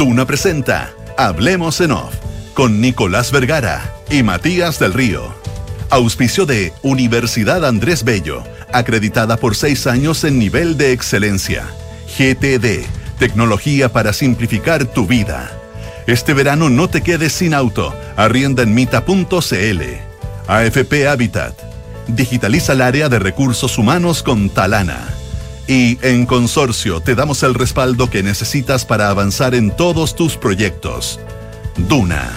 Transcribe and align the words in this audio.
Duna 0.00 0.24
presenta 0.24 0.94
Hablemos 1.18 1.78
en 1.82 1.92
Off 1.92 2.14
con 2.54 2.80
Nicolás 2.80 3.30
Vergara 3.32 3.96
y 4.08 4.22
Matías 4.22 4.78
del 4.78 4.94
Río. 4.94 5.34
Auspicio 5.90 6.46
de 6.46 6.72
Universidad 6.80 7.66
Andrés 7.66 8.02
Bello, 8.02 8.42
acreditada 8.72 9.36
por 9.36 9.54
seis 9.54 9.86
años 9.86 10.24
en 10.24 10.38
nivel 10.38 10.78
de 10.78 10.92
excelencia. 10.92 11.66
GTD, 12.16 12.86
tecnología 13.18 13.92
para 13.92 14.14
simplificar 14.14 14.86
tu 14.86 15.06
vida. 15.06 15.50
Este 16.06 16.32
verano 16.32 16.70
no 16.70 16.88
te 16.88 17.02
quedes 17.02 17.34
sin 17.34 17.52
auto. 17.52 17.94
Arrienda 18.16 18.62
en 18.62 18.72
mita.cl. 18.72 19.82
AFP 20.46 21.08
Habitat. 21.08 21.52
Digitaliza 22.06 22.72
el 22.72 22.80
área 22.80 23.10
de 23.10 23.18
recursos 23.18 23.76
humanos 23.76 24.22
con 24.22 24.48
Talana. 24.48 25.19
Y 25.70 26.00
en 26.02 26.26
Consorcio 26.26 26.98
te 26.98 27.14
damos 27.14 27.44
el 27.44 27.54
respaldo 27.54 28.10
que 28.10 28.24
necesitas 28.24 28.84
para 28.84 29.08
avanzar 29.08 29.54
en 29.54 29.70
todos 29.70 30.16
tus 30.16 30.36
proyectos. 30.36 31.20
Duna. 31.88 32.28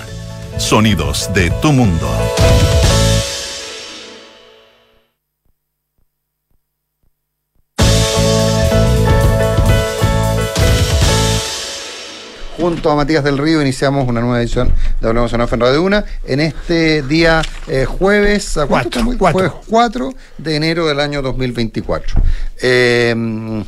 Sonidos 0.59 1.31
de 1.33 1.49
tu 1.59 1.71
mundo. 1.71 2.07
Junto 12.63 12.89
a 12.89 12.95
Matías 12.95 13.25
del 13.25 13.37
Río 13.37 13.61
iniciamos 13.61 14.07
una 14.07 14.21
nueva 14.21 14.39
edición 14.39 14.71
de 15.01 15.07
Hablamos 15.09 15.33
en 15.33 15.41
Off 15.41 15.51
en 15.51 15.59
Radio 15.59 15.83
Una 15.83 16.05
en 16.23 16.39
este 16.39 17.01
día 17.01 17.41
eh, 17.67 17.83
jueves, 17.83 18.55
¿a 18.57 18.67
cuánto 18.67 19.01
Cuatro, 19.01 19.01
estamos? 19.01 19.15
cuatro. 19.17 19.49
jueves 19.49 19.67
4 19.67 20.13
de 20.37 20.55
enero 20.55 20.87
del 20.87 21.01
año 21.01 21.21
2024. 21.21 22.21
Eh, 22.61 23.63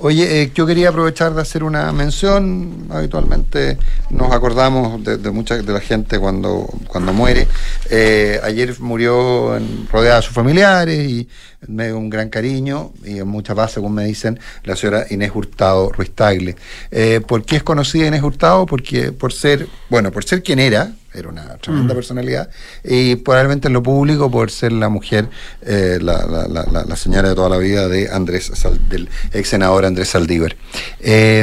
Oye, 0.00 0.42
eh, 0.42 0.50
yo 0.52 0.66
quería 0.66 0.88
aprovechar 0.88 1.34
de 1.34 1.40
hacer 1.40 1.62
una 1.62 1.92
mención. 1.92 2.88
Habitualmente 2.90 3.78
nos 4.10 4.32
acordamos 4.32 5.02
de, 5.04 5.18
de 5.18 5.30
mucha 5.30 5.56
de 5.56 5.72
la 5.72 5.80
gente 5.80 6.18
cuando, 6.18 6.66
cuando 6.88 7.12
muere. 7.12 7.46
Eh, 7.90 8.40
ayer 8.42 8.74
murió 8.80 9.56
en, 9.56 9.86
rodeada 9.90 10.16
de 10.16 10.22
sus 10.22 10.34
familiares 10.34 11.08
y 11.08 11.28
me 11.68 11.86
dio 11.86 11.98
un 11.98 12.10
gran 12.10 12.28
cariño 12.28 12.92
y 13.04 13.18
en 13.18 13.28
mucha 13.28 13.54
paz, 13.54 13.72
según 13.72 13.94
me 13.94 14.04
dicen, 14.04 14.40
la 14.64 14.74
señora 14.74 15.06
Inés 15.10 15.30
Hurtado 15.32 15.90
Ruiz 15.90 16.10
Tagle. 16.10 16.56
Eh, 16.90 17.20
¿Por 17.26 17.44
qué 17.44 17.56
es 17.56 17.62
conocida 17.62 18.08
Inés 18.08 18.22
Hurtado? 18.22 18.66
Porque 18.66 19.12
por 19.12 19.32
ser, 19.32 19.68
bueno, 19.90 20.10
por 20.10 20.24
ser 20.24 20.42
quien 20.42 20.58
era, 20.58 20.92
era 21.14 21.28
una 21.28 21.56
tremenda 21.58 21.94
personalidad, 21.94 22.50
y 22.82 23.16
probablemente 23.16 23.68
en 23.68 23.74
lo 23.74 23.82
público 23.82 24.30
por 24.30 24.50
ser 24.50 24.72
la 24.72 24.88
mujer, 24.88 25.28
eh, 25.62 25.98
la, 26.00 26.26
la- 26.26 26.48
la- 26.48 26.64
la- 26.70 26.84
la 26.84 26.96
señora 26.96 27.28
de 27.28 27.34
toda 27.34 27.48
la 27.48 27.56
vida 27.58 27.88
de 27.88 28.08
Andrés, 28.10 28.50
Sal- 28.54 28.88
del 28.88 29.08
ex 29.32 29.48
senador 29.48 29.84
Andrés 29.84 30.08
Saldívar. 30.08 30.56
Eh, 31.00 31.40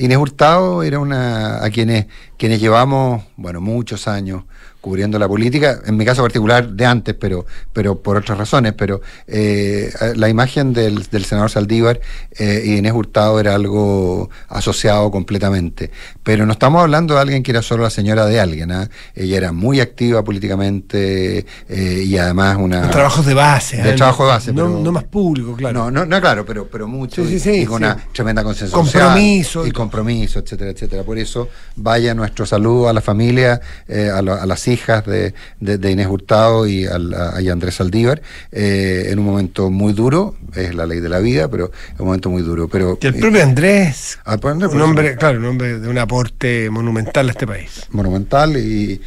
Inés 0.00 0.16
Hurtado 0.18 0.82
era 0.82 0.98
una 1.00 1.64
a 1.64 1.70
quienes, 1.70 2.06
quienes 2.36 2.60
llevamos, 2.60 3.24
bueno, 3.36 3.60
muchos 3.60 4.06
años 4.06 4.44
cubriendo 4.80 5.18
la 5.18 5.26
política, 5.28 5.80
en 5.86 5.96
mi 5.96 6.04
caso 6.04 6.22
particular 6.22 6.68
de 6.68 6.86
antes, 6.86 7.14
pero, 7.18 7.44
pero 7.72 7.98
por 8.00 8.16
otras 8.16 8.38
razones, 8.38 8.74
pero 8.74 9.00
eh, 9.26 9.92
la 10.16 10.28
imagen 10.28 10.72
del, 10.72 11.02
del 11.10 11.24
senador 11.24 11.50
Saldívar 11.50 12.00
eh, 12.38 12.62
y 12.64 12.76
Inés 12.76 12.92
Hurtado 12.92 13.40
era 13.40 13.54
algo 13.54 14.30
asociado 14.48 15.10
completamente. 15.10 15.90
Pero 16.22 16.46
no 16.46 16.52
estamos 16.52 16.80
hablando 16.82 17.14
de 17.14 17.20
alguien 17.20 17.42
que 17.42 17.50
era 17.50 17.60
solo 17.62 17.82
la 17.82 17.90
señora 17.90 18.24
de 18.26 18.38
alguien, 18.40 18.70
¿ah? 18.72 18.88
ella 19.14 19.36
era 19.36 19.52
muy 19.52 19.80
activa 19.80 20.22
políticamente 20.22 21.44
eh, 21.68 22.02
y 22.06 22.16
además 22.16 22.56
una... 22.58 22.90
Trabajos 22.90 23.26
de 23.26 23.34
base. 23.34 23.82
De 23.82 23.90
¿eh? 23.90 23.94
trabajo 23.94 24.24
de 24.24 24.28
base, 24.30 24.52
No, 24.52 24.64
pero- 24.66 24.78
no 24.80 24.92
más 24.92 25.04
público, 25.04 25.54
claro. 25.56 25.78
No, 25.84 25.90
no, 25.90 26.06
no, 26.06 26.20
claro, 26.20 26.44
pero, 26.46 26.66
pero 26.68 26.86
mucho. 26.86 27.24
Sí, 27.24 27.34
y- 27.34 27.38
sí, 27.40 27.50
sí, 27.52 27.60
y 27.62 27.66
con 27.66 27.82
una 27.82 27.96
tremenda 28.12 28.42
consenso 28.44 28.72
Compromiso 28.74 29.50
social 29.60 29.66
y 29.66 29.68
Y 29.70 29.72
compromiso, 29.72 30.38
etcétera, 30.38 30.70
etcétera. 30.70 31.02
Por 31.02 31.18
eso 31.18 31.48
vaya 31.76 32.14
nuestro 32.14 32.46
saludo 32.46 32.88
a 32.88 32.92
la 32.92 33.00
familia, 33.00 33.60
eh, 33.88 34.10
a, 34.14 34.22
la- 34.22 34.36
a 34.36 34.46
las 34.46 34.66
hijas 34.68 34.77
de, 34.86 35.34
de- 35.60 35.78
de 35.78 35.90
Inés 35.90 36.06
Hurtado 36.06 36.66
y 36.66 36.86
al- 36.86 37.12
a, 37.14 37.40
y 37.42 37.48
Andrés 37.48 37.74
Saldívar, 37.76 38.22
eh, 38.52 39.08
en 39.10 39.18
un 39.18 39.24
momento 39.26 39.70
muy 39.70 39.92
duro, 39.92 40.36
es 40.54 40.74
la 40.74 40.86
ley 40.86 41.00
de 41.00 41.08
la 41.08 41.18
vida, 41.18 41.48
pero 41.48 41.70
en 41.90 41.96
un 42.00 42.06
momento 42.06 42.30
muy 42.30 42.42
duro. 42.42 42.68
Pero, 42.68 42.98
Que 42.98 43.08
el 43.08 43.16
eh, 43.16 43.20
propio 43.20 43.42
Andrés, 43.42 44.18
ah, 44.24 44.36
pues, 44.38 44.52
Andrés, 44.52 44.70
un 44.72 44.78
por 44.78 44.82
hombre, 44.88 45.16
claro, 45.16 45.38
un 45.38 45.44
hombre 45.46 45.78
de 45.80 45.88
un 45.88 45.98
aporte 45.98 46.70
monumental 46.70 47.28
a 47.28 47.32
este 47.32 47.46
país. 47.46 47.82
monumental 47.90 48.56
y 48.56 49.00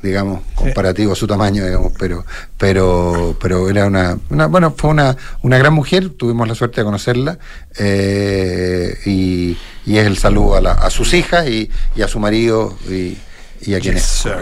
digamos 0.00 0.42
comparativo 0.54 1.12
a 1.12 1.16
su 1.16 1.26
tamaño 1.26 1.64
digamos 1.64 1.92
pero 1.98 2.24
pero 2.56 3.36
pero 3.42 3.68
era 3.68 3.86
una, 3.86 4.16
una- 4.30 4.46
bueno 4.46 4.72
fue 4.76 4.90
una, 4.90 5.16
una 5.42 5.58
gran 5.58 5.72
mujer 5.74 6.10
tuvimos 6.10 6.46
la 6.46 6.54
suerte 6.54 6.82
de 6.82 6.84
conocerla 6.84 7.36
eh, 7.80 8.96
y, 9.06 9.56
y 9.84 9.98
es 9.98 10.06
el 10.06 10.16
saludo 10.16 10.54
a, 10.54 10.60
la- 10.60 10.72
a 10.72 10.88
sus 10.90 11.14
hijas 11.14 11.48
y, 11.48 11.68
y 11.96 12.02
a 12.02 12.06
su 12.08 12.20
marido 12.20 12.76
y, 12.88 13.16
y 13.62 13.74
a 13.74 13.80
quienes 13.80 14.22
Yes. 14.24 14.32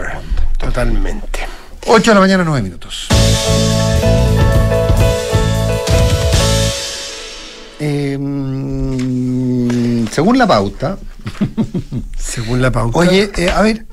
Totalmente. 0.59 1.41
8 1.87 2.11
de 2.11 2.15
la 2.15 2.21
mañana 2.21 2.45
9 2.45 2.63
minutos 2.63 3.09
Eh, 7.79 8.17
mm, 8.19 10.07
según 10.11 10.39
la 10.39 10.47
pauta 10.47 10.97
Según 12.19 12.63
la 12.63 12.71
pauta. 12.73 12.99
Oye, 12.99 13.31
eh, 13.37 13.51
a 13.51 13.61
ver, 13.63 13.85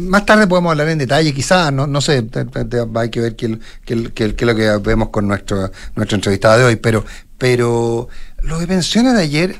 más 0.00 0.24
tarde 0.24 0.46
podemos 0.46 0.70
hablar 0.70 0.88
en 0.88 0.98
detalle, 0.98 1.34
quizás, 1.34 1.72
no, 1.72 1.86
no 1.86 2.00
sé, 2.00 2.22
te- 2.22 2.44
te- 2.46 2.64
te- 2.64 2.84
hay 2.94 3.10
que 3.10 3.20
ver 3.20 3.36
qué 3.36 3.58
es 3.86 4.42
lo 4.42 4.54
que 4.54 4.78
vemos 4.82 5.10
con 5.10 5.28
nuestro, 5.28 5.70
nuestra 5.96 6.16
entrevistada 6.16 6.56
de 6.58 6.64
hoy, 6.64 6.76
pero, 6.76 7.04
pero 7.38 8.08
lo 8.42 8.58
que 8.58 8.66
menciona 8.66 9.12
de 9.12 9.22
ayer, 9.22 9.56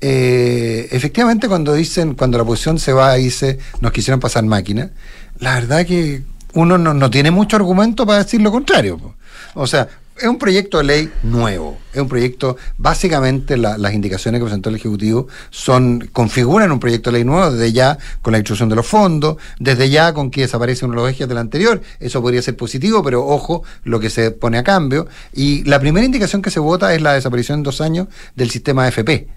eh, 0.00 0.88
efectivamente 0.92 1.48
cuando 1.48 1.74
dicen, 1.74 2.14
cuando 2.14 2.38
la 2.38 2.44
oposición 2.44 2.78
se 2.78 2.92
va 2.92 3.18
y 3.18 3.24
dice, 3.24 3.58
nos 3.80 3.92
quisieron 3.92 4.20
pasar 4.20 4.44
máquina, 4.44 4.90
la 5.38 5.54
verdad 5.54 5.86
que 5.86 6.22
uno 6.54 6.78
no, 6.78 6.94
no 6.94 7.10
tiene 7.10 7.30
mucho 7.30 7.56
argumento 7.56 8.06
para 8.06 8.24
decir 8.24 8.40
lo 8.40 8.50
contrario. 8.50 9.14
O 9.54 9.66
sea, 9.66 9.88
es 10.18 10.26
un 10.26 10.36
proyecto 10.38 10.78
de 10.78 10.84
ley 10.84 11.10
nuevo. 11.22 11.78
Es 11.94 12.00
un 12.00 12.08
proyecto, 12.08 12.56
básicamente 12.76 13.56
la- 13.56 13.78
las 13.78 13.94
indicaciones 13.94 14.38
que 14.40 14.44
presentó 14.44 14.68
el 14.68 14.76
Ejecutivo 14.76 15.28
son, 15.48 16.08
configuran 16.12 16.70
un 16.72 16.78
proyecto 16.80 17.10
de 17.10 17.14
ley 17.18 17.24
nuevo 17.24 17.50
desde 17.50 17.72
ya 17.72 17.96
con 18.20 18.32
la 18.32 18.38
instrucción 18.38 18.68
de 18.68 18.76
los 18.76 18.86
fondos, 18.86 19.36
desde 19.58 19.88
ya 19.88 20.12
con 20.12 20.30
que 20.30 20.42
desaparece 20.42 20.84
uno 20.84 20.96
de 20.96 21.00
los 21.02 21.10
ejes 21.10 21.26
del 21.28 21.38
anterior. 21.38 21.80
Eso 22.00 22.20
podría 22.20 22.42
ser 22.42 22.56
positivo, 22.56 23.02
pero 23.02 23.26
ojo 23.26 23.62
lo 23.84 23.98
que 23.98 24.10
se 24.10 24.30
pone 24.30 24.58
a 24.58 24.62
cambio. 24.62 25.06
Y 25.32 25.64
la 25.64 25.80
primera 25.80 26.04
indicación 26.04 26.42
que 26.42 26.50
se 26.50 26.60
vota 26.60 26.92
es 26.94 27.00
la 27.00 27.14
desaparición 27.14 27.60
en 27.60 27.62
dos 27.62 27.80
años 27.80 28.08
del 28.36 28.50
sistema 28.50 28.84
AFP 28.86 29.28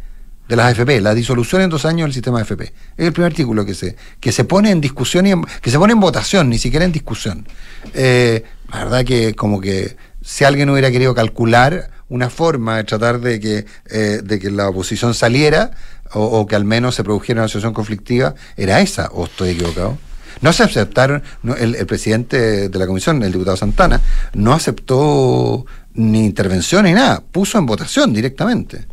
de 0.54 0.58
las 0.58 0.68
AFP, 0.78 1.02
la 1.02 1.16
disolución 1.16 1.64
en 1.64 1.70
dos 1.72 1.84
años 1.86 2.06
del 2.06 2.14
sistema 2.14 2.40
AFP. 2.42 2.62
Es 2.98 3.06
el 3.08 3.12
primer 3.12 3.32
artículo 3.32 3.66
que 3.66 3.74
se, 3.74 3.96
que 4.20 4.32
se 4.32 4.44
pone 4.44 4.70
en 4.70 4.80
discusión 4.82 5.26
y 5.26 5.32
en- 5.32 5.44
que 5.62 5.72
se 5.72 5.80
pone 5.80 5.94
en 5.94 6.00
votación, 6.00 6.48
ni 6.50 6.60
siquiera 6.60 6.86
en 6.86 6.92
discusión. 6.92 7.48
Eh, 7.96 8.44
la 8.72 8.84
verdad 8.84 9.04
que 9.04 9.34
como 9.34 9.60
que 9.60 9.98
si 10.22 10.44
alguien 10.44 10.70
hubiera 10.70 10.92
querido 10.92 11.16
calcular 11.16 11.90
una 12.10 12.30
forma 12.30 12.78
de 12.78 12.84
tratar 12.84 13.20
de 13.20 13.40
que, 13.40 13.66
eh, 13.90 14.22
de 14.24 14.40
que 14.40 14.52
la 14.52 14.70
oposición 14.70 15.16
saliera 15.16 15.72
o, 16.14 16.46
que 16.46 16.56
al 16.56 16.64
menos 16.66 16.94
se 16.94 17.04
produjera 17.04 17.42
una 17.42 17.48
situación 17.48 17.74
conflictiva, 17.74 18.36
era 18.56 18.80
esa, 18.82 19.08
o 19.14 19.26
estoy 19.26 19.50
equivocado. 19.50 19.98
No 20.42 20.54
se 20.54 20.62
aceptaron, 20.62 21.24
no, 21.42 21.56
el 21.56 21.74
presidente 21.88 22.70
de 22.70 22.80
la 22.80 22.86
comisión, 22.86 23.24
el 23.24 23.32
diputado 23.32 23.58
Santana, 23.58 24.00
no 24.34 24.54
aceptó 24.54 25.66
ni 25.96 26.24
intervención 26.24 26.86
ni 26.86 26.92
nada, 26.94 27.24
puso 27.32 27.58
en 27.58 27.66
votación 27.66 28.14
directamente. 28.14 28.86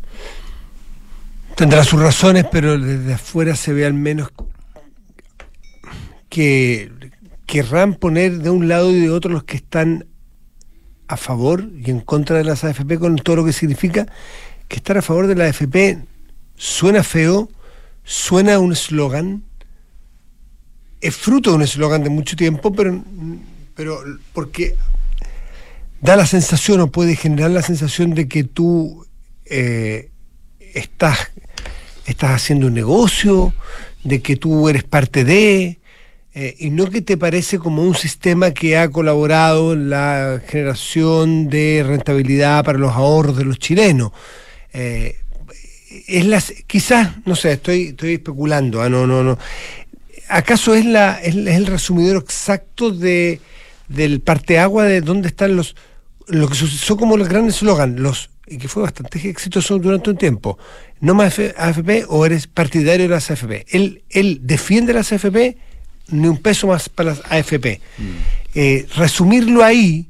Tendrá 1.60 1.84
sus 1.84 2.00
razones, 2.00 2.46
pero 2.50 2.78
desde 2.78 3.12
afuera 3.12 3.54
se 3.54 3.74
ve 3.74 3.84
al 3.84 3.92
menos 3.92 4.30
que 6.30 6.90
querrán 7.44 7.96
poner 7.96 8.38
de 8.38 8.48
un 8.48 8.66
lado 8.66 8.90
y 8.90 8.98
de 8.98 9.10
otro 9.10 9.30
los 9.30 9.44
que 9.44 9.58
están 9.58 10.06
a 11.06 11.18
favor 11.18 11.68
y 11.76 11.90
en 11.90 12.00
contra 12.00 12.38
de 12.38 12.44
las 12.44 12.64
AFP 12.64 12.98
con 12.98 13.16
todo 13.16 13.36
lo 13.36 13.44
que 13.44 13.52
significa. 13.52 14.06
Que 14.68 14.76
estar 14.76 14.96
a 14.96 15.02
favor 15.02 15.26
de 15.26 15.34
la 15.34 15.44
AFP 15.44 15.98
suena 16.56 17.02
feo, 17.02 17.50
suena 18.04 18.58
un 18.58 18.72
eslogan, 18.72 19.44
es 21.02 21.14
fruto 21.14 21.50
de 21.50 21.56
un 21.56 21.62
eslogan 21.62 22.02
de 22.02 22.08
mucho 22.08 22.36
tiempo, 22.36 22.72
pero, 22.72 23.04
pero 23.76 23.98
porque 24.32 24.76
da 26.00 26.16
la 26.16 26.24
sensación 26.24 26.80
o 26.80 26.90
puede 26.90 27.16
generar 27.16 27.50
la 27.50 27.60
sensación 27.60 28.14
de 28.14 28.28
que 28.28 28.44
tú 28.44 29.06
eh, 29.44 30.09
estás, 30.74 31.30
estás 32.06 32.30
haciendo 32.30 32.66
un 32.66 32.74
negocio, 32.74 33.52
de 34.04 34.22
que 34.22 34.36
tú 34.36 34.68
eres 34.68 34.84
parte 34.84 35.24
de, 35.24 35.78
eh, 36.32 36.56
y 36.58 36.70
no 36.70 36.88
que 36.88 37.02
te 37.02 37.16
parece 37.16 37.58
como 37.58 37.82
un 37.82 37.94
sistema 37.94 38.52
que 38.52 38.78
ha 38.78 38.88
colaborado 38.88 39.72
en 39.72 39.90
la 39.90 40.40
generación 40.46 41.48
de 41.48 41.84
rentabilidad 41.86 42.64
para 42.64 42.78
los 42.78 42.92
ahorros 42.92 43.36
de 43.36 43.44
los 43.44 43.58
chilenos. 43.58 44.12
Eh, 44.72 45.16
es 46.06 46.24
las, 46.24 46.52
quizás, 46.66 47.10
no 47.26 47.34
sé, 47.34 47.52
estoy, 47.52 47.88
estoy 47.88 48.14
especulando, 48.14 48.80
ah, 48.80 48.88
no, 48.88 49.06
no, 49.06 49.24
no. 49.24 49.38
¿Acaso 50.28 50.74
es, 50.74 50.84
la, 50.84 51.20
es, 51.20 51.34
el 51.34 51.66
resumidor 51.66 52.22
exacto 52.22 52.92
de, 52.92 53.40
del 53.88 54.20
parteagua 54.20 54.84
de 54.84 55.00
dónde 55.00 55.28
están 55.28 55.56
los, 55.56 55.74
lo 56.28 56.48
que 56.48 56.54
son 56.54 56.96
como 56.96 57.16
el 57.16 57.24
gran 57.24 57.48
eslogan, 57.48 58.00
los 58.00 58.30
y 58.50 58.58
que 58.58 58.68
fue 58.68 58.82
bastante 58.82 59.28
exitoso 59.28 59.78
durante 59.78 60.10
un 60.10 60.16
tiempo, 60.16 60.58
no 61.00 61.14
más 61.14 61.38
AFP 61.38 62.04
o 62.08 62.26
eres 62.26 62.46
partidario 62.46 63.06
de 63.06 63.14
las 63.14 63.30
AFP. 63.30 63.64
Él, 63.70 64.02
él 64.10 64.40
defiende 64.42 64.92
las 64.92 65.12
AFP, 65.12 65.56
ni 66.08 66.26
un 66.26 66.36
peso 66.36 66.66
más 66.66 66.88
para 66.88 67.10
las 67.10 67.22
AFP. 67.30 67.80
Mm. 67.96 68.02
Eh, 68.54 68.86
resumirlo 68.96 69.64
ahí 69.64 70.09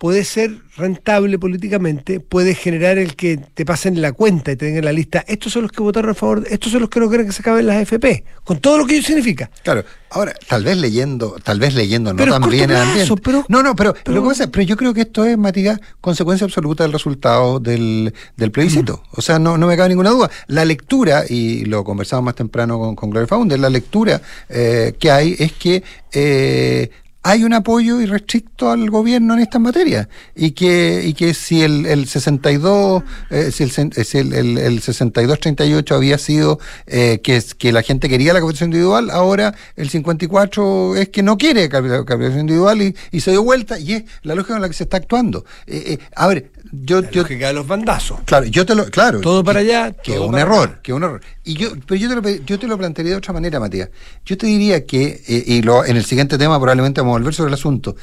puede 0.00 0.24
ser 0.24 0.62
rentable 0.78 1.38
políticamente, 1.38 2.20
puede 2.20 2.54
generar 2.54 2.96
el 2.96 3.16
que 3.16 3.36
te 3.36 3.66
pasen 3.66 4.00
la 4.00 4.12
cuenta 4.12 4.50
y 4.50 4.56
te 4.56 4.72
den 4.72 4.82
la 4.82 4.94
lista. 4.94 5.22
Estos 5.28 5.52
son 5.52 5.60
los 5.64 5.72
que 5.72 5.82
votaron 5.82 6.12
a 6.12 6.14
favor, 6.14 6.42
estos 6.48 6.72
son 6.72 6.80
los 6.80 6.88
que 6.88 7.00
no 7.00 7.08
quieren 7.10 7.26
que 7.26 7.34
se 7.34 7.42
acaben 7.42 7.66
las 7.66 7.76
AFP, 7.76 8.24
con 8.42 8.60
todo 8.60 8.78
lo 8.78 8.86
que 8.86 8.94
ello 8.96 9.06
significa. 9.06 9.50
Claro, 9.62 9.84
ahora, 10.08 10.32
tal 10.48 10.64
vez 10.64 10.78
leyendo, 10.78 11.36
tal 11.44 11.60
vez 11.60 11.74
leyendo 11.74 12.14
no 12.14 12.24
tan 12.24 12.48
bien 12.48 12.70
el 12.70 12.76
ambiente. 12.76 13.14
Pero, 13.22 13.44
no, 13.48 13.62
no, 13.62 13.76
pero, 13.76 13.92
pero, 14.02 14.26
pero, 14.50 14.62
yo 14.62 14.74
creo 14.74 14.94
que 14.94 15.02
esto 15.02 15.26
es, 15.26 15.36
Matías, 15.36 15.78
consecuencia 16.00 16.46
absoluta 16.46 16.82
del 16.82 16.94
resultado 16.94 17.60
del, 17.60 18.14
del 18.38 18.50
plebiscito. 18.50 19.02
Mm. 19.04 19.18
O 19.18 19.20
sea, 19.20 19.38
no, 19.38 19.58
no 19.58 19.66
me 19.66 19.76
cabe 19.76 19.90
ninguna 19.90 20.08
duda. 20.08 20.30
La 20.46 20.64
lectura, 20.64 21.24
y 21.28 21.66
lo 21.66 21.84
conversamos 21.84 22.24
más 22.24 22.36
temprano 22.36 22.78
con, 22.78 22.96
con 22.96 23.10
Gloria 23.10 23.26
Founder, 23.26 23.58
la 23.58 23.68
lectura 23.68 24.22
eh, 24.48 24.94
que 24.98 25.10
hay 25.10 25.36
es 25.38 25.52
que 25.52 25.82
eh, 26.10 26.90
hay 27.22 27.44
un 27.44 27.52
apoyo 27.52 28.00
irrestricto 28.00 28.70
al 28.70 28.88
gobierno 28.88 29.34
en 29.34 29.40
estas 29.40 29.60
materias 29.60 30.08
y 30.34 30.52
que 30.52 31.02
y 31.04 31.12
que 31.12 31.34
si 31.34 31.62
el, 31.62 31.84
el 31.86 32.08
62 32.08 33.02
eh, 33.30 33.50
si 33.52 33.64
el, 33.64 33.70
si 33.70 34.18
el, 34.18 34.32
el, 34.32 34.58
el 34.58 34.80
62 34.80 35.38
38 35.38 35.94
había 35.94 36.16
sido 36.18 36.58
eh, 36.86 37.20
que 37.22 37.42
que 37.58 37.72
la 37.72 37.82
gente 37.82 38.08
quería 38.08 38.32
la 38.32 38.40
capitalización 38.40 38.70
individual 38.70 39.10
ahora 39.10 39.54
el 39.76 39.90
54 39.90 40.96
es 40.96 41.08
que 41.10 41.22
no 41.22 41.36
quiere 41.36 41.68
capitalización 41.68 42.40
individual 42.40 42.82
y, 42.82 42.96
y 43.10 43.20
se 43.20 43.32
dio 43.32 43.42
vuelta 43.42 43.78
y 43.78 43.94
es 43.94 44.04
la 44.22 44.34
lógica 44.34 44.56
en 44.56 44.62
la 44.62 44.68
que 44.68 44.74
se 44.74 44.84
está 44.84 44.96
actuando. 44.96 45.44
Eh, 45.66 45.84
eh 45.86 45.98
a 46.14 46.26
ver 46.26 46.50
yo, 46.72 47.00
la 47.00 47.48
de 47.48 47.52
los 47.52 47.66
bandazos 47.66 48.20
claro 48.24 48.46
yo 48.46 48.66
te 48.66 48.74
lo 48.74 48.86
claro 48.86 49.20
todo 49.20 49.44
para 49.44 49.60
allá 49.60 49.92
que 49.92 50.14
es 50.14 50.20
un 50.20 50.38
error 50.38 50.80
que 50.82 50.92
un 50.92 51.02
error 51.02 51.20
y 51.44 51.54
yo 51.54 51.70
pero 51.86 52.00
yo 52.00 52.08
te 52.08 52.14
lo 52.14 52.44
yo 52.44 52.58
te 52.58 52.66
lo 52.66 52.78
plantearía 52.78 53.12
de 53.12 53.18
otra 53.18 53.32
manera 53.32 53.58
Matías 53.60 53.88
yo 54.24 54.36
te 54.36 54.46
diría 54.46 54.86
que 54.86 55.22
y 55.26 55.62
lo 55.62 55.84
en 55.84 55.96
el 55.96 56.04
siguiente 56.04 56.38
tema 56.38 56.58
probablemente 56.58 57.00
vamos 57.00 57.20
volver 57.20 57.34
sobre 57.34 57.48
el 57.48 57.54
asunto. 57.54 57.96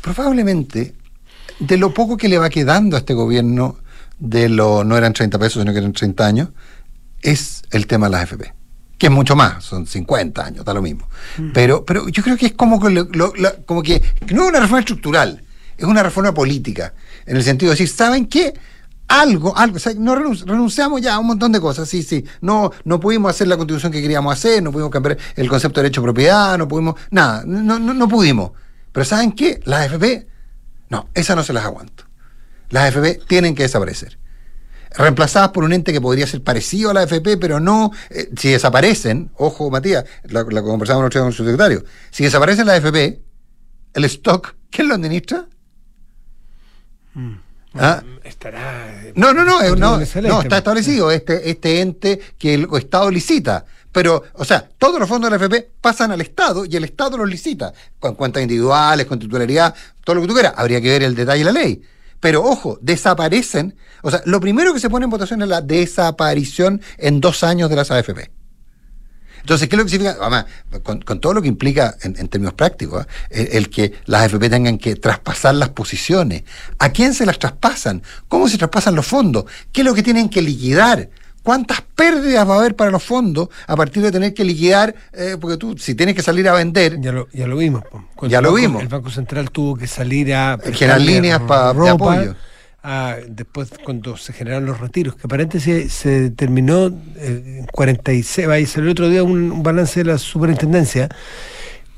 Probablemente, 0.00 0.94
de 1.58 1.76
lo 1.76 1.92
poco 1.92 2.16
que 2.16 2.28
le 2.28 2.38
va 2.38 2.48
quedando 2.48 2.96
a 2.96 3.00
este 3.00 3.14
gobierno, 3.14 3.78
de 4.18 4.48
lo 4.48 4.84
no 4.84 4.96
eran 4.96 5.12
30 5.12 5.38
pesos, 5.38 5.62
sino 5.62 5.72
que 5.72 5.78
eran 5.78 5.92
30 5.92 6.26
años, 6.26 6.48
es 7.22 7.62
el 7.70 7.86
tema 7.86 8.06
de 8.06 8.12
las 8.12 8.22
FP. 8.24 8.52
Que 8.98 9.06
es 9.06 9.12
mucho 9.12 9.34
más, 9.34 9.64
son 9.64 9.86
50 9.86 10.44
años, 10.44 10.64
da 10.64 10.72
lo 10.72 10.82
mismo. 10.82 11.08
Mm. 11.36 11.50
Pero, 11.52 11.84
pero 11.84 12.08
yo 12.08 12.22
creo 12.22 12.36
que 12.36 12.46
es 12.46 12.52
como 12.52 12.80
que, 12.80 13.06
como 13.66 13.82
que 13.82 14.02
no 14.30 14.44
es 14.44 14.48
una 14.48 14.60
reforma 14.60 14.80
estructural, 14.80 15.42
es 15.76 15.84
una 15.84 16.02
reforma 16.02 16.32
política. 16.32 16.94
En 17.26 17.36
el 17.36 17.42
sentido 17.42 17.70
de 17.70 17.74
decir, 17.74 17.88
¿saben 17.88 18.26
qué? 18.26 18.54
algo, 19.08 19.56
algo, 19.56 19.76
o 19.76 19.78
sea, 19.78 19.92
no 19.96 20.14
renunciamos 20.14 21.00
ya 21.00 21.14
a 21.14 21.18
un 21.18 21.26
montón 21.26 21.52
de 21.52 21.60
cosas, 21.60 21.88
sí, 21.88 22.02
sí, 22.02 22.24
no, 22.40 22.72
no 22.84 23.00
pudimos 23.00 23.30
hacer 23.30 23.48
la 23.48 23.56
constitución 23.56 23.92
que 23.92 24.00
queríamos 24.00 24.32
hacer, 24.32 24.62
no 24.62 24.72
pudimos 24.72 24.90
cambiar 24.90 25.18
el 25.36 25.48
concepto 25.48 25.80
de 25.80 25.84
derecho 25.84 26.00
a 26.00 26.04
propiedad, 26.04 26.58
no 26.58 26.66
pudimos, 26.68 26.94
nada, 27.10 27.42
no, 27.46 27.78
no, 27.78 27.94
no 27.94 28.08
pudimos. 28.08 28.52
Pero 28.92 29.04
¿saben 29.04 29.32
qué? 29.32 29.60
Las 29.64 29.92
AFP, 29.92 30.26
no, 30.88 31.08
esas 31.14 31.36
no 31.36 31.42
se 31.42 31.52
las 31.52 31.64
aguanto. 31.64 32.04
Las 32.70 32.84
AFP 32.84 33.20
tienen 33.26 33.54
que 33.54 33.64
desaparecer. 33.64 34.18
Reemplazadas 34.96 35.50
por 35.50 35.64
un 35.64 35.72
ente 35.72 35.92
que 35.92 36.00
podría 36.00 36.26
ser 36.26 36.42
parecido 36.42 36.90
a 36.90 36.94
la 36.94 37.00
AFP, 37.00 37.36
pero 37.36 37.60
no, 37.60 37.90
eh, 38.10 38.30
si 38.36 38.50
desaparecen, 38.50 39.30
ojo 39.36 39.70
Matías, 39.70 40.04
la, 40.24 40.44
la 40.48 40.62
conversamos 40.62 41.10
con 41.12 41.26
el 41.26 41.34
secretario, 41.34 41.84
si 42.10 42.24
desaparecen 42.24 42.66
las 42.66 42.76
AFP, 42.76 43.20
el 43.94 44.04
stock, 44.04 44.54
¿quién 44.70 44.88
lo 44.88 44.94
administra? 44.94 45.46
Mm. 47.14 47.34
¿Ah? 47.76 48.02
Estará. 48.22 49.02
No, 49.16 49.32
no, 49.34 49.44
no, 49.44 49.60
no, 49.74 49.96
no, 49.96 50.00
está 50.00 50.58
establecido 50.58 51.10
este, 51.10 51.50
este 51.50 51.80
ente 51.80 52.20
que 52.38 52.54
el 52.54 52.68
Estado 52.76 53.10
licita. 53.10 53.64
Pero, 53.90 54.24
o 54.34 54.44
sea, 54.44 54.68
todos 54.78 54.98
los 54.98 55.08
fondos 55.08 55.30
de 55.30 55.38
la 55.38 55.44
FP 55.44 55.70
pasan 55.80 56.10
al 56.10 56.20
Estado 56.20 56.64
y 56.64 56.76
el 56.76 56.84
Estado 56.84 57.16
los 57.16 57.28
licita. 57.28 57.72
Con 57.98 58.14
cuentas 58.14 58.42
individuales, 58.42 59.06
con 59.06 59.18
titularidad, 59.18 59.74
todo 60.04 60.16
lo 60.16 60.22
que 60.22 60.28
tú 60.28 60.34
quieras. 60.34 60.54
Habría 60.56 60.80
que 60.80 60.88
ver 60.88 61.02
el 61.02 61.14
detalle 61.14 61.44
de 61.44 61.52
la 61.52 61.60
ley. 61.60 61.82
Pero 62.20 62.42
ojo, 62.42 62.78
desaparecen. 62.80 63.76
O 64.02 64.10
sea, 64.10 64.22
lo 64.24 64.40
primero 64.40 64.72
que 64.72 64.80
se 64.80 64.90
pone 64.90 65.04
en 65.04 65.10
votación 65.10 65.42
es 65.42 65.48
la 65.48 65.60
desaparición 65.60 66.80
en 66.98 67.20
dos 67.20 67.44
años 67.44 67.70
de 67.70 67.76
las 67.76 67.90
AFP. 67.90 68.30
Entonces, 69.44 69.68
¿qué 69.68 69.76
es 69.76 69.78
lo 69.78 69.84
que 69.84 69.90
significa? 69.90 70.16
Además, 70.22 70.46
con, 70.82 71.20
todo 71.20 71.34
lo 71.34 71.42
que 71.42 71.48
implica 71.48 71.94
en, 72.02 72.28
términos 72.28 72.54
prácticos, 72.54 73.06
¿eh? 73.28 73.50
el, 73.52 73.68
que 73.68 73.92
las 74.06 74.22
AFP 74.22 74.48
tengan 74.48 74.78
que 74.78 74.96
traspasar 74.96 75.54
las 75.54 75.68
posiciones. 75.68 76.44
¿A 76.78 76.88
quién 76.88 77.12
se 77.12 77.26
las 77.26 77.38
traspasan? 77.38 78.02
¿Cómo 78.26 78.48
se 78.48 78.56
traspasan 78.56 78.94
los 78.94 79.06
fondos? 79.06 79.44
¿Qué 79.70 79.82
es 79.82 79.84
lo 79.84 79.92
que 79.92 80.02
tienen 80.02 80.30
que 80.30 80.40
liquidar? 80.40 81.10
¿Cuántas 81.42 81.82
pérdidas 81.82 82.48
va 82.48 82.54
a 82.54 82.58
haber 82.60 82.74
para 82.74 82.90
los 82.90 83.02
fondos 83.02 83.50
a 83.66 83.76
partir 83.76 84.02
de 84.02 84.10
tener 84.10 84.32
que 84.32 84.44
liquidar? 84.44 84.94
Eh, 85.12 85.36
porque 85.38 85.58
tú, 85.58 85.76
si 85.76 85.94
tienes 85.94 86.14
que 86.14 86.22
salir 86.22 86.48
a 86.48 86.54
vender. 86.54 86.98
Ya 87.02 87.12
lo, 87.12 87.28
ya 87.30 87.46
lo 87.46 87.58
vimos. 87.58 87.82
Ya 88.22 88.40
lo 88.40 88.54
vimos. 88.54 88.80
El 88.80 88.88
Banco 88.88 89.10
Central 89.10 89.50
tuvo 89.50 89.76
que 89.76 89.86
salir 89.86 90.32
a. 90.32 90.58
Generar 90.72 91.02
líneas 91.02 91.42
para 91.42 91.68
apoyo 91.68 92.34
después 93.28 93.70
cuando 93.82 94.16
se 94.16 94.32
generaron 94.32 94.66
los 94.66 94.80
retiros, 94.80 95.16
que 95.16 95.22
aparentemente 95.24 95.88
se, 95.88 96.30
terminó 96.30 96.88
eh, 97.16 97.60
en 97.60 97.66
46, 97.66 98.48
ahí 98.48 98.66
salió 98.66 98.88
el 98.88 98.92
otro 98.92 99.08
día 99.08 99.22
un, 99.22 99.62
balance 99.62 100.00
de 100.04 100.10
la 100.10 100.18
superintendencia, 100.18 101.08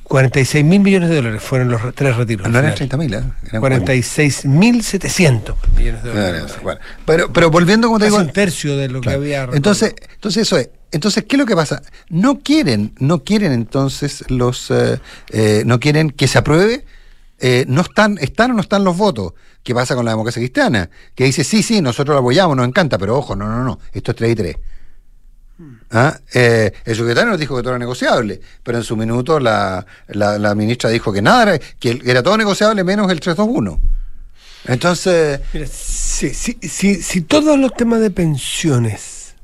46 0.05 0.65
mil 0.65 0.81
millones 0.81 1.09
de 1.09 1.17
dólares 1.17 1.43
fueron 1.43 1.69
los 1.69 1.93
tres 1.97 2.17
retiros. 2.17 2.49
No 2.49 2.61
eran 2.61 2.77
30 2.77 2.97
mil, 2.97 3.15
¿eh? 3.15 3.23
46 3.59 4.44
mil 4.44 4.85
700 4.85 5.56
millones 5.77 6.05
de 6.05 6.11
dólares. 6.11 6.55
pero, 7.05 7.32
pero 7.32 7.50
volviendo, 7.50 7.89
como 7.89 7.99
te 7.99 8.05
digo. 8.05 8.19
un 8.19 8.31
tercio 8.31 8.77
de 8.77 8.89
lo 8.89 9.00
que 9.00 9.11
había. 9.11 9.49
Entonces, 9.53 9.94
entonces, 10.15 10.43
eso 10.43 10.59
es. 10.59 10.71
Entonces, 10.93 11.25
¿qué 11.25 11.35
es 11.35 11.41
lo 11.41 11.47
que 11.47 11.56
pasa? 11.56 11.82
No 12.09 12.39
quieren, 12.39 12.94
no 13.00 13.25
quieren 13.25 13.50
entonces 13.50 14.25
los, 14.29 14.71
eh, 14.71 15.00
eh, 15.31 15.65
no 15.67 15.81
quieren 15.81 16.11
que 16.11 16.29
se 16.29 16.39
apruebe 16.39 16.85
eh, 17.39 17.67
no 17.69 17.82
están, 17.82 18.17
están 18.19 18.53
o 18.53 18.55
no 18.55 18.61
están 18.61 18.85
los 18.85 18.97
votos. 18.97 19.35
¿Qué 19.67 19.75
pasa 19.75 19.97
con 19.97 20.05
la 20.05 20.13
democracia 20.13 20.39
cristiana? 20.39 20.89
Que 21.13 21.25
dice, 21.25 21.43
sí, 21.43 21.61
sí, 21.61 21.83
nosotros 21.83 22.15
la 22.15 22.21
apoyamos, 22.21 22.57
nos 22.57 22.69
encanta, 22.69 22.99
pero 22.99 23.19
ojo, 23.19 23.35
no, 23.35 23.49
no, 23.49 23.65
no, 23.65 23.81
esto 23.93 24.13
es 24.13 24.17
3 24.17 24.31
y 24.31 24.35
3. 24.37 24.57
¿Ah? 25.91 26.21
Eh, 26.33 26.73
el 26.85 26.95
secretario 26.95 27.31
nos 27.31 27.41
dijo 27.41 27.57
que 27.57 27.63
todo 27.63 27.71
era 27.71 27.79
negociable, 27.81 28.41
pero 28.63 28.79
en 28.79 28.85
su 28.85 28.97
minuto 28.97 29.41
la, 29.41 29.85
la, 30.07 30.55
ministra 30.55 30.89
dijo 30.89 31.13
que 31.13 31.21
nada, 31.21 31.55
era, 31.55 31.59
que 31.81 32.01
era 32.05 32.23
todo 32.23 32.37
negociable 32.37 32.85
menos 32.85 33.11
el 33.11 33.19
321. 33.19 33.81
Entonces. 34.67 35.41
Mira, 35.53 35.67
si, 35.67 36.33
si, 36.33 37.03
si, 37.03 37.21
todos 37.23 37.59
los 37.59 37.75
temas 37.75 37.99
de 37.99 38.13
pensiones 38.13 39.35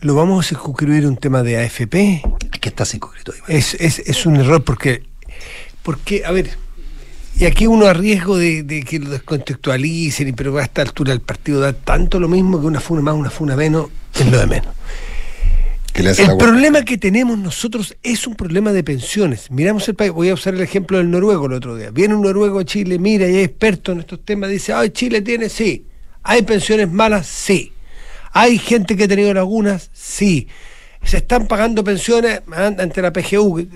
lo 0.00 0.14
vamos 0.14 0.44
a 0.44 0.48
circunscribir 0.50 1.06
un 1.06 1.16
tema 1.16 1.42
de 1.42 1.56
AFP. 1.56 2.22
¿Qué 2.60 2.68
está 2.68 2.84
circunscrito? 2.84 3.32
Es, 3.48 3.72
es, 3.80 4.00
es 4.00 4.26
un 4.26 4.36
error 4.36 4.62
porque, 4.62 5.04
porque, 5.82 6.26
a 6.26 6.32
ver, 6.32 6.50
y 7.40 7.46
aquí 7.46 7.66
uno 7.66 7.86
a 7.86 7.94
riesgo 7.94 8.36
de, 8.36 8.84
que 8.86 8.98
lo 8.98 9.08
descontextualicen, 9.08 10.34
pero 10.34 10.58
a 10.58 10.62
esta 10.62 10.82
altura 10.82 11.14
el 11.14 11.22
partido 11.22 11.58
da 11.58 11.72
tanto 11.72 12.20
lo 12.20 12.28
mismo 12.28 12.60
que 12.60 12.66
una 12.66 12.80
funa 12.80 13.00
más, 13.00 13.14
una 13.14 13.30
funa 13.30 13.56
menos, 13.56 13.88
es 14.14 14.30
lo 14.30 14.38
de 14.38 14.46
menos. 14.46 14.74
El 15.94 16.36
problema 16.36 16.82
que 16.82 16.98
tenemos 16.98 17.38
nosotros 17.38 17.96
es 18.02 18.26
un 18.26 18.34
problema 18.34 18.72
de 18.72 18.84
pensiones. 18.84 19.50
Miramos 19.50 19.88
el 19.88 19.94
país, 19.94 20.12
voy 20.12 20.28
a 20.28 20.34
usar 20.34 20.54
el 20.54 20.60
ejemplo 20.60 20.98
del 20.98 21.10
noruego 21.10 21.46
el 21.46 21.54
otro 21.54 21.76
día. 21.76 21.90
Viene 21.90 22.14
un 22.14 22.20
noruego 22.22 22.58
a 22.60 22.64
Chile, 22.66 22.98
mira 22.98 23.26
y 23.26 23.38
es 23.38 23.48
experto 23.48 23.92
en 23.92 24.00
estos 24.00 24.22
temas, 24.22 24.50
dice, 24.50 24.74
ay, 24.74 24.90
Chile 24.90 25.22
tiene, 25.22 25.48
sí. 25.48 25.86
¿Hay 26.22 26.42
pensiones 26.42 26.90
malas? 26.90 27.26
Sí. 27.26 27.72
¿Hay 28.32 28.58
gente 28.58 28.98
que 28.98 29.04
ha 29.04 29.08
tenido 29.08 29.32
lagunas? 29.32 29.88
Sí. 29.94 30.46
¿Se 31.02 31.16
están 31.16 31.46
pagando 31.46 31.82
pensiones 31.82 32.42
ante 32.54 33.00
la 33.00 33.12
PGU? 33.14 33.66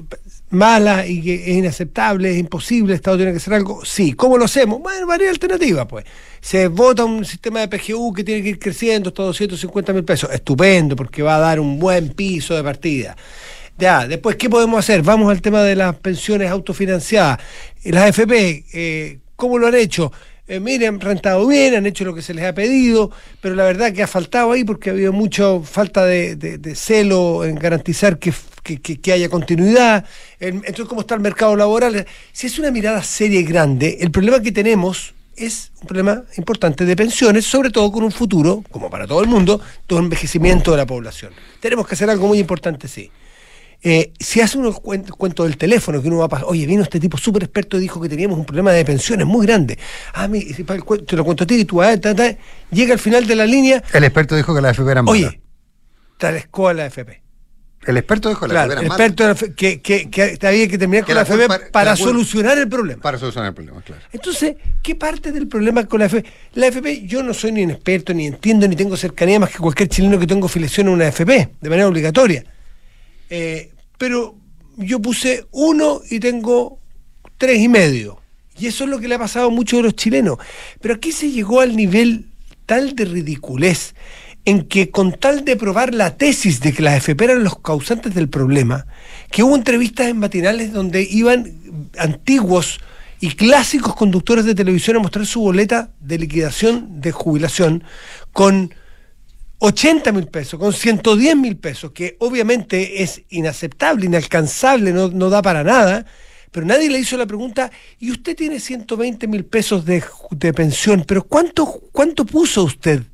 Mala 0.50 1.06
y 1.06 1.22
que 1.22 1.34
es 1.34 1.56
inaceptable, 1.56 2.30
es 2.30 2.38
imposible, 2.38 2.92
el 2.92 2.96
Estado 2.96 3.16
tiene 3.16 3.32
que 3.32 3.38
hacer 3.38 3.54
algo. 3.54 3.84
Sí, 3.84 4.12
¿cómo 4.12 4.38
lo 4.38 4.44
hacemos? 4.44 4.80
Bueno, 4.80 5.06
varias 5.06 5.30
alternativas, 5.30 5.86
pues. 5.86 6.04
Se 6.40 6.68
vota 6.68 7.04
un 7.04 7.24
sistema 7.24 7.60
de 7.60 7.68
PGU 7.68 8.12
que 8.12 8.24
tiene 8.24 8.42
que 8.42 8.50
ir 8.50 8.58
creciendo 8.58 9.08
hasta 9.08 9.22
250 9.22 9.92
mil 9.92 10.04
pesos. 10.04 10.30
Estupendo, 10.32 10.94
porque 10.94 11.22
va 11.22 11.36
a 11.36 11.40
dar 11.40 11.60
un 11.60 11.78
buen 11.78 12.10
piso 12.10 12.54
de 12.54 12.62
partida. 12.62 13.16
Ya, 13.76 14.06
después, 14.06 14.36
¿qué 14.36 14.48
podemos 14.48 14.78
hacer? 14.78 15.02
Vamos 15.02 15.30
al 15.30 15.42
tema 15.42 15.62
de 15.62 15.74
las 15.74 15.96
pensiones 15.96 16.50
autofinanciadas. 16.50 17.40
Las 17.84 18.10
FP, 18.10 18.64
eh, 18.72 19.18
¿cómo 19.34 19.58
lo 19.58 19.66
han 19.66 19.74
hecho? 19.74 20.12
Eh, 20.46 20.60
miren, 20.60 20.94
han 20.94 21.00
rentado 21.00 21.46
bien, 21.46 21.74
han 21.74 21.86
hecho 21.86 22.04
lo 22.04 22.14
que 22.14 22.20
se 22.20 22.34
les 22.34 22.44
ha 22.44 22.54
pedido, 22.54 23.10
pero 23.40 23.54
la 23.54 23.64
verdad 23.64 23.92
que 23.92 24.02
ha 24.02 24.06
faltado 24.06 24.52
ahí 24.52 24.62
porque 24.62 24.90
ha 24.90 24.92
habido 24.92 25.12
mucha 25.12 25.58
falta 25.60 26.04
de, 26.04 26.74
celo 26.76 27.46
en 27.46 27.54
garantizar 27.54 28.18
que, 28.18 28.32
haya 29.12 29.28
continuidad. 29.28 30.04
entonces, 30.40 30.86
¿cómo 30.86 31.02
está 31.02 31.14
el 31.14 31.20
mercado 31.20 31.56
laboral? 31.56 32.06
Si 32.32 32.46
es 32.46 32.58
una 32.58 32.70
mirada 32.70 33.02
seria 33.02 33.40
y 33.40 33.44
grande, 33.44 33.98
el 34.00 34.10
problema 34.10 34.40
que 34.40 34.52
tenemos 34.52 35.14
es 35.36 35.72
un 35.80 35.86
problema 35.86 36.22
importante 36.36 36.84
de 36.84 36.96
pensiones, 36.96 37.44
sobre 37.44 37.70
todo 37.70 37.90
con 37.90 38.04
un 38.04 38.12
futuro, 38.12 38.62
como 38.70 38.90
para 38.90 39.06
todo 39.06 39.20
el 39.20 39.28
mundo, 39.28 39.60
de 39.88 39.94
un 39.94 40.04
envejecimiento 40.04 40.70
de 40.70 40.76
la 40.76 40.86
población. 40.86 41.32
Tenemos 41.60 41.86
que 41.86 41.94
hacer 41.94 42.10
algo 42.10 42.28
muy 42.28 42.38
importante, 42.38 42.88
sí. 42.88 43.10
Eh, 43.86 44.12
si 44.18 44.40
hace 44.40 44.56
unos 44.56 44.80
cuentos 44.80 45.46
del 45.46 45.58
teléfono 45.58 46.00
que 46.00 46.08
uno 46.08 46.18
va 46.18 46.24
a 46.24 46.28
pasar, 46.28 46.46
oye, 46.48 46.64
vino 46.64 46.82
este 46.82 46.98
tipo 46.98 47.18
súper 47.18 47.42
experto 47.42 47.76
y 47.76 47.80
dijo 47.80 48.00
que 48.00 48.08
teníamos 48.08 48.38
un 48.38 48.46
problema 48.46 48.72
de 48.72 48.82
pensiones 48.82 49.26
muy 49.26 49.46
grande. 49.46 49.78
Ah, 50.14 50.26
mi, 50.26 50.42
te 50.42 51.16
lo 51.16 51.24
cuento 51.24 51.44
a 51.44 51.46
ti 51.46 51.56
y 51.56 51.64
tú, 51.66 51.82
ah, 51.82 51.94
llega 52.70 52.94
al 52.94 52.98
final 52.98 53.26
de 53.26 53.36
la 53.36 53.44
línea. 53.44 53.82
El 53.92 54.04
experto 54.04 54.36
dijo 54.36 54.54
que 54.54 54.62
la 54.62 54.70
FP 54.70 54.90
era 54.90 55.02
mala. 55.02 55.12
Oye, 55.12 55.40
tal 56.16 56.36
a 56.36 56.72
la 56.72 56.86
FP. 56.86 57.23
El 57.86 57.96
experto 57.96 58.28
dijo 58.28 58.46
la 58.46 58.64
era 58.64 58.80
el 58.80 58.86
experto 58.86 59.34
que, 59.56 59.80
que, 59.80 60.10
que, 60.10 60.38
había 60.46 60.68
que 60.68 60.78
terminar 60.78 61.04
con 61.04 61.14
la, 61.14 61.22
FP 61.22 61.70
para, 61.70 61.96
solucionar 61.96 62.58
el 62.58 62.68
problema. 62.68 63.02
Para 63.02 63.18
solucionar 63.18 63.48
el 63.48 63.54
problema, 63.54 63.82
claro. 63.82 64.02
Entonces, 64.12 64.56
¿qué 64.82 64.94
parte 64.94 65.32
del 65.32 65.48
problema 65.48 65.84
con 65.86 66.00
la 66.00 66.06
FP? 66.06 66.28
La 66.54 66.66
FP, 66.68 67.06
yo 67.06 67.22
no 67.22 67.34
soy 67.34 67.52
ni 67.52 67.64
un 67.64 67.70
experto, 67.70 68.14
ni 68.14 68.26
entiendo, 68.26 68.66
ni 68.66 68.76
tengo 68.76 68.96
cercanía 68.96 69.38
más 69.38 69.50
que 69.50 69.58
cualquier 69.58 69.88
chileno 69.88 70.18
que 70.18 70.26
tenga 70.26 70.48
filiación 70.48 70.88
a 70.88 70.90
una 70.92 71.08
FP, 71.08 71.50
de 71.60 71.70
manera 71.70 71.88
obligatoria. 71.88 72.44
Eh, 73.30 73.70
pero 73.98 74.36
yo 74.76 75.00
puse 75.00 75.46
uno 75.50 76.00
y 76.10 76.20
tengo 76.20 76.78
tres 77.38 77.58
y 77.58 77.68
medio. 77.68 78.20
Y 78.58 78.66
eso 78.66 78.84
es 78.84 78.90
lo 78.90 78.98
que 78.98 79.08
le 79.08 79.16
ha 79.16 79.18
pasado 79.18 79.48
a 79.48 79.50
muchos 79.50 79.78
de 79.78 79.82
los 79.82 79.96
chilenos. 79.96 80.38
Pero 80.80 80.94
aquí 80.94 81.12
se 81.12 81.30
llegó 81.30 81.60
al 81.60 81.76
nivel 81.76 82.26
tal 82.66 82.94
de 82.94 83.04
ridiculez 83.04 83.94
en 84.44 84.62
que 84.62 84.90
con 84.90 85.12
tal 85.12 85.44
de 85.44 85.56
probar 85.56 85.94
la 85.94 86.16
tesis 86.16 86.60
de 86.60 86.72
que 86.72 86.82
las 86.82 86.96
FP 86.96 87.24
eran 87.24 87.44
los 87.44 87.58
causantes 87.60 88.14
del 88.14 88.28
problema, 88.28 88.86
que 89.30 89.42
hubo 89.42 89.56
entrevistas 89.56 90.08
en 90.08 90.18
matinales 90.18 90.72
donde 90.72 91.02
iban 91.02 91.90
antiguos 91.98 92.80
y 93.20 93.30
clásicos 93.30 93.94
conductores 93.94 94.44
de 94.44 94.54
televisión 94.54 94.96
a 94.96 95.00
mostrar 95.00 95.24
su 95.24 95.40
boleta 95.40 95.92
de 96.00 96.18
liquidación 96.18 97.00
de 97.00 97.10
jubilación 97.10 97.84
con 98.32 98.74
80 99.58 100.12
mil 100.12 100.26
pesos, 100.26 100.60
con 100.60 100.74
110 100.74 101.36
mil 101.36 101.56
pesos, 101.56 101.92
que 101.92 102.16
obviamente 102.18 103.02
es 103.02 103.22
inaceptable, 103.30 104.04
inalcanzable, 104.04 104.92
no, 104.92 105.30
da 105.30 105.40
para 105.40 105.64
nada, 105.64 106.04
pero 106.50 106.66
nadie 106.66 106.90
le 106.90 106.98
hizo 106.98 107.16
la 107.16 107.24
pregunta, 107.24 107.70
y 107.98 108.10
usted 108.10 108.36
tiene 108.36 108.60
120 108.60 109.26
mil 109.26 109.46
pesos 109.46 109.86
de, 109.86 110.04
de 110.30 110.52
pensión, 110.52 111.04
pero 111.06 111.24
¿cuánto, 111.24 111.64
¿cuánto 111.92 112.26
puso 112.26 112.64
usted? 112.64 113.04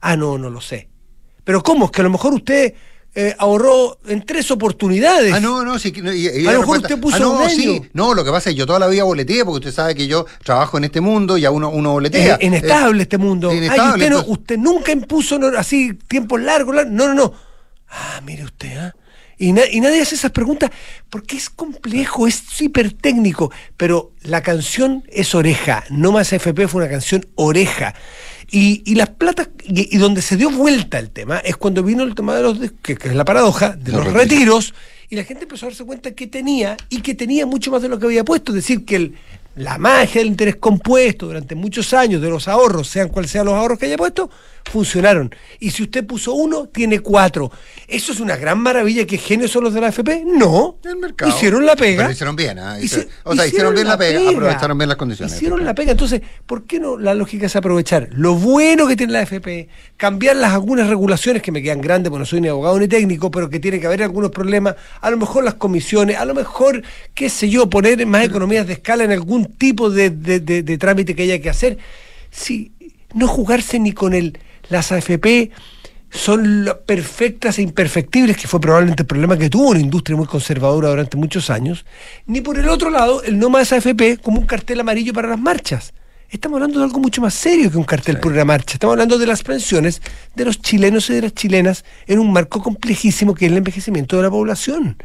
Ah, 0.00 0.16
no, 0.16 0.38
no 0.38 0.50
lo 0.50 0.60
sé. 0.60 0.88
Pero 1.44 1.62
¿cómo? 1.62 1.86
Es 1.86 1.90
que 1.90 2.00
a 2.00 2.04
lo 2.04 2.10
mejor 2.10 2.34
usted 2.34 2.74
eh, 3.14 3.34
ahorró 3.38 3.98
en 4.06 4.24
tres 4.24 4.50
oportunidades. 4.50 5.32
Ah, 5.32 5.40
no, 5.40 5.64
no, 5.64 5.78
sí. 5.78 5.92
Y, 5.96 6.46
a 6.46 6.52
lo 6.52 6.60
mejor 6.60 6.78
usted 6.78 6.98
puso 7.00 7.16
ah, 7.16 7.18
no, 7.18 7.48
sí. 7.48 7.82
No, 7.92 8.14
lo 8.14 8.24
que 8.24 8.30
pasa 8.30 8.50
es 8.50 8.54
que 8.54 8.58
yo 8.58 8.66
toda 8.66 8.78
la 8.78 8.86
vida 8.86 9.02
boleteé, 9.04 9.44
porque 9.44 9.66
usted 9.66 9.72
sabe 9.72 9.94
que 9.94 10.06
yo 10.06 10.26
trabajo 10.44 10.78
en 10.78 10.84
este 10.84 11.00
mundo 11.00 11.36
y 11.36 11.44
a 11.44 11.50
uno, 11.50 11.70
uno 11.70 11.92
boletea. 11.92 12.38
Inestable 12.40 13.02
este 13.02 13.18
mundo. 13.18 13.52
Inestable, 13.52 14.04
usted, 14.04 14.10
no, 14.10 14.32
usted 14.32 14.58
nunca 14.58 14.92
impuso 14.92 15.40
así 15.56 15.94
tiempos 16.06 16.40
largos, 16.40 16.86
No, 16.86 17.08
no, 17.08 17.14
no. 17.14 17.32
Ah, 17.88 18.20
mire 18.24 18.44
usted, 18.44 18.76
¿ah? 18.78 18.94
Y, 19.40 19.52
nadie 19.52 20.02
hace 20.02 20.16
esas 20.16 20.32
preguntas 20.32 20.70
porque 21.08 21.34
es 21.34 21.48
complejo, 21.48 22.26
es 22.26 22.42
hiper 22.60 22.92
técnico. 22.92 23.50
Pero 23.78 24.12
la 24.20 24.42
canción 24.42 25.02
es 25.08 25.34
oreja. 25.34 25.82
No 25.88 26.12
más 26.12 26.30
FP 26.34 26.68
fue 26.68 26.82
una 26.82 26.90
canción 26.90 27.26
oreja. 27.36 27.94
Y, 28.52 28.94
las 28.96 29.10
platas, 29.10 29.48
y, 29.64 29.96
donde 29.98 30.22
se 30.22 30.36
dio 30.36 30.50
vuelta 30.50 30.98
el 30.98 31.10
tema, 31.10 31.38
es 31.38 31.56
cuando 31.56 31.82
vino 31.82 32.02
el 32.02 32.14
tema 32.14 32.34
de 32.34 32.42
los, 32.42 32.58
que, 32.82 32.94
es 32.94 33.14
la 33.14 33.24
paradoja, 33.24 33.70
de 33.70 33.92
los, 33.92 34.12
retiros. 34.12 34.74
y 35.08 35.16
la 35.16 35.24
gente 35.24 35.44
empezó 35.44 35.66
a 35.66 35.68
darse 35.68 35.84
cuenta 35.84 36.10
que 36.12 36.26
tenía, 36.26 36.76
y 36.88 37.00
que 37.00 37.14
tenía 37.14 37.46
mucho 37.46 37.70
más 37.70 37.80
de 37.82 37.88
lo 37.88 37.98
que 37.98 38.06
había 38.06 38.24
puesto. 38.24 38.50
Es 38.52 38.56
decir, 38.56 38.84
que 38.84 38.96
el, 38.96 39.14
la 39.56 39.78
magia 39.78 40.20
del 40.20 40.28
interés 40.28 40.56
compuesto 40.56 41.26
durante 41.26 41.54
muchos 41.54 41.92
años 41.92 42.22
de 42.22 42.28
los 42.28 42.48
ahorros, 42.48 42.88
sean 42.88 43.08
cuales 43.08 43.30
sean 43.30 43.46
los 43.46 43.54
ahorros 43.54 43.78
que 43.78 43.86
haya 43.86 43.96
puesto, 43.96 44.30
funcionaron. 44.64 45.34
Y 45.58 45.70
si 45.70 45.82
usted 45.82 46.06
puso 46.06 46.32
uno, 46.32 46.68
tiene 46.68 47.00
cuatro. 47.00 47.50
¿Eso 47.86 48.12
es 48.12 48.20
una 48.20 48.36
gran 48.36 48.58
maravilla 48.58 49.06
que 49.06 49.18
genios 49.18 49.50
son 49.50 49.64
los 49.64 49.74
de 49.74 49.80
la 49.80 49.88
AFP? 49.88 50.24
No. 50.24 50.78
El 50.84 50.96
mercado. 50.96 51.30
Hicieron 51.30 51.66
la 51.66 51.76
pega. 51.76 52.02
Pero 52.02 52.12
hicieron 52.12 52.36
bien, 52.36 52.58
¿eh? 52.58 53.08
o 53.24 53.34
sea, 53.34 53.46
hicieron 53.46 53.74
bien 53.74 53.88
la 53.88 53.98
pega, 53.98 54.30
aprovecharon 54.30 54.78
bien 54.78 54.88
las 54.88 54.96
condiciones. 54.96 55.34
Hicieron 55.36 55.64
la 55.64 55.74
pega. 55.74 55.92
Entonces, 55.92 56.22
¿por 56.46 56.64
qué 56.64 56.78
no 56.78 56.96
la 56.96 57.14
lógica 57.14 57.46
es 57.46 57.56
aprovechar 57.56 58.08
lo 58.12 58.34
bueno 58.34 58.86
que 58.86 58.96
tiene 58.96 59.12
la 59.12 59.20
AFP, 59.20 59.68
cambiar 59.96 60.36
las 60.36 60.52
algunas 60.52 60.88
regulaciones 60.88 61.42
que 61.42 61.52
me 61.52 61.62
quedan 61.62 61.80
grandes, 61.80 62.10
porque 62.10 62.20
no 62.20 62.26
soy 62.26 62.40
ni 62.40 62.48
abogado 62.48 62.78
ni 62.78 62.88
técnico, 62.88 63.30
pero 63.30 63.50
que 63.50 63.60
tiene 63.60 63.80
que 63.80 63.86
haber 63.86 64.02
algunos 64.02 64.30
problemas, 64.30 64.76
a 65.00 65.10
lo 65.10 65.16
mejor 65.16 65.44
las 65.44 65.54
comisiones, 65.54 66.16
a 66.16 66.24
lo 66.24 66.34
mejor, 66.34 66.82
qué 67.14 67.28
sé 67.28 67.48
yo, 67.48 67.68
poner 67.68 68.04
más 68.06 68.24
economías 68.24 68.66
de 68.66 68.74
escala 68.74 69.04
en 69.04 69.12
algún 69.12 69.46
tipo 69.46 69.90
de, 69.90 70.10
de 70.10 70.78
trámite 70.78 71.14
que 71.14 71.22
haya 71.22 71.40
que 71.40 71.50
hacer. 71.50 71.78
Sí, 72.30 72.72
no 73.14 73.26
jugarse 73.26 73.78
ni 73.78 73.92
con 73.92 74.14
el 74.14 74.38
las 74.70 74.90
AFP 74.92 75.50
son 76.10 76.68
perfectas 76.86 77.58
e 77.58 77.62
imperfectibles, 77.62 78.36
que 78.36 78.48
fue 78.48 78.60
probablemente 78.60 79.02
el 79.02 79.06
problema 79.06 79.36
que 79.36 79.48
tuvo 79.48 79.70
una 79.70 79.80
industria 79.80 80.16
muy 80.16 80.26
conservadora 80.26 80.88
durante 80.88 81.16
muchos 81.16 81.50
años, 81.50 81.84
ni 82.26 82.40
por 82.40 82.58
el 82.58 82.68
otro 82.68 82.90
lado 82.90 83.22
el 83.22 83.38
no 83.38 83.50
más 83.50 83.72
AFP 83.72 84.18
como 84.22 84.40
un 84.40 84.46
cartel 84.46 84.80
amarillo 84.80 85.12
para 85.12 85.28
las 85.28 85.38
marchas. 85.38 85.92
Estamos 86.28 86.56
hablando 86.56 86.78
de 86.78 86.84
algo 86.84 87.00
mucho 87.00 87.20
más 87.20 87.34
serio 87.34 87.70
que 87.70 87.76
un 87.76 87.84
cartel 87.84 88.20
por 88.20 88.32
una 88.32 88.44
marcha. 88.44 88.74
Estamos 88.74 88.94
hablando 88.94 89.18
de 89.18 89.26
las 89.26 89.42
pensiones 89.42 90.00
de 90.36 90.44
los 90.44 90.60
chilenos 90.60 91.10
y 91.10 91.14
de 91.14 91.22
las 91.22 91.34
chilenas 91.34 91.84
en 92.06 92.20
un 92.20 92.32
marco 92.32 92.62
complejísimo 92.62 93.34
que 93.34 93.46
es 93.46 93.50
el 93.50 93.58
envejecimiento 93.58 94.16
de 94.16 94.22
la 94.22 94.30
población. 94.30 94.96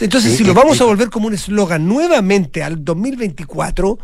entonces, 0.00 0.36
si 0.36 0.44
lo 0.44 0.52
vamos 0.52 0.80
a 0.80 0.84
volver 0.84 1.10
como 1.10 1.28
un 1.28 1.34
eslogan 1.34 1.86
nuevamente 1.86 2.62
al 2.62 2.84
2024, 2.84 3.98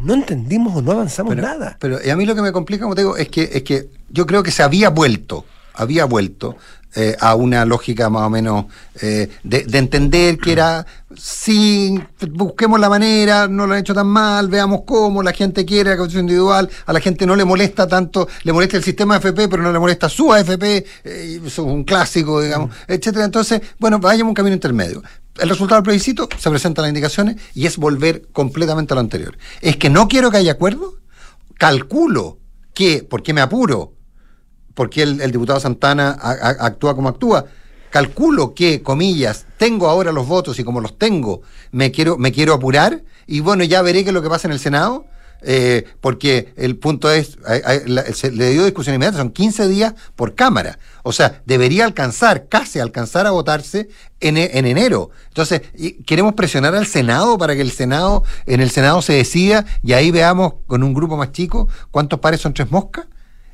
no 0.00 0.14
entendimos 0.14 0.76
o 0.76 0.82
no 0.82 0.92
avanzamos 0.92 1.36
nada. 1.36 1.76
Pero 1.80 1.98
a 1.98 2.16
mí 2.16 2.26
lo 2.26 2.34
que 2.34 2.42
me 2.42 2.52
complica, 2.52 2.82
como 2.82 2.94
te 2.94 3.02
digo, 3.02 3.16
es 3.16 3.28
que, 3.28 3.50
es 3.52 3.62
que 3.62 3.88
yo 4.10 4.26
creo 4.26 4.42
que 4.42 4.50
se 4.50 4.62
había 4.62 4.90
vuelto, 4.90 5.44
había 5.74 6.04
vuelto 6.04 6.56
eh, 6.94 7.16
a 7.20 7.34
una 7.34 7.64
lógica 7.64 8.08
más 8.08 8.22
o 8.22 8.30
menos 8.30 8.64
eh, 9.00 9.28
de, 9.42 9.78
entender 9.78 10.38
que 10.38 10.52
era, 10.52 10.86
sí, 11.16 12.00
busquemos 12.30 12.80
la 12.80 12.88
manera, 12.88 13.46
no 13.46 13.66
lo 13.66 13.74
han 13.74 13.80
hecho 13.80 13.94
tan 13.94 14.06
mal, 14.06 14.48
veamos 14.48 14.80
cómo, 14.86 15.22
la 15.22 15.32
gente 15.32 15.66
quiere 15.66 15.90
la 15.90 15.96
condición 15.98 16.22
individual, 16.22 16.68
a 16.86 16.92
la 16.92 17.00
gente 17.00 17.26
no 17.26 17.36
le 17.36 17.44
molesta 17.44 17.86
tanto, 17.86 18.26
le 18.42 18.52
molesta 18.52 18.78
el 18.78 18.84
sistema 18.84 19.16
AFP, 19.16 19.48
pero 19.48 19.62
no 19.62 19.70
le 19.70 19.78
molesta 19.78 20.08
su 20.08 20.32
AFP, 20.32 20.86
eh, 21.04 21.40
es 21.44 21.58
un 21.58 21.84
clásico, 21.84 22.40
digamos, 22.40 22.70
mm. 22.70 22.92
etcétera. 22.92 23.26
Entonces, 23.26 23.60
bueno, 23.78 23.98
vayamos 23.98 24.30
un 24.30 24.34
camino 24.34 24.54
intermedio 24.54 25.02
el 25.38 25.48
resultado 25.48 25.80
del 25.80 25.84
plebiscito, 25.84 26.28
se 26.36 26.50
presentan 26.50 26.82
las 26.82 26.90
indicaciones 26.90 27.36
y 27.54 27.66
es 27.66 27.76
volver 27.76 28.26
completamente 28.32 28.92
a 28.92 28.96
lo 28.96 29.00
anterior. 29.00 29.38
Es 29.60 29.76
que 29.76 29.88
no 29.88 30.08
quiero 30.08 30.32
que 30.32 30.38
haya 30.38 30.52
acuerdo, 30.52 30.94
calculo 31.56 32.38
que, 32.74 33.04
¿por 33.04 33.22
qué 33.22 33.32
me 33.32 33.40
apuro? 33.40 33.92
Porque 34.78 35.02
el, 35.02 35.20
el 35.20 35.32
diputado 35.32 35.58
Santana 35.58 36.10
actúa 36.12 36.94
como 36.94 37.08
actúa? 37.08 37.46
Calculo 37.90 38.54
que, 38.54 38.80
comillas, 38.80 39.44
tengo 39.56 39.88
ahora 39.88 40.12
los 40.12 40.28
votos 40.28 40.56
y 40.60 40.62
como 40.62 40.80
los 40.80 40.96
tengo, 40.96 41.42
me 41.72 41.90
quiero, 41.90 42.16
me 42.16 42.30
quiero 42.30 42.54
apurar 42.54 43.02
y 43.26 43.40
bueno, 43.40 43.64
ya 43.64 43.82
veré 43.82 44.04
qué 44.04 44.10
es 44.10 44.14
lo 44.14 44.22
que 44.22 44.28
pasa 44.28 44.46
en 44.46 44.52
el 44.52 44.60
Senado 44.60 45.04
eh, 45.42 45.84
porque 46.00 46.52
el 46.54 46.76
punto 46.76 47.10
es, 47.10 47.38
se 48.14 48.30
le 48.30 48.50
dio 48.50 48.64
discusión 48.64 48.94
inmediata, 48.94 49.18
son 49.18 49.30
15 49.30 49.66
días 49.66 49.94
por 50.14 50.36
Cámara. 50.36 50.78
O 51.02 51.10
sea, 51.10 51.42
debería 51.44 51.84
alcanzar, 51.84 52.46
casi 52.46 52.78
alcanzar 52.78 53.26
a 53.26 53.32
votarse 53.32 53.88
en, 54.20 54.36
en 54.36 54.64
enero. 54.64 55.10
Entonces, 55.26 55.62
queremos 56.06 56.34
presionar 56.34 56.76
al 56.76 56.86
Senado 56.86 57.36
para 57.36 57.56
que 57.56 57.62
el 57.62 57.72
Senado, 57.72 58.22
en 58.46 58.60
el 58.60 58.70
Senado 58.70 59.02
se 59.02 59.14
decida 59.14 59.66
y 59.82 59.94
ahí 59.94 60.12
veamos 60.12 60.52
con 60.68 60.84
un 60.84 60.94
grupo 60.94 61.16
más 61.16 61.32
chico 61.32 61.66
cuántos 61.90 62.20
pares 62.20 62.40
son 62.40 62.54
tres 62.54 62.70
moscas 62.70 63.06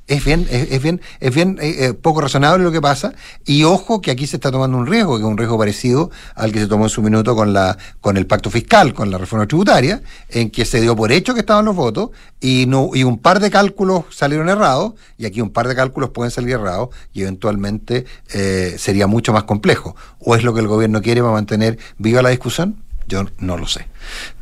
es 0.06 0.22
bien, 0.22 0.46
es, 0.50 0.82
bien, 0.82 1.00
es 1.20 1.34
bien 1.34 1.58
eh, 1.62 1.76
eh, 1.78 1.94
poco 1.94 2.20
razonable 2.20 2.62
lo 2.62 2.72
que 2.72 2.80
pasa. 2.80 3.14
Y 3.44 3.64
ojo 3.64 4.02
que 4.02 4.10
aquí 4.10 4.26
se 4.26 4.36
está 4.36 4.50
tomando 4.50 4.76
un 4.76 4.86
riesgo, 4.86 5.16
que 5.16 5.22
es 5.22 5.28
un 5.28 5.38
riesgo 5.38 5.58
parecido 5.58 6.10
al 6.34 6.52
que 6.52 6.60
se 6.60 6.66
tomó 6.66 6.84
en 6.84 6.90
su 6.90 7.02
minuto 7.02 7.34
con 7.34 7.52
la, 7.52 7.78
con 8.00 8.16
el 8.16 8.26
pacto 8.26 8.50
fiscal, 8.50 8.92
con 8.92 9.10
la 9.10 9.18
reforma 9.18 9.46
tributaria, 9.46 10.02
en 10.28 10.50
que 10.50 10.64
se 10.64 10.80
dio 10.80 10.94
por 10.94 11.10
hecho 11.10 11.32
que 11.32 11.40
estaban 11.40 11.64
los 11.64 11.74
votos, 11.74 12.10
y 12.40 12.66
no, 12.66 12.90
y 12.92 13.04
un 13.04 13.18
par 13.18 13.40
de 13.40 13.50
cálculos 13.50 14.04
salieron 14.10 14.48
errados, 14.48 14.92
y 15.16 15.24
aquí 15.24 15.40
un 15.40 15.50
par 15.50 15.68
de 15.68 15.74
cálculos 15.74 16.10
pueden 16.10 16.30
salir 16.30 16.52
errados, 16.52 16.90
y 17.14 17.22
eventualmente 17.22 18.04
eh, 18.32 18.74
sería 18.78 19.06
mucho 19.06 19.32
más 19.32 19.44
complejo. 19.44 19.96
¿O 20.18 20.36
es 20.36 20.44
lo 20.44 20.52
que 20.52 20.60
el 20.60 20.68
gobierno 20.68 21.00
quiere 21.00 21.22
para 21.22 21.32
mantener 21.32 21.78
viva 21.98 22.20
la 22.20 22.28
discusión? 22.28 22.83
Yo 23.06 23.24
no 23.38 23.56
lo 23.56 23.66
sé. 23.66 23.86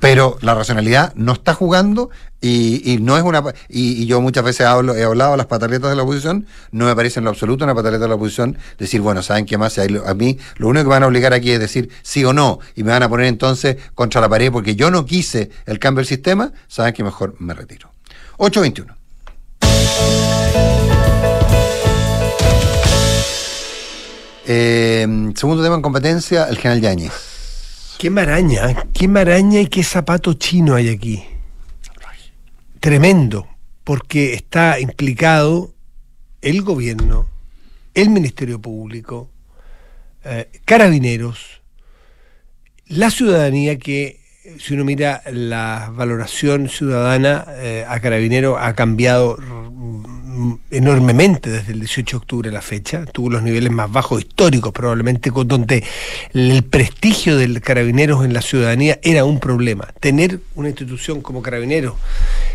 Pero 0.00 0.38
la 0.40 0.54
racionalidad 0.54 1.12
no 1.14 1.32
está 1.32 1.54
jugando 1.54 2.10
y, 2.40 2.98
no 3.00 3.16
es 3.16 3.22
una. 3.22 3.42
Y, 3.68 4.06
yo 4.06 4.20
muchas 4.20 4.44
veces 4.44 4.66
hablo, 4.66 4.96
he 4.96 5.04
hablado 5.04 5.34
a 5.34 5.36
las 5.36 5.46
pataletas 5.46 5.90
de 5.90 5.96
la 5.96 6.02
oposición, 6.02 6.46
no 6.72 6.86
me 6.86 6.96
parece 6.96 7.20
en 7.20 7.24
lo 7.24 7.30
absoluto 7.30 7.64
una 7.64 7.74
pataleta 7.74 8.02
de 8.02 8.08
la 8.08 8.16
oposición 8.16 8.58
decir, 8.78 9.00
bueno, 9.00 9.22
¿saben 9.22 9.46
qué 9.46 9.56
más? 9.58 9.78
A 9.78 10.14
mí 10.14 10.38
lo 10.56 10.68
único 10.68 10.84
que 10.84 10.90
van 10.90 11.04
a 11.04 11.06
obligar 11.06 11.32
aquí 11.32 11.52
es 11.52 11.60
decir 11.60 11.90
sí 12.02 12.24
o 12.24 12.32
no 12.32 12.58
y 12.74 12.82
me 12.82 12.90
van 12.90 13.02
a 13.02 13.08
poner 13.08 13.26
entonces 13.26 13.76
contra 13.94 14.20
la 14.20 14.28
pared 14.28 14.50
porque 14.50 14.74
yo 14.74 14.90
no 14.90 15.06
quise 15.06 15.50
el 15.66 15.78
cambio 15.78 16.00
del 16.00 16.08
sistema, 16.08 16.52
saben 16.66 16.92
que 16.94 17.04
mejor 17.04 17.36
me 17.38 17.54
retiro. 17.54 17.92
821. 18.38 18.96
Eh, 24.44 25.32
segundo 25.36 25.62
tema 25.62 25.76
en 25.76 25.82
competencia, 25.82 26.48
el 26.48 26.58
general 26.58 26.80
Yáñez. 26.80 27.31
Qué 28.02 28.10
maraña, 28.10 28.88
qué 28.92 29.06
maraña 29.06 29.60
y 29.60 29.68
qué 29.68 29.84
zapato 29.84 30.34
chino 30.34 30.74
hay 30.74 30.88
aquí. 30.88 31.22
Tremendo, 32.80 33.46
porque 33.84 34.34
está 34.34 34.80
implicado 34.80 35.72
el 36.40 36.62
gobierno, 36.62 37.28
el 37.94 38.10
Ministerio 38.10 38.60
Público, 38.60 39.30
eh, 40.24 40.50
carabineros, 40.64 41.62
la 42.88 43.08
ciudadanía 43.12 43.78
que 43.78 44.18
si 44.58 44.74
uno 44.74 44.84
mira 44.84 45.22
la 45.30 45.92
valoración 45.94 46.68
ciudadana 46.68 47.46
eh, 47.50 47.84
a 47.86 48.00
Carabinero 48.00 48.58
ha 48.58 48.74
cambiado 48.74 49.36
enormemente 50.70 51.50
desde 51.50 51.72
el 51.72 51.80
18 51.80 52.16
de 52.16 52.20
octubre 52.20 52.50
la 52.50 52.62
fecha, 52.62 53.04
tuvo 53.06 53.30
los 53.30 53.42
niveles 53.42 53.70
más 53.70 53.90
bajos 53.90 54.20
históricos 54.20 54.72
probablemente, 54.72 55.30
con 55.30 55.48
donde 55.48 55.84
el 56.32 56.62
prestigio 56.64 57.36
del 57.36 57.60
Carabineros 57.60 58.24
en 58.24 58.32
la 58.32 58.42
ciudadanía 58.42 58.98
era 59.02 59.24
un 59.24 59.40
problema. 59.40 59.88
Tener 60.00 60.40
una 60.54 60.68
institución 60.68 61.20
como 61.20 61.42
Carabineros, 61.42 61.94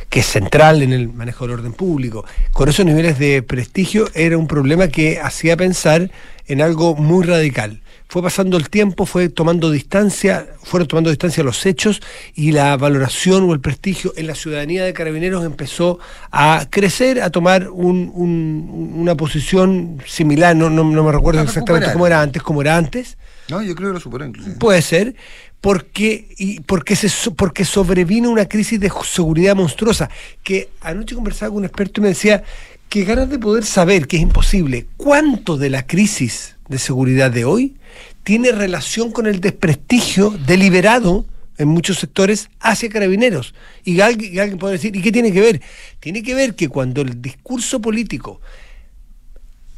que 0.10 0.22
es 0.22 0.26
central 0.26 0.82
en 0.82 0.94
el 0.94 1.10
manejo 1.10 1.46
del 1.46 1.60
orden 1.60 1.74
público, 1.74 2.26
con 2.54 2.70
esos 2.70 2.86
niveles 2.86 3.20
de 3.20 3.42
prestigio 3.44 4.10
era 4.14 4.38
un 4.38 4.48
problema 4.48 4.88
que 4.88 5.20
hacía 5.20 5.58
pensar 5.58 6.12
en 6.48 6.62
algo 6.62 6.96
muy 6.96 7.26
radical 7.26 7.82
fue 8.08 8.22
pasando 8.22 8.58
el 8.58 8.70
tiempo, 8.70 9.06
fue 9.06 9.30
tomando 9.30 9.70
distancia, 9.70 10.48
fueron 10.64 10.88
tomando 10.88 11.10
distancia 11.10 11.44
los 11.44 11.66
hechos 11.66 12.02
y 12.36 12.52
la 12.52 12.78
valoración 12.78 13.50
o 13.50 13.54
el 13.54 13.60
prestigio 13.60 14.14
en 14.16 14.28
la 14.28 14.36
ciudadanía 14.36 14.86
de 14.86 14.94
carabineros 14.94 15.44
empezó 15.46 16.00
a 16.32 16.68
crecer, 16.70 17.22
a 17.22 17.30
tomar 17.30 17.70
una 17.70 19.16
posición 19.16 20.02
similar, 20.06 20.56
no, 20.56 20.70
no, 20.70 20.84
me 20.86 21.12
recuerdo 21.12 21.42
exactamente 21.42 21.92
cómo 21.92 22.08
era 22.08 22.22
antes, 22.22 22.42
cómo 22.42 22.62
era 22.62 22.78
antes. 22.78 23.18
No, 23.50 23.62
yo 23.62 23.76
creo 23.76 23.90
que 23.90 23.94
lo 23.94 24.00
superó 24.00 24.26
inclusive. 24.26 24.56
Puede 24.58 24.82
ser, 24.82 25.16
porque, 25.62 26.28
y 26.38 26.60
porque, 26.62 26.96
se, 26.96 27.32
porque 27.32 27.66
sobrevino 27.66 28.30
una 28.30 28.46
crisis 28.46 28.80
de 28.80 28.92
seguridad 29.04 29.56
monstruosa, 29.56 30.10
que 30.44 30.70
anoche 30.82 31.16
conversaba 31.16 31.50
con 31.50 31.60
un 31.60 31.66
experto 31.66 32.02
y 32.02 32.04
me 32.04 32.10
decía 32.10 32.44
que 32.90 33.04
ganas 33.04 33.30
de 33.30 33.40
poder 33.40 33.66
saber, 33.66 34.08
que 34.08 34.18
es 34.18 34.24
imposible, 34.24 34.88
cuánto 34.98 35.58
de 35.58 35.70
la 35.70 35.86
crisis 35.86 36.56
de 36.70 36.80
seguridad 36.80 37.32
de 37.32 37.46
hoy 37.46 37.76
tiene 38.24 38.52
relación 38.52 39.12
con 39.12 39.28
el 39.28 39.40
desprestigio 39.40 40.32
deliberado 40.46 41.26
en 41.58 41.68
muchos 41.70 41.98
sectores 41.98 42.50
hacia 42.60 42.90
carabineros. 42.90 43.54
Y 43.84 44.00
alguien, 44.00 44.58
puede 44.58 44.74
decir, 44.74 44.96
¿y 44.96 45.02
qué 45.02 45.12
tiene 45.12 45.32
que 45.32 45.42
ver? 45.42 45.62
Tiene 46.00 46.24
que 46.24 46.36
ver 46.36 46.56
que 46.56 46.70
cuando 46.70 47.02
el 47.02 47.22
discurso 47.22 47.82
político 47.82 48.42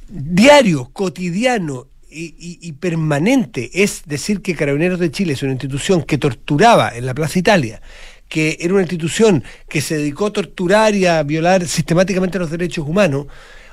diario, 0.08 0.90
cotidiano 0.92 1.88
y, 2.12 2.72
permanente 2.74 3.70
es 3.72 4.02
decir 4.08 4.42
que 4.42 4.56
Carabineros 4.56 5.00
de 5.00 5.12
Chile 5.12 5.34
es 5.34 5.44
una 5.44 5.52
institución 5.52 6.02
que 6.02 6.18
torturaba 6.18 6.96
en 6.96 7.06
la 7.06 7.14
Plaza 7.14 7.38
Italia, 7.38 7.84
que 8.30 8.58
era 8.62 8.74
una 8.74 8.84
institución 8.84 9.44
que 9.68 9.82
se 9.82 9.98
dedicó 9.98 10.28
a 10.28 10.34
torturar 10.34 10.96
y 10.96 11.06
a 11.06 11.22
violar 11.24 11.68
sistemáticamente 11.68 12.40
los 12.40 12.52
derechos 12.52 12.88
humanos, 12.88 13.26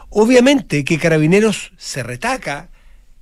obviamente 0.09 0.85
que 0.85 0.99
Carabineros 0.99 1.73
se 1.77 2.03
retaca, 2.03 2.71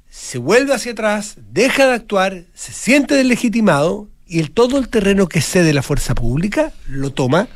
se 0.08 0.38
vuelve 0.38 0.72
hacia 0.72 0.92
atrás, 0.92 1.36
deja 1.50 1.86
de 1.86 1.94
actuar, 1.94 2.44
se 2.54 2.72
siente 2.72 3.16
deslegitimado 3.16 4.08
y 4.26 4.38
el, 4.38 4.52
todo 4.52 4.78
el 4.78 4.88
terreno 4.88 5.28
que 5.28 5.40
cede 5.40 5.74
la 5.74 5.82
fuerza 5.82 6.14
pública 6.14 6.72
lo 6.88 7.10
toma 7.10 7.48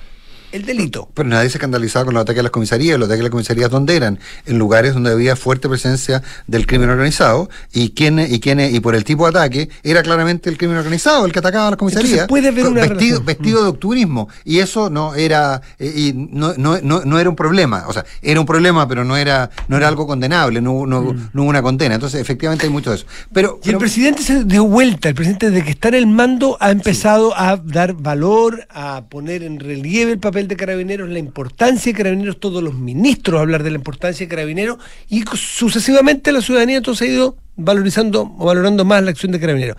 el 0.53 0.65
delito. 0.65 1.09
Pero 1.15 1.29
nadie 1.29 1.51
se 1.51 1.59
escandalizaba 1.59 2.05
con 2.05 2.15
los 2.15 2.23
ataques 2.23 2.41
a 2.41 2.43
las 2.43 2.53
comisarías. 2.53 2.99
Los 2.99 3.09
ataques 3.09 3.21
a 3.21 3.25
las 3.25 3.31
comisarías, 3.31 3.71
¿dónde 3.71 3.97
eran? 3.97 4.19
En 4.47 4.59
lugares 4.59 4.95
donde 4.95 5.11
había 5.11 5.37
fuerte 5.37 5.69
presencia 5.69 6.23
del 6.47 6.67
crimen 6.67 6.91
organizado 6.91 7.51
y 7.73 7.91
quienes, 7.91 8.33
y 8.33 8.41
quienes, 8.41 8.73
y 8.73 8.81
por 8.81 8.95
el 8.95 9.05
tipo 9.05 9.25
de 9.25 9.31
ataque, 9.31 9.69
era 9.83 10.03
claramente 10.03 10.49
el 10.51 10.57
crimen 10.57 10.77
organizado 10.77 11.27
el 11.27 11.33
que 11.33 11.39
atacaba 11.39 11.69
a 11.69 11.71
las 11.71 11.79
comisarías. 11.79 12.27
puede 12.27 12.51
ver 12.51 12.67
una 12.67 12.83
vestido, 12.83 13.23
vestido 13.23 13.63
de 13.63 13.69
octubrismo. 13.69 14.29
Y 14.45 14.59
eso 14.59 14.91
no 14.91 15.15
era, 15.15 15.61
eh, 15.79 15.93
y 15.95 16.13
no, 16.15 16.55
no, 16.57 16.81
no, 16.81 17.19
era 17.19 17.29
un 17.29 17.37
problema. 17.37 17.85
O 17.89 17.93
sea, 17.93 18.05
era 18.23 18.41
un 18.41 18.47
problema, 18.47 18.89
pero 18.89 19.05
no 19.05 19.17
era, 19.17 19.51
no 19.69 19.77
era 19.77 19.89
algo 19.89 20.07
condenable, 20.07 20.61
no, 20.61 20.87
no, 20.87 21.03
mm. 21.03 21.31
no 21.33 21.43
hubo 21.43 21.51
una 21.51 21.63
condena. 21.63 21.95
Entonces, 21.95 22.21
efectivamente 22.21 22.67
hay 22.67 22.73
mucho 22.73 22.91
de 22.91 22.97
eso. 22.97 23.07
Pero, 23.33 23.61
y 23.65 23.71
el 23.71 23.79
presidente 23.79 24.23
se 24.23 24.45
dio 24.45 24.65
vuelta, 24.65 25.09
el 25.09 25.15
presidente 25.15 25.51
desde 25.51 25.65
que 25.65 25.71
está 25.71 25.89
en 25.89 25.95
el 25.95 26.07
mando 26.07 26.57
ha 26.61 26.71
empezado 26.71 27.37
a 27.37 27.57
dar 27.57 27.95
valor, 27.95 28.67
a 28.71 29.05
poner 29.09 29.43
en 29.43 29.61
relieve 29.61 30.13
el 30.13 30.19
papel 30.19 30.38
de 30.47 30.57
Carabineros, 30.57 31.09
la 31.09 31.19
importancia 31.19 31.91
de 31.91 31.97
Carabineros, 31.97 32.39
todos 32.39 32.63
los 32.63 32.75
ministros 32.75 33.41
hablar 33.41 33.63
de 33.63 33.71
la 33.71 33.77
importancia 33.77 34.27
de 34.27 34.31
Carabineros 34.31 34.79
y 35.09 35.25
sucesivamente 35.35 36.31
la 36.31 36.43
ciudadanía 36.43 36.77
entonces 36.77 37.09
ha 37.09 37.13
ido 37.13 37.37
valorizando 37.57 38.35
o 38.39 38.45
valorando 38.45 38.85
más 38.85 39.03
la 39.03 39.11
acción 39.11 39.33
de 39.33 39.41
Carabineros. 39.41 39.77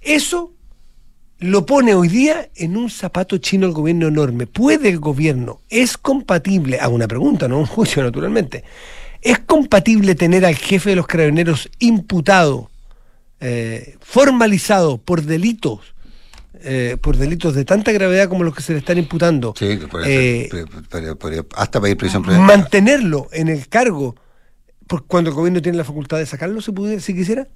Eso 0.00 0.54
lo 1.40 1.66
pone 1.66 1.94
hoy 1.94 2.08
día 2.08 2.48
en 2.54 2.76
un 2.76 2.88
zapato 2.90 3.38
chino 3.38 3.66
el 3.66 3.72
gobierno 3.72 4.08
enorme. 4.08 4.46
¿Puede 4.46 4.88
el 4.88 4.98
gobierno, 4.98 5.60
es 5.68 5.98
compatible, 5.98 6.78
hago 6.78 6.94
una 6.94 7.08
pregunta, 7.08 7.48
no 7.48 7.58
un 7.58 7.66
juicio 7.66 8.02
naturalmente, 8.02 8.64
es 9.22 9.38
compatible 9.40 10.14
tener 10.14 10.46
al 10.46 10.56
jefe 10.56 10.90
de 10.90 10.96
los 10.96 11.06
carabineros 11.06 11.68
imputado, 11.78 12.70
eh, 13.40 13.96
formalizado 14.00 14.98
por 14.98 15.22
delitos 15.22 15.80
eh, 16.62 16.96
por 17.00 17.16
delitos 17.16 17.54
de 17.54 17.64
tanta 17.64 17.92
gravedad 17.92 18.28
como 18.28 18.44
los 18.44 18.54
que 18.54 18.62
se 18.62 18.72
le 18.72 18.78
están 18.78 18.98
imputando, 18.98 19.54
eh, 19.60 20.48
hasta 21.56 21.80
pedir 21.80 21.96
prisión 21.96 22.22
mantenerlo 22.44 23.28
en 23.32 23.48
el 23.48 23.68
cargo 23.68 24.14
por 24.86 25.06
cuando 25.06 25.30
el 25.30 25.36
gobierno 25.36 25.62
tiene 25.62 25.78
la 25.78 25.84
facultad 25.84 26.18
de 26.18 26.26
sacarlo, 26.26 26.60
si, 26.60 26.72
pudiera, 26.72 27.00
si 27.00 27.14
quisiera. 27.14 27.46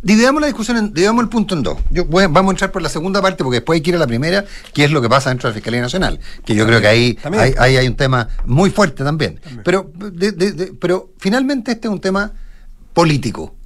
Dividamos 0.00 0.40
la 0.40 0.46
discusión, 0.46 0.92
dividamos 0.94 1.24
el 1.24 1.28
punto 1.28 1.56
en 1.56 1.62
dos. 1.64 1.78
Yo 1.90 2.04
vamos 2.04 2.46
a 2.46 2.50
entrar 2.50 2.70
por 2.70 2.82
la 2.82 2.88
segunda 2.88 3.20
parte 3.20 3.42
porque 3.42 3.56
después 3.56 3.78
hay 3.78 3.82
que 3.82 3.90
ir 3.90 3.96
a 3.96 3.98
la 3.98 4.06
primera, 4.06 4.44
que 4.72 4.84
es 4.84 4.92
lo 4.92 5.02
que 5.02 5.08
pasa 5.08 5.30
dentro 5.30 5.48
de 5.48 5.52
la 5.52 5.54
Fiscalía 5.54 5.80
Nacional, 5.80 6.20
que 6.44 6.54
yo 6.54 6.66
creo 6.66 6.80
que 6.80 6.86
ahí 6.86 7.18
hay, 7.58 7.76
hay, 7.76 7.88
un 7.88 7.96
tema 7.96 8.28
muy 8.44 8.70
fuerte 8.70 9.02
también. 9.02 9.40
Pero, 9.64 9.90
pero 10.80 11.10
finalmente 11.18 11.72
este 11.72 11.88
es 11.88 11.92
un 11.92 12.00
tema 12.00 12.32
político. 12.92 13.57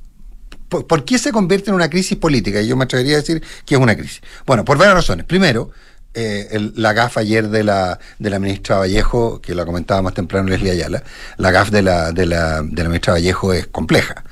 ¿Por, 0.80 1.04
qué 1.04 1.18
se 1.18 1.32
convierte 1.32 1.70
en 1.70 1.74
una 1.74 1.90
crisis 1.90 2.16
política? 2.16 2.60
Y 2.60 2.68
yo 2.68 2.76
me 2.76 2.84
atrevería 2.84 3.16
a 3.16 3.20
decir 3.20 3.42
que 3.66 3.74
es 3.74 3.80
una 3.80 3.94
crisis. 3.94 4.22
Bueno, 4.46 4.64
por 4.64 4.78
varias 4.78 4.94
razones. 4.94 5.26
Primero, 5.26 5.70
eh, 6.14 6.70
la 6.76 6.92
GAF 6.92 7.18
ayer 7.18 7.48
de 7.48 7.64
la, 7.64 7.98
de 8.18 8.30
la 8.30 8.38
ministra 8.38 8.78
Vallejo, 8.78 9.40
que 9.40 9.54
la 9.54 9.64
comentaba 9.64 10.02
más 10.02 10.14
temprano 10.14 10.48
Leslie 10.48 10.72
Ayala, 10.72 11.02
la 11.36 11.50
GAF 11.50 11.70
de 11.70 11.82
la, 11.82 12.12
de 12.12 12.26
la, 12.26 12.62
de 12.62 12.82
la 12.82 12.88
ministra 12.88 13.14
Vallejo 13.14 13.52
es 13.52 13.66
compleja, 13.66 14.24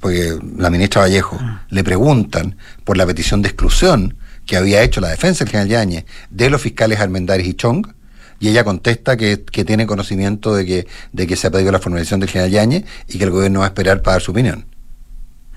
porque 0.00 0.38
la 0.56 0.70
ministra 0.70 1.02
Vallejo 1.02 1.36
mm. 1.36 1.60
le 1.70 1.84
preguntan 1.84 2.56
por 2.84 2.96
la 2.96 3.06
petición 3.06 3.42
de 3.42 3.48
exclusión 3.48 4.16
que 4.46 4.56
había 4.56 4.82
hecho 4.82 5.00
la 5.00 5.08
defensa 5.08 5.44
del 5.44 5.50
general 5.50 5.68
Yañez 5.68 6.04
de 6.30 6.50
los 6.50 6.62
fiscales 6.62 7.00
Armendáriz 7.00 7.46
y 7.46 7.54
Chong, 7.54 7.86
y 8.40 8.48
ella 8.48 8.62
contesta 8.62 9.16
que, 9.16 9.44
que, 9.44 9.64
tiene 9.64 9.86
conocimiento 9.86 10.54
de 10.54 10.64
que, 10.64 10.86
de 11.12 11.26
que 11.26 11.34
se 11.34 11.48
ha 11.48 11.50
pedido 11.50 11.72
la 11.72 11.80
formalización 11.80 12.20
del 12.20 12.30
general 12.30 12.50
Yañez 12.50 12.84
y 13.08 13.18
que 13.18 13.24
el 13.24 13.30
gobierno 13.30 13.60
va 13.60 13.66
a 13.66 13.68
esperar 13.68 14.00
para 14.02 14.14
dar 14.14 14.22
su 14.22 14.30
opinión 14.30 14.66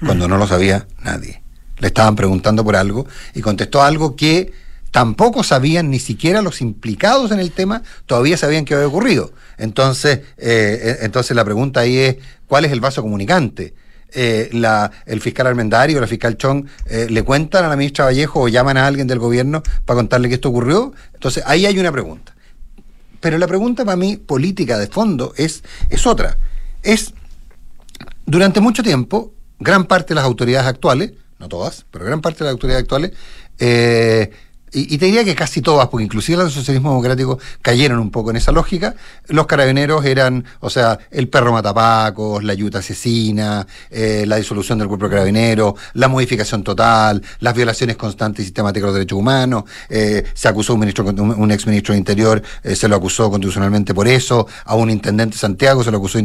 cuando 0.05 0.27
no 0.27 0.37
lo 0.37 0.47
sabía 0.47 0.87
nadie. 1.03 1.41
Le 1.79 1.87
estaban 1.87 2.15
preguntando 2.15 2.63
por 2.63 2.75
algo 2.75 3.07
y 3.33 3.41
contestó 3.41 3.81
algo 3.81 4.15
que 4.15 4.53
tampoco 4.91 5.43
sabían 5.43 5.89
ni 5.89 5.99
siquiera 5.99 6.41
los 6.41 6.61
implicados 6.61 7.31
en 7.31 7.39
el 7.39 7.51
tema, 7.51 7.81
todavía 8.05 8.37
sabían 8.37 8.65
que 8.65 8.75
había 8.75 8.87
ocurrido. 8.87 9.31
Entonces, 9.57 10.19
eh, 10.37 10.79
eh, 10.81 10.97
entonces 11.01 11.35
la 11.35 11.45
pregunta 11.45 11.79
ahí 11.79 11.97
es, 11.97 12.17
¿cuál 12.47 12.65
es 12.65 12.71
el 12.71 12.81
vaso 12.81 13.01
comunicante? 13.01 13.73
Eh, 14.13 14.49
la, 14.51 14.91
el 15.05 15.21
fiscal 15.21 15.47
Armendario, 15.47 16.01
la 16.01 16.07
fiscal 16.07 16.35
Chong, 16.37 16.65
le 17.09 17.23
cuentan 17.23 17.63
a 17.63 17.69
la 17.69 17.77
ministra 17.77 18.05
Vallejo 18.05 18.41
o 18.41 18.47
llaman 18.49 18.75
a 18.75 18.85
alguien 18.85 19.07
del 19.07 19.19
gobierno 19.19 19.63
para 19.85 19.95
contarle 19.95 20.27
que 20.27 20.35
esto 20.35 20.49
ocurrió. 20.49 20.93
Entonces, 21.13 21.43
ahí 21.47 21.65
hay 21.65 21.79
una 21.79 21.91
pregunta. 21.91 22.35
Pero 23.21 23.37
la 23.37 23.47
pregunta 23.47 23.85
para 23.85 23.95
mí, 23.95 24.17
política 24.17 24.77
de 24.77 24.87
fondo, 24.87 25.33
es, 25.37 25.63
es 25.89 26.05
otra. 26.05 26.37
Es, 26.83 27.13
durante 28.25 28.59
mucho 28.59 28.83
tiempo, 28.83 29.31
gran 29.61 29.85
parte 29.85 30.09
de 30.09 30.15
las 30.15 30.25
autoridades 30.25 30.67
actuales, 30.67 31.13
no 31.39 31.47
todas, 31.47 31.85
pero 31.91 32.03
gran 32.03 32.19
parte 32.19 32.39
de 32.39 32.45
las 32.45 32.53
autoridades 32.53 32.83
actuales, 32.83 33.11
eh, 33.59 34.31
y, 34.73 34.97
te 34.97 35.05
diría 35.05 35.25
que 35.25 35.35
casi 35.35 35.61
todas, 35.61 35.89
porque 35.89 36.05
inclusive 36.05 36.41
del 36.41 36.51
socialismo 36.51 36.91
democrático 36.91 37.39
cayeron 37.61 37.99
un 37.99 38.09
poco 38.09 38.29
en 38.29 38.37
esa 38.37 38.53
lógica, 38.53 38.95
los 39.27 39.45
carabineros 39.45 40.05
eran, 40.05 40.45
o 40.61 40.69
sea, 40.69 40.97
el 41.11 41.27
perro 41.27 41.51
matapacos, 41.51 42.41
la 42.43 42.53
yuta 42.53 42.79
asesina, 42.79 43.67
eh, 43.89 44.23
la 44.25 44.37
disolución 44.37 44.79
del 44.79 44.87
cuerpo 44.87 45.09
carabinero, 45.09 45.75
la 45.95 46.07
modificación 46.07 46.63
total, 46.63 47.21
las 47.39 47.53
violaciones 47.53 47.97
constantes 47.97 48.43
y 48.43 48.45
sistemáticas 48.45 48.83
de 48.83 48.87
los 48.87 48.95
derechos 48.95 49.19
humanos, 49.19 49.65
eh, 49.89 50.23
se 50.33 50.47
acusó 50.47 50.75
un 50.75 50.79
ministro, 50.79 51.03
un, 51.05 51.51
ex 51.51 51.67
ministro 51.67 51.93
de 51.93 51.97
Interior, 51.97 52.41
eh, 52.63 52.75
se 52.75 52.87
lo 52.87 52.95
acusó 52.95 53.29
constitucionalmente 53.29 53.93
por 53.93 54.07
eso, 54.07 54.47
a 54.63 54.75
un 54.75 54.89
intendente 54.89 55.35
de 55.35 55.39
Santiago 55.39 55.83
se 55.83 55.91
lo 55.91 55.97
acusó 55.97 56.17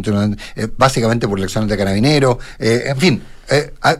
básicamente 0.77 1.27
por 1.27 1.39
elecciones 1.39 1.69
de 1.69 1.77
carabineros, 1.77 2.37
en 2.59 2.97
fin, 2.97 3.23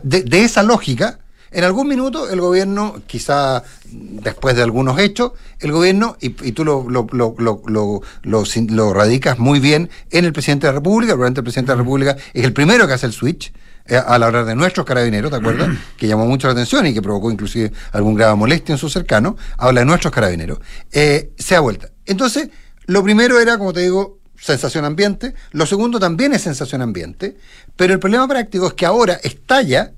de 0.03 0.43
esa 0.43 0.63
lógica, 0.63 1.19
en 1.51 1.63
algún 1.63 1.87
minuto 1.87 2.29
el 2.29 2.41
gobierno, 2.41 3.01
quizá 3.07 3.63
después 3.85 4.55
de 4.55 4.63
algunos 4.63 4.99
hechos, 4.99 5.31
el 5.59 5.71
gobierno, 5.71 6.17
y, 6.19 6.29
tú 6.51 6.65
lo, 6.65 6.89
lo, 6.89 7.07
lo, 7.11 8.01
lo, 8.23 8.93
radicas 8.93 9.39
muy 9.39 9.59
bien 9.59 9.89
en 10.11 10.25
el 10.25 10.33
presidente 10.33 10.67
de 10.67 10.73
la 10.73 10.79
República, 10.79 11.13
probablemente 11.13 11.39
el 11.39 11.43
presidente 11.43 11.71
de 11.71 11.75
la 11.77 11.83
República 11.83 12.17
es 12.33 12.43
el 12.43 12.53
primero 12.53 12.87
que 12.87 12.93
hace 12.93 13.05
el 13.05 13.13
switch, 13.13 13.51
eh, 13.89 13.95
a 13.95 14.19
la 14.19 14.27
hora 14.27 14.43
de 14.43 14.53
nuestros 14.53 14.85
carabineros, 14.85 15.31
¿te 15.31 15.37
acuerdas? 15.37 15.69
que 15.97 16.07
llamó 16.07 16.25
mucho 16.25 16.47
la 16.47 16.53
atención 16.53 16.85
y 16.87 16.93
que 16.93 17.01
provocó 17.01 17.31
inclusive 17.31 17.71
algún 17.93 18.15
grave 18.15 18.35
molestia 18.35 18.73
en 18.73 18.79
sus 18.79 18.91
cercanos, 18.91 19.35
habla 19.57 19.81
de 19.81 19.85
nuestros 19.85 20.13
carabineros, 20.13 20.59
eh, 20.91 21.31
se 21.37 21.55
ha 21.55 21.61
vuelto. 21.61 21.87
Entonces, 22.05 22.49
lo 22.85 23.01
primero 23.03 23.39
era, 23.39 23.57
como 23.57 23.71
te 23.71 23.81
digo, 23.81 24.19
sensación 24.39 24.83
ambiente, 24.83 25.33
lo 25.51 25.65
segundo 25.65 25.99
también 25.99 26.33
es 26.33 26.41
sensación 26.41 26.81
ambiente, 26.81 27.37
pero 27.75 27.93
el 27.93 27.99
problema 27.99 28.27
práctico 28.27 28.67
es 28.67 28.73
que 28.73 28.85
ahora 28.85 29.13
estalla 29.23 29.93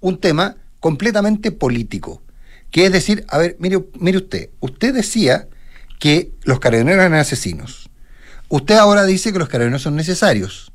un 0.00 0.18
tema 0.18 0.56
completamente 0.86 1.50
político. 1.50 2.22
Que 2.70 2.86
es 2.86 2.92
decir, 2.92 3.24
a 3.28 3.38
ver, 3.38 3.56
mire, 3.58 3.84
mire 3.98 4.18
usted, 4.18 4.50
usted 4.60 4.94
decía 4.94 5.48
que 5.98 6.30
los 6.44 6.60
carabineros 6.60 7.00
eran 7.00 7.14
asesinos. 7.14 7.90
Usted 8.48 8.76
ahora 8.76 9.04
dice 9.04 9.32
que 9.32 9.40
los 9.40 9.48
carabineros 9.48 9.82
son 9.82 9.96
necesarios. 9.96 10.70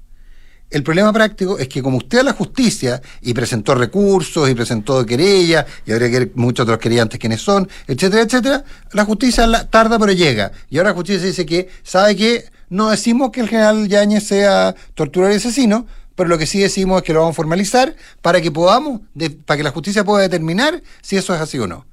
El 0.69 0.83
problema 0.83 1.13
práctico 1.13 1.57
es 1.59 1.69
que 1.69 1.81
como 1.81 1.95
usted 1.97 2.19
a 2.19 2.23
la 2.23 2.33
justicia 2.33 3.01
y 3.21 3.33
presentó 3.33 3.73
recursos 3.73 4.49
y 4.49 4.53
presentó 4.53 5.05
querella, 5.05 5.65
y 5.85 5.93
habría 5.93 6.11
que 6.11 6.19
ver 6.19 6.31
muchos 6.35 6.63
otros 6.63 6.79
querellantes 6.79 7.17
quiénes 7.17 7.41
son, 7.41 7.69
etcétera, 7.87 8.23
etcétera, 8.23 8.65
la 8.91 9.05
justicia 9.05 9.47
tarda 9.69 9.97
pero 9.97 10.11
llega. 10.11 10.51
Y 10.69 10.77
ahora 10.77 10.89
la 10.89 10.95
justicia 10.95 11.25
dice 11.25 11.45
que, 11.45 11.69
¿sabe 11.83 12.17
que 12.17 12.45
No 12.67 12.89
decimos 12.89 13.31
que 13.31 13.41
el 13.41 13.49
general 13.49 13.87
Yáñez 13.87 14.27
sea 14.27 14.75
torturador 14.93 15.33
y 15.33 15.37
asesino, 15.37 15.87
pero 16.15 16.29
lo 16.29 16.37
que 16.37 16.45
sí 16.45 16.59
decimos 16.59 16.97
es 16.97 17.03
que 17.03 17.13
lo 17.13 17.19
vamos 17.19 17.33
a 17.33 17.35
formalizar 17.35 17.95
para 18.21 18.41
que 18.41 18.51
podamos, 18.51 19.01
para 19.45 19.57
que 19.57 19.63
la 19.63 19.71
justicia 19.71 20.03
pueda 20.03 20.21
determinar 20.23 20.81
si 21.01 21.17
eso 21.17 21.33
es 21.33 21.41
así 21.41 21.57
o 21.59 21.67
no. 21.67 21.85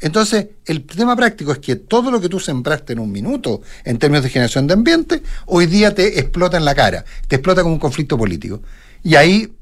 Entonces, 0.00 0.48
el 0.66 0.84
tema 0.84 1.16
práctico 1.16 1.52
es 1.52 1.58
que 1.58 1.76
todo 1.76 2.10
lo 2.10 2.20
que 2.20 2.28
tú 2.28 2.38
sembraste 2.38 2.92
en 2.92 2.98
un 2.98 3.10
minuto 3.10 3.62
en 3.84 3.98
términos 3.98 4.24
de 4.24 4.30
generación 4.30 4.66
de 4.66 4.74
ambiente, 4.74 5.22
hoy 5.46 5.66
día 5.66 5.94
te 5.94 6.18
explota 6.20 6.56
en 6.58 6.66
la 6.66 6.74
cara, 6.74 7.04
te 7.28 7.36
explota 7.36 7.62
como 7.62 7.74
un 7.74 7.80
conflicto 7.80 8.18
político. 8.18 8.60
Y 9.02 9.14
ahí, 9.14 9.54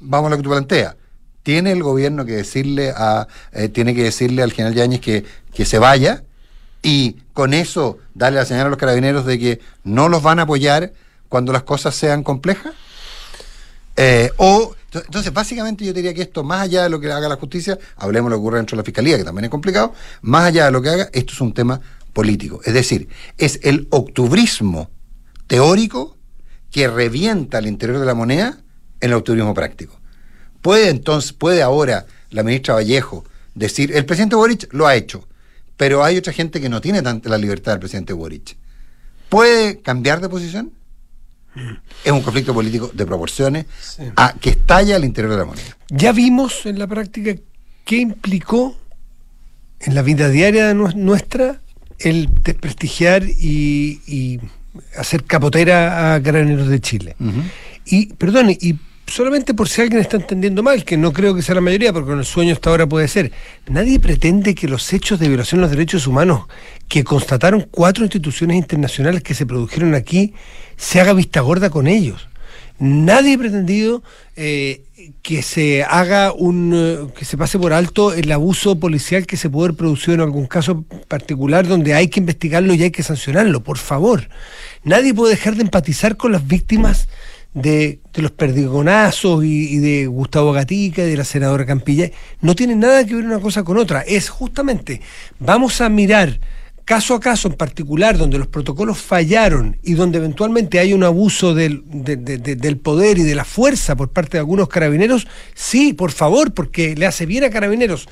vamos 0.00 0.28
a 0.28 0.30
lo 0.30 0.36
que 0.36 0.42
tú 0.42 0.50
planteas, 0.50 0.96
tiene 1.42 1.72
el 1.72 1.82
gobierno 1.82 2.26
que 2.26 2.32
decirle 2.32 2.92
a, 2.94 3.28
eh, 3.52 3.68
tiene 3.68 3.94
que 3.94 4.02
decirle 4.02 4.42
al 4.42 4.52
general 4.52 4.74
Yáñez 4.74 5.00
que, 5.00 5.24
que 5.54 5.64
se 5.64 5.78
vaya 5.78 6.24
y 6.82 7.16
con 7.32 7.54
eso 7.54 7.98
darle 8.14 8.38
la 8.38 8.46
señal 8.46 8.66
a 8.66 8.70
los 8.70 8.78
carabineros 8.78 9.24
de 9.24 9.38
que 9.38 9.60
no 9.84 10.08
los 10.08 10.22
van 10.22 10.38
a 10.38 10.42
apoyar 10.42 10.92
cuando 11.28 11.52
las 11.52 11.62
cosas 11.62 11.94
sean 11.94 12.22
complejas. 12.22 12.74
Eh, 13.96 14.30
o 14.36 14.74
entonces, 14.92 15.32
básicamente 15.32 15.84
yo 15.84 15.92
diría 15.92 16.14
que 16.14 16.22
esto, 16.22 16.42
más 16.42 16.62
allá 16.62 16.84
de 16.84 16.90
lo 16.90 17.00
que 17.00 17.10
haga 17.10 17.28
la 17.28 17.36
justicia, 17.36 17.78
hablemos 17.96 18.30
de 18.30 18.36
lo 18.36 18.36
que 18.36 18.40
ocurre 18.40 18.56
dentro 18.58 18.76
de 18.76 18.82
la 18.82 18.84
fiscalía, 18.84 19.18
que 19.18 19.24
también 19.24 19.44
es 19.44 19.50
complicado, 19.50 19.92
más 20.22 20.44
allá 20.46 20.66
de 20.66 20.72
lo 20.72 20.80
que 20.80 20.88
haga, 20.88 21.10
esto 21.12 21.32
es 21.32 21.40
un 21.40 21.52
tema 21.52 21.80
político. 22.12 22.60
Es 22.64 22.74
decir, 22.74 23.08
es 23.36 23.60
el 23.62 23.88
octubrismo 23.90 24.90
teórico 25.46 26.16
que 26.70 26.88
revienta 26.88 27.58
al 27.58 27.66
interior 27.66 27.98
de 27.98 28.06
la 28.06 28.14
moneda 28.14 28.58
en 29.00 29.10
el 29.10 29.16
octubrismo 29.16 29.54
práctico. 29.54 30.00
Puede 30.62 30.88
entonces, 30.88 31.32
puede 31.32 31.62
ahora 31.62 32.06
la 32.30 32.42
ministra 32.42 32.74
Vallejo 32.74 33.24
decir, 33.54 33.94
el 33.94 34.04
presidente 34.04 34.36
Boric 34.36 34.72
lo 34.72 34.86
ha 34.86 34.96
hecho, 34.96 35.28
pero 35.76 36.02
hay 36.02 36.16
otra 36.16 36.32
gente 36.32 36.60
que 36.60 36.68
no 36.68 36.80
tiene 36.80 37.02
tanta 37.02 37.28
la 37.28 37.38
libertad 37.38 37.72
del 37.72 37.80
presidente 37.80 38.12
Boric. 38.12 38.56
¿Puede 39.28 39.80
cambiar 39.80 40.20
de 40.20 40.28
posición? 40.28 40.72
Es 42.04 42.12
un 42.12 42.22
conflicto 42.22 42.52
político 42.52 42.90
de 42.92 43.06
proporciones 43.06 43.66
a 44.16 44.34
que 44.34 44.50
estalla 44.50 44.96
al 44.96 45.04
interior 45.04 45.32
de 45.32 45.38
la 45.38 45.44
moneda. 45.44 45.76
Ya 45.88 46.12
vimos 46.12 46.66
en 46.66 46.78
la 46.78 46.86
práctica 46.86 47.34
qué 47.84 47.96
implicó 47.96 48.76
en 49.80 49.94
la 49.94 50.02
vida 50.02 50.28
diaria 50.28 50.74
nuestra 50.74 51.60
el 51.98 52.28
desprestigiar 52.42 53.24
y, 53.24 54.40
hacer 54.96 55.24
capotera 55.24 56.14
a 56.14 56.22
Carabineros 56.22 56.68
de 56.68 56.80
Chile. 56.80 57.16
Y, 57.86 58.12
perdone, 58.14 58.58
y 58.60 58.76
solamente 59.06 59.54
por 59.54 59.68
si 59.68 59.80
alguien 59.80 60.00
está 60.00 60.16
entendiendo 60.16 60.62
mal, 60.62 60.84
que 60.84 60.96
no 60.96 61.12
creo 61.12 61.34
que 61.34 61.42
sea 61.42 61.54
la 61.54 61.60
mayoría, 61.60 61.92
porque 61.92 62.10
con 62.10 62.18
el 62.18 62.24
sueño 62.24 62.52
hasta 62.52 62.70
ahora 62.70 62.86
puede 62.86 63.08
ser, 63.08 63.32
nadie 63.68 63.98
pretende 64.00 64.54
que 64.54 64.68
los 64.68 64.92
hechos 64.92 65.18
de 65.18 65.28
violación 65.28 65.60
de 65.60 65.62
los 65.62 65.70
derechos 65.70 66.06
humanos 66.06 66.46
que 66.88 67.04
constataron 67.04 67.66
cuatro 67.70 68.04
instituciones 68.04 68.56
internacionales 68.56 69.22
que 69.22 69.34
se 69.34 69.46
produjeron 69.46 69.94
aquí 69.94 70.34
se 70.76 71.00
haga 71.00 71.12
vista 71.12 71.40
gorda 71.40 71.70
con 71.70 71.86
ellos. 71.86 72.28
Nadie 72.78 73.34
ha 73.34 73.38
pretendido 73.38 74.02
eh, 74.36 74.82
que 75.22 75.42
se 75.42 75.82
haga 75.82 76.32
un 76.32 76.72
eh, 76.74 77.12
que 77.16 77.24
se 77.24 77.38
pase 77.38 77.58
por 77.58 77.72
alto 77.72 78.12
el 78.12 78.30
abuso 78.30 78.78
policial 78.78 79.26
que 79.26 79.38
se 79.38 79.48
puede 79.48 79.68
haber 79.68 79.78
producido 79.78 80.14
en 80.14 80.20
algún 80.20 80.46
caso 80.46 80.84
particular 81.08 81.66
donde 81.66 81.94
hay 81.94 82.08
que 82.08 82.20
investigarlo 82.20 82.74
y 82.74 82.82
hay 82.82 82.90
que 82.90 83.02
sancionarlo, 83.02 83.62
por 83.62 83.78
favor. 83.78 84.28
Nadie 84.84 85.14
puede 85.14 85.34
dejar 85.34 85.56
de 85.56 85.62
empatizar 85.62 86.16
con 86.16 86.32
las 86.32 86.46
víctimas 86.46 87.08
de, 87.54 88.00
los 88.14 88.30
perdigonazos 88.32 89.42
y, 89.42 89.78
de 89.78 90.06
Gustavo 90.06 90.52
Gatica 90.52 91.02
y 91.02 91.10
de 91.10 91.16
la 91.16 91.24
senadora 91.24 91.64
Campilla. 91.64 92.10
No 92.42 92.54
tiene 92.54 92.76
nada 92.76 93.04
que 93.06 93.14
ver 93.14 93.24
una 93.24 93.40
cosa 93.40 93.64
con 93.64 93.78
otra. 93.78 94.02
Es 94.02 94.28
justamente, 94.28 95.00
vamos 95.38 95.80
a 95.80 95.88
mirar 95.88 96.38
caso 96.86 97.14
a 97.16 97.20
caso 97.20 97.48
en 97.48 97.54
particular, 97.54 98.16
donde 98.16 98.38
los 98.38 98.46
protocolos 98.46 98.98
fallaron 98.98 99.76
y 99.82 99.94
donde 99.94 100.18
eventualmente 100.18 100.78
hay 100.78 100.92
un 100.92 101.02
abuso 101.02 101.52
del, 101.52 101.82
del, 101.84 102.78
poder 102.78 103.18
y 103.18 103.24
de 103.24 103.34
la 103.34 103.44
fuerza 103.44 103.96
por 103.96 104.10
parte 104.10 104.32
de 104.32 104.38
algunos 104.38 104.68
carabineros, 104.68 105.26
sí, 105.52 105.92
por 105.92 106.12
favor, 106.12 106.54
porque 106.54 106.94
le 106.94 107.04
hace 107.04 107.26
bien 107.26 107.42
a 107.42 107.50
carabineros. 107.50 108.08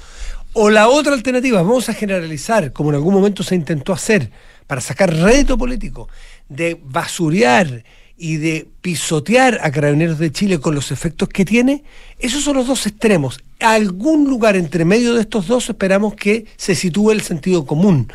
O 0.55 0.71
la 0.71 0.89
otra 0.89 1.15
alternativa, 1.15 1.63
vamos 1.63 1.89
a 1.89 1.95
generalizar, 1.95 2.73
como 2.73 2.91
en 2.91 2.97
algún 2.97 3.15
momento 3.15 3.45
se 3.45 3.55
intentó 3.55 3.93
hacer, 3.93 4.33
para 4.67 4.81
sacar 4.81 5.15
rédito 5.15 5.57
político, 5.57 6.09
de 6.49 6.77
basurear 6.83 7.85
y 8.16 8.37
de 8.37 8.68
pisotear 8.81 9.59
a 9.62 9.70
Carabineros 9.70 10.18
de 10.18 10.31
Chile 10.31 10.61
con 10.61 10.74
los 10.74 10.92
efectos 10.92 11.29
que 11.29 11.44
tiene, 11.44 11.83
esos 12.18 12.44
son 12.44 12.57
los 12.57 12.66
dos 12.66 12.87
extremos. 12.87 13.42
algún 13.61 14.29
lugar 14.29 14.57
entre 14.57 14.85
medio 14.85 15.14
de 15.14 15.22
estos 15.22 15.46
dos 15.46 15.68
esperamos 15.68 16.14
que 16.14 16.46
se 16.57 16.74
sitúe 16.74 17.12
el 17.12 17.22
sentido 17.22 17.64
común. 17.64 18.12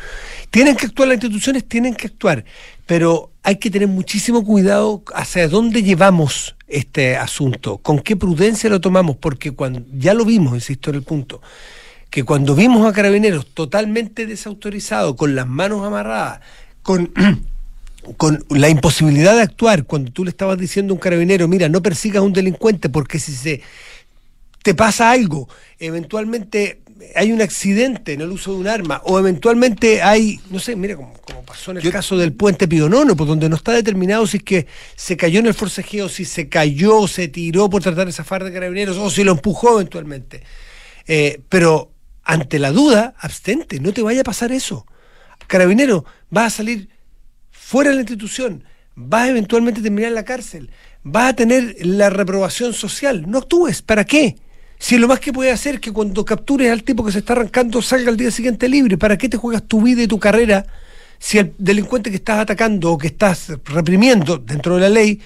Tienen 0.50 0.76
que 0.76 0.86
actuar 0.86 1.08
las 1.08 1.16
instituciones, 1.16 1.66
tienen 1.66 1.94
que 1.94 2.06
actuar, 2.06 2.44
pero 2.86 3.30
hay 3.42 3.56
que 3.56 3.70
tener 3.70 3.88
muchísimo 3.88 4.44
cuidado 4.44 5.02
hacia 5.14 5.48
dónde 5.48 5.82
llevamos 5.82 6.56
este 6.68 7.16
asunto, 7.16 7.78
con 7.78 7.98
qué 7.98 8.16
prudencia 8.16 8.70
lo 8.70 8.80
tomamos, 8.80 9.16
porque 9.16 9.50
cuando 9.50 9.82
ya 9.92 10.14
lo 10.14 10.24
vimos, 10.24 10.54
insisto 10.54 10.90
en 10.90 10.96
el 10.96 11.02
punto, 11.02 11.42
que 12.10 12.24
cuando 12.24 12.54
vimos 12.54 12.86
a 12.86 12.92
Carabineros 12.92 13.46
totalmente 13.46 14.26
desautorizado, 14.26 15.16
con 15.16 15.34
las 15.34 15.46
manos 15.46 15.84
amarradas, 15.84 16.40
con 16.82 17.12
con 18.16 18.44
la 18.50 18.68
imposibilidad 18.68 19.34
de 19.34 19.42
actuar 19.42 19.84
cuando 19.84 20.10
tú 20.12 20.24
le 20.24 20.30
estabas 20.30 20.58
diciendo 20.58 20.92
a 20.92 20.94
un 20.94 21.00
carabinero, 21.00 21.48
mira, 21.48 21.68
no 21.68 21.82
persigas 21.82 22.18
a 22.18 22.22
un 22.22 22.32
delincuente 22.32 22.88
porque 22.88 23.18
si 23.18 23.32
se 23.32 23.62
te 24.62 24.74
pasa 24.74 25.10
algo, 25.10 25.48
eventualmente 25.78 26.80
hay 27.14 27.32
un 27.32 27.40
accidente 27.40 28.12
en 28.12 28.20
el 28.20 28.30
uso 28.30 28.52
de 28.52 28.58
un 28.58 28.68
arma 28.68 29.00
o 29.04 29.18
eventualmente 29.18 30.02
hay, 30.02 30.40
no 30.50 30.58
sé, 30.58 30.76
mira 30.76 30.96
como, 30.96 31.14
pasó 31.46 31.70
en 31.70 31.78
el 31.78 31.90
caso 31.90 32.16
del 32.16 32.32
puente 32.32 32.68
Pionono, 32.68 33.16
por 33.16 33.26
donde 33.26 33.48
no 33.48 33.56
está 33.56 33.72
determinado 33.72 34.26
si 34.26 34.38
es 34.38 34.42
que 34.42 34.66
se 34.96 35.16
cayó 35.16 35.40
en 35.40 35.46
el 35.46 35.54
forcejeo, 35.54 36.08
si 36.08 36.24
se 36.24 36.48
cayó, 36.48 37.08
se 37.08 37.28
tiró 37.28 37.70
por 37.70 37.82
tratar 37.82 38.06
de 38.06 38.12
zafar 38.12 38.44
de 38.44 38.52
carabineros 38.52 38.98
o 38.98 39.10
si 39.10 39.24
lo 39.24 39.32
empujó 39.32 39.74
eventualmente. 39.76 40.42
Eh, 41.06 41.40
pero 41.48 41.90
ante 42.22 42.58
la 42.58 42.70
duda, 42.70 43.14
abstente, 43.18 43.80
no 43.80 43.92
te 43.92 44.02
vaya 44.02 44.20
a 44.20 44.24
pasar 44.24 44.52
eso. 44.52 44.86
Carabinero, 45.46 46.04
va 46.34 46.44
a 46.44 46.50
salir 46.50 46.88
fuera 47.70 47.90
de 47.90 47.94
la 47.94 48.02
institución, 48.02 48.64
vas 48.96 49.22
a 49.22 49.28
eventualmente 49.28 49.80
terminar 49.80 50.08
en 50.08 50.16
la 50.16 50.24
cárcel, 50.24 50.70
vas 51.04 51.30
a 51.30 51.36
tener 51.36 51.76
la 51.86 52.10
reprobación 52.10 52.72
social. 52.74 53.30
No 53.30 53.38
actúes, 53.38 53.80
¿para 53.80 54.04
qué? 54.04 54.36
Si 54.76 54.98
lo 54.98 55.06
más 55.06 55.20
que 55.20 55.32
puedes 55.32 55.54
hacer 55.54 55.76
es 55.76 55.80
que 55.80 55.92
cuando 55.92 56.24
captures 56.24 56.72
al 56.72 56.82
tipo 56.82 57.04
que 57.04 57.12
se 57.12 57.20
está 57.20 57.34
arrancando 57.34 57.80
salga 57.80 58.10
al 58.10 58.16
día 58.16 58.32
siguiente 58.32 58.68
libre, 58.68 58.98
¿para 58.98 59.16
qué 59.16 59.28
te 59.28 59.36
juegas 59.36 59.62
tu 59.68 59.82
vida 59.82 60.02
y 60.02 60.08
tu 60.08 60.18
carrera 60.18 60.66
si 61.20 61.38
el 61.38 61.52
delincuente 61.58 62.10
que 62.10 62.16
estás 62.16 62.40
atacando 62.40 62.90
o 62.90 62.98
que 62.98 63.06
estás 63.06 63.52
reprimiendo 63.66 64.38
dentro 64.38 64.74
de 64.74 64.80
la 64.80 64.88
ley 64.88 65.20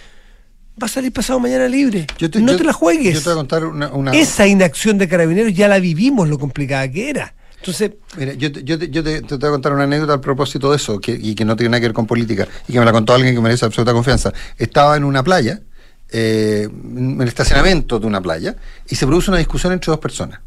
va 0.81 0.85
a 0.85 0.89
salir 0.89 1.15
pasado 1.15 1.41
mañana 1.41 1.67
libre? 1.67 2.07
no 2.43 2.57
te 2.57 2.65
la 2.65 2.75
juegues. 2.75 3.15
Yo 3.15 3.21
te 3.21 3.25
voy 3.31 3.33
a 3.33 3.37
contar 3.37 3.65
una... 3.65 4.13
Esa 4.13 4.47
inacción 4.47 4.99
de 4.99 5.09
carabineros 5.09 5.55
ya 5.55 5.67
la 5.67 5.79
vivimos 5.79 6.29
lo 6.29 6.39
complicada 6.39 6.91
que 6.91 7.09
era. 7.09 7.35
Entonces, 7.65 7.93
Mira, 8.19 8.35
yo, 8.35 8.49
yo, 8.51 8.77
yo 8.77 9.03
te, 9.03 9.23
voy 9.23 9.49
a 9.49 9.51
contar 9.53 9.73
una 9.73 9.85
anécdota 9.85 10.13
al 10.13 10.21
propósito 10.21 10.69
de 10.69 10.77
eso, 10.77 11.01
que, 11.01 11.19
y 11.19 11.35
que 11.35 11.47
no 11.47 11.57
tiene 11.57 11.71
nada 11.71 11.81
que 11.81 11.87
ver 11.87 11.95
con 11.95 12.07
política, 12.07 12.47
y 12.69 12.75
que 12.75 12.79
me 12.79 12.85
la 12.85 12.93
contó 12.93 13.15
alguien 13.15 13.35
que 13.35 13.41
merece 13.41 13.65
absoluta 13.65 13.95
confianza. 13.95 14.35
Estaba 14.59 14.99
en 14.99 15.05
una 15.05 15.23
playa, 15.23 15.63
eh, 16.11 16.69
en 16.71 17.23
el 17.23 17.27
estacionamiento 17.27 17.99
de 17.99 18.07
una 18.07 18.21
playa, 18.21 18.55
y 18.87 18.97
se 18.97 19.07
produce 19.07 19.31
una 19.31 19.39
discusión 19.39 19.73
entre 19.73 19.91
dos 19.91 19.99
personas. 19.99 20.41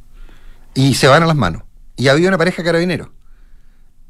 Y 0.75 0.93
se 0.93 1.07
van 1.07 1.23
a 1.23 1.25
las 1.25 1.35
manos. 1.35 1.63
Y 1.95 2.07
había 2.07 2.27
una 2.27 2.37
pareja 2.37 2.63
carabinero. 2.63 3.11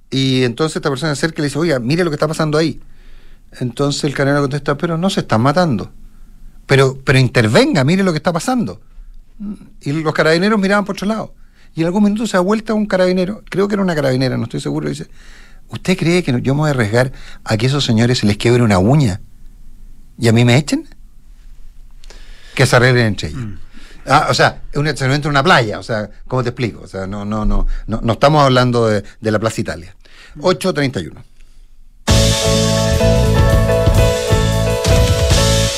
Y 0.09 0.43
entonces 0.43 0.75
esta 0.75 0.89
persona 0.89 1.13
y 1.13 1.27
le 1.37 1.43
dice, 1.45 1.57
oiga, 1.57 1.79
mire 1.79 2.03
lo 2.03 2.09
que 2.09 2.15
está 2.15 2.27
pasando 2.27 2.57
ahí. 2.57 2.81
Entonces 3.61 4.03
el 4.03 4.15
carabinero 4.15 4.43
contesta, 4.43 4.77
pero 4.77 4.97
no 4.97 5.09
se 5.09 5.21
están 5.21 5.39
matando. 5.39 5.93
Pero, 6.65 6.97
pero 7.05 7.19
intervenga, 7.19 7.85
mire 7.85 8.03
lo 8.03 8.11
que 8.11 8.17
está 8.17 8.33
pasando. 8.33 8.81
Y 9.79 9.93
los 9.93 10.13
carabineros 10.13 10.59
miraban 10.59 10.83
por 10.83 10.97
otro 10.97 11.07
lado. 11.07 11.33
Y 11.77 11.81
en 11.81 11.85
algún 11.85 12.05
minuto 12.05 12.25
se 12.25 12.35
ha 12.35 12.39
vuelto 12.39 12.73
un 12.73 12.87
carabinero, 12.87 13.43
creo 13.47 13.67
que 13.67 13.75
era 13.75 13.83
una 13.83 13.93
carabinera, 13.93 14.35
no 14.35 14.45
estoy 14.45 14.59
seguro, 14.59 14.87
y 14.87 14.93
dice, 14.93 15.05
¿usted 15.67 15.95
cree 15.95 16.23
que 16.23 16.31
yo 16.41 16.55
me 16.55 16.61
voy 16.61 16.69
a 16.69 16.71
arriesgar 16.71 17.11
a 17.43 17.55
que 17.55 17.67
esos 17.67 17.85
señores 17.85 18.17
se 18.17 18.25
les 18.25 18.35
quiebre 18.35 18.63
una 18.63 18.79
uña 18.79 19.21
y 20.17 20.27
a 20.27 20.31
mí 20.31 20.43
me 20.43 20.57
echen? 20.57 20.89
Que 22.55 22.65
se 22.65 22.75
arreglen 22.75 23.05
entre 23.05 23.27
ellos. 23.27 23.41
Mm. 23.41 23.53
Ah, 24.07 24.25
o 24.27 24.33
sea, 24.33 24.63
es 24.71 24.77
un 24.77 24.87
estacionamiento 24.87 25.27
en 25.27 25.33
una 25.33 25.43
playa, 25.43 25.77
o 25.77 25.83
sea, 25.83 26.09
¿cómo 26.27 26.41
te 26.41 26.49
explico? 26.49 26.81
O 26.81 26.87
sea, 26.87 27.05
no, 27.05 27.25
no, 27.25 27.45
no, 27.45 27.67
no, 27.85 28.01
no 28.01 28.13
estamos 28.13 28.43
hablando 28.43 28.87
de, 28.87 29.03
de 29.21 29.31
la 29.31 29.37
Plaza 29.37 29.61
Italia. 29.61 29.95
8.31. 30.39 31.13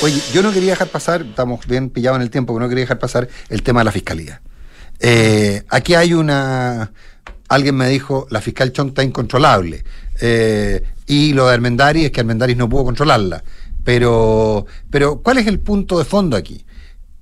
Oye, 0.02 0.22
yo 0.32 0.40
no 0.40 0.50
quería 0.50 0.70
dejar 0.70 0.88
pasar, 0.88 1.20
estamos 1.20 1.66
bien 1.66 1.90
pillados 1.90 2.16
en 2.16 2.22
el 2.22 2.30
tiempo, 2.30 2.54
pero 2.54 2.64
no 2.64 2.70
quería 2.70 2.84
dejar 2.84 2.98
pasar 2.98 3.28
el 3.50 3.62
tema 3.62 3.80
de 3.80 3.84
la 3.84 3.92
fiscalía. 3.92 4.40
Eh, 5.00 5.62
aquí 5.68 5.94
hay 5.94 6.12
una. 6.12 6.92
Alguien 7.48 7.74
me 7.74 7.88
dijo, 7.88 8.26
la 8.30 8.40
fiscal 8.40 8.72
Chong 8.72 8.88
está 8.88 9.02
incontrolable. 9.02 9.82
Eh, 10.20 10.82
y 11.06 11.32
lo 11.32 11.48
de 11.48 11.54
Armendari 11.54 12.04
es 12.04 12.12
que 12.12 12.20
Armendari 12.20 12.54
no 12.54 12.68
pudo 12.68 12.84
controlarla. 12.84 13.42
Pero, 13.82 14.66
pero, 14.90 15.20
¿cuál 15.22 15.38
es 15.38 15.46
el 15.46 15.58
punto 15.58 15.98
de 15.98 16.04
fondo 16.04 16.36
aquí? 16.36 16.64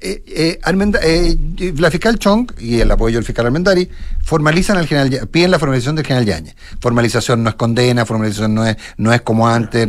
Eh, 0.00 0.22
eh, 0.28 0.60
eh, 1.02 1.74
la 1.76 1.90
fiscal 1.90 2.20
Chong 2.20 2.52
y 2.60 2.78
el 2.78 2.88
apoyo 2.88 3.16
del 3.16 3.24
fiscal 3.24 3.46
Armendari 3.46 3.88
formalizan 4.22 4.76
al 4.76 4.86
general 4.86 5.26
piden 5.26 5.50
la 5.50 5.58
formalización 5.58 5.96
del 5.96 6.06
general 6.06 6.24
Yañez. 6.24 6.54
Formalización 6.78 7.42
no 7.42 7.50
es 7.50 7.56
condena, 7.56 8.06
formalización 8.06 8.54
no 8.54 8.64
es, 8.64 8.76
no 8.96 9.12
es 9.12 9.22
como 9.22 9.48
antes. 9.48 9.88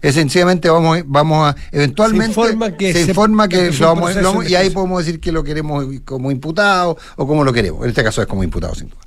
es 0.00 0.14
sencillamente 0.14 0.70
vamos, 0.70 1.00
vamos 1.04 1.50
a 1.50 1.56
eventualmente 1.70 2.32
se 2.32 2.40
informa 2.40 2.76
que, 2.78 2.92
se 2.94 3.00
informa 3.02 3.46
que, 3.46 3.70
lo 3.72 4.42
y 4.42 4.54
ahí 4.54 4.70
podemos 4.70 5.04
decir 5.04 5.20
que 5.20 5.32
lo 5.32 5.44
queremos 5.44 5.84
como 6.06 6.30
imputado 6.30 6.96
o 7.16 7.26
como 7.26 7.44
lo 7.44 7.52
queremos. 7.52 7.82
En 7.82 7.90
este 7.90 8.02
caso 8.02 8.22
es 8.22 8.28
como 8.28 8.42
imputado 8.42 8.74
sin 8.74 8.88
duda. 8.88 9.02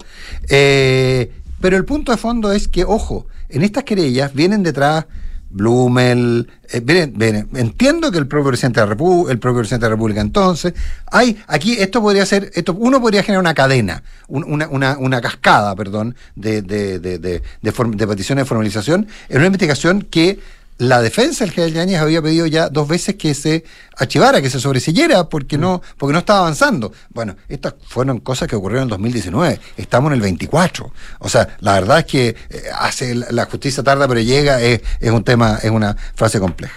pero 0.47 1.75
el 1.75 1.85
punto 1.85 2.11
de 2.11 2.19
fondo 2.19 2.51
es 2.51 2.67
que, 2.67 2.85
ojo, 2.85 3.25
en 3.49 3.63
estas 3.63 3.83
querellas 3.83 4.31
vienen 4.35 4.61
detrás 4.61 5.05
Blumel, 5.55 6.49
eh, 6.69 7.45
entiendo 7.53 8.11
que 8.11 8.17
el 8.17 8.27
propio 8.27 8.49
presidente 8.49 8.81
de 8.81 8.85
la 8.85 8.89
República, 8.89 9.31
el 9.31 9.39
propio 9.39 9.59
presidente 9.59 9.85
de 9.85 9.89
la 9.89 9.95
República 9.95 10.19
entonces, 10.19 10.73
hay, 11.09 11.41
aquí 11.47 11.77
esto 11.79 12.01
podría 12.01 12.25
ser, 12.25 12.51
esto, 12.55 12.75
uno 12.77 12.99
podría 12.99 13.23
generar 13.23 13.39
una 13.39 13.53
cadena, 13.53 14.03
una, 14.27 14.67
una, 14.67 14.97
una, 14.97 15.21
cascada, 15.21 15.73
perdón, 15.73 16.17
de, 16.35 16.61
de, 16.61 16.99
de, 16.99 17.19
de, 17.19 17.41
de 17.61 18.07
peticiones 18.07 18.43
de 18.43 18.45
formalización 18.45 19.07
en 19.29 19.37
una 19.37 19.45
investigación 19.45 20.01
que 20.01 20.39
la 20.77 21.01
defensa 21.01 21.45
del 21.45 21.53
general 21.53 21.73
Yáñez 21.73 22.01
había 22.01 22.21
pedido 22.21 22.45
ya 22.47 22.69
dos 22.69 22.87
veces 22.87 23.15
que 23.15 23.33
se 23.33 23.63
archivara, 23.95 24.41
que 24.41 24.49
se 24.49 24.59
sobresellera, 24.59 25.29
porque 25.29 25.57
no, 25.57 25.81
porque 25.97 26.11
no 26.13 26.19
estaba 26.19 26.39
avanzando. 26.39 26.91
Bueno, 27.09 27.35
estas 27.47 27.75
fueron 27.87 28.19
cosas 28.19 28.49
que 28.49 28.55
ocurrieron 28.55 28.83
en 28.83 28.89
2019. 28.89 29.59
Estamos 29.77 30.09
en 30.09 30.15
el 30.15 30.21
24. 30.21 30.91
O 31.19 31.29
sea, 31.29 31.55
la 31.61 31.73
verdad 31.73 31.99
es 31.99 32.05
que 32.05 32.27
eh, 32.27 32.63
hace 32.77 33.15
la 33.15 33.45
justicia 33.45 33.83
tarda, 33.83 34.07
pero 34.07 34.19
llega, 34.19 34.61
es, 34.61 34.81
es 34.99 35.11
un 35.11 35.23
tema, 35.23 35.59
es 35.63 35.71
una 35.71 35.95
frase 36.15 36.39
compleja. 36.39 36.75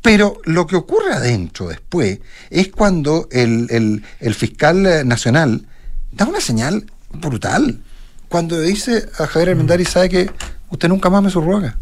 Pero 0.00 0.40
lo 0.44 0.66
que 0.66 0.76
ocurre 0.76 1.12
adentro 1.12 1.68
después 1.68 2.20
es 2.50 2.68
cuando 2.68 3.28
el, 3.32 4.02
el 4.20 4.34
fiscal 4.34 5.06
nacional 5.06 5.66
da 6.12 6.26
una 6.26 6.40
señal 6.40 6.86
brutal. 7.12 7.80
Cuando 8.28 8.60
dice 8.60 9.08
a 9.18 9.26
Javier 9.26 9.50
Armendari, 9.50 9.84
sabe 9.84 10.08
que 10.08 10.30
usted 10.70 10.88
nunca 10.88 11.10
más 11.10 11.22
me 11.22 11.30
subroga. 11.30 11.76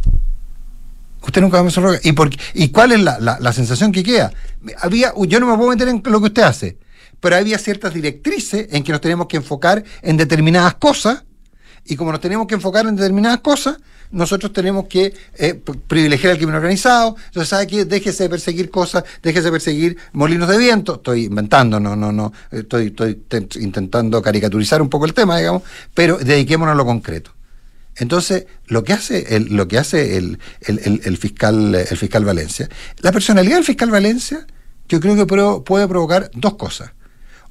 Usted 1.28 1.42
nunca 1.42 1.62
me 1.62 1.70
sonroga. 1.70 2.00
¿Y, 2.02 2.12
por, 2.12 2.30
¿Y 2.54 2.70
cuál 2.70 2.92
es 2.92 3.00
la, 3.00 3.18
la, 3.38 3.52
sensación 3.52 3.92
que 3.92 4.02
queda? 4.02 4.32
Había, 4.80 5.12
yo 5.26 5.38
no 5.38 5.46
me 5.46 5.56
puedo 5.58 5.68
meter 5.68 5.86
en 5.88 6.02
lo 6.02 6.20
que 6.20 6.26
usted 6.28 6.42
hace, 6.42 6.78
pero 7.20 7.36
había 7.36 7.58
ciertas 7.58 7.92
directrices 7.92 8.68
en 8.70 8.82
que 8.82 8.92
nos 8.92 9.02
tenemos 9.02 9.26
que 9.26 9.36
enfocar 9.36 9.84
en 10.00 10.16
determinadas 10.16 10.76
cosas, 10.76 11.24
y 11.84 11.96
como 11.96 12.12
nos 12.12 12.22
tenemos 12.22 12.46
que 12.46 12.54
enfocar 12.54 12.86
en 12.86 12.96
determinadas 12.96 13.40
cosas, 13.40 13.76
nosotros 14.10 14.54
tenemos 14.54 14.86
que 14.86 15.12
eh, 15.34 15.60
privilegiar 15.86 16.32
al 16.32 16.38
crimen 16.38 16.54
organizado. 16.54 17.16
Entonces, 17.26 17.50
¿sabe 17.50 17.66
qué? 17.66 17.84
Déjese 17.84 18.22
de 18.22 18.30
perseguir 18.30 18.70
cosas, 18.70 19.04
déjese 19.22 19.44
de 19.44 19.52
perseguir 19.52 19.98
molinos 20.12 20.48
de 20.48 20.56
viento. 20.56 20.94
Estoy 20.94 21.26
inventando, 21.26 21.78
no, 21.78 21.94
no, 21.94 22.10
no. 22.10 22.32
Estoy, 22.50 22.86
estoy 22.86 23.20
intentando 23.60 24.22
caricaturizar 24.22 24.80
un 24.80 24.88
poco 24.88 25.04
el 25.04 25.12
tema, 25.12 25.36
digamos, 25.36 25.62
pero 25.92 26.16
dediquémonos 26.16 26.72
a 26.72 26.76
lo 26.76 26.86
concreto. 26.86 27.32
Entonces, 27.98 28.46
lo 28.66 28.84
que 28.84 28.92
hace 28.92 29.36
el, 29.36 29.56
lo 29.56 29.66
que 29.66 29.78
hace 29.78 30.16
el, 30.16 30.38
fiscal, 31.18 31.74
el 31.74 31.96
fiscal 31.96 32.24
Valencia, 32.24 32.68
la 32.98 33.10
personalidad 33.12 33.56
del 33.56 33.64
fiscal 33.64 33.90
Valencia, 33.90 34.46
yo 34.88 35.00
creo 35.00 35.16
que 35.16 35.26
puede 35.26 35.88
provocar 35.88 36.30
dos 36.34 36.54
cosas. 36.54 36.92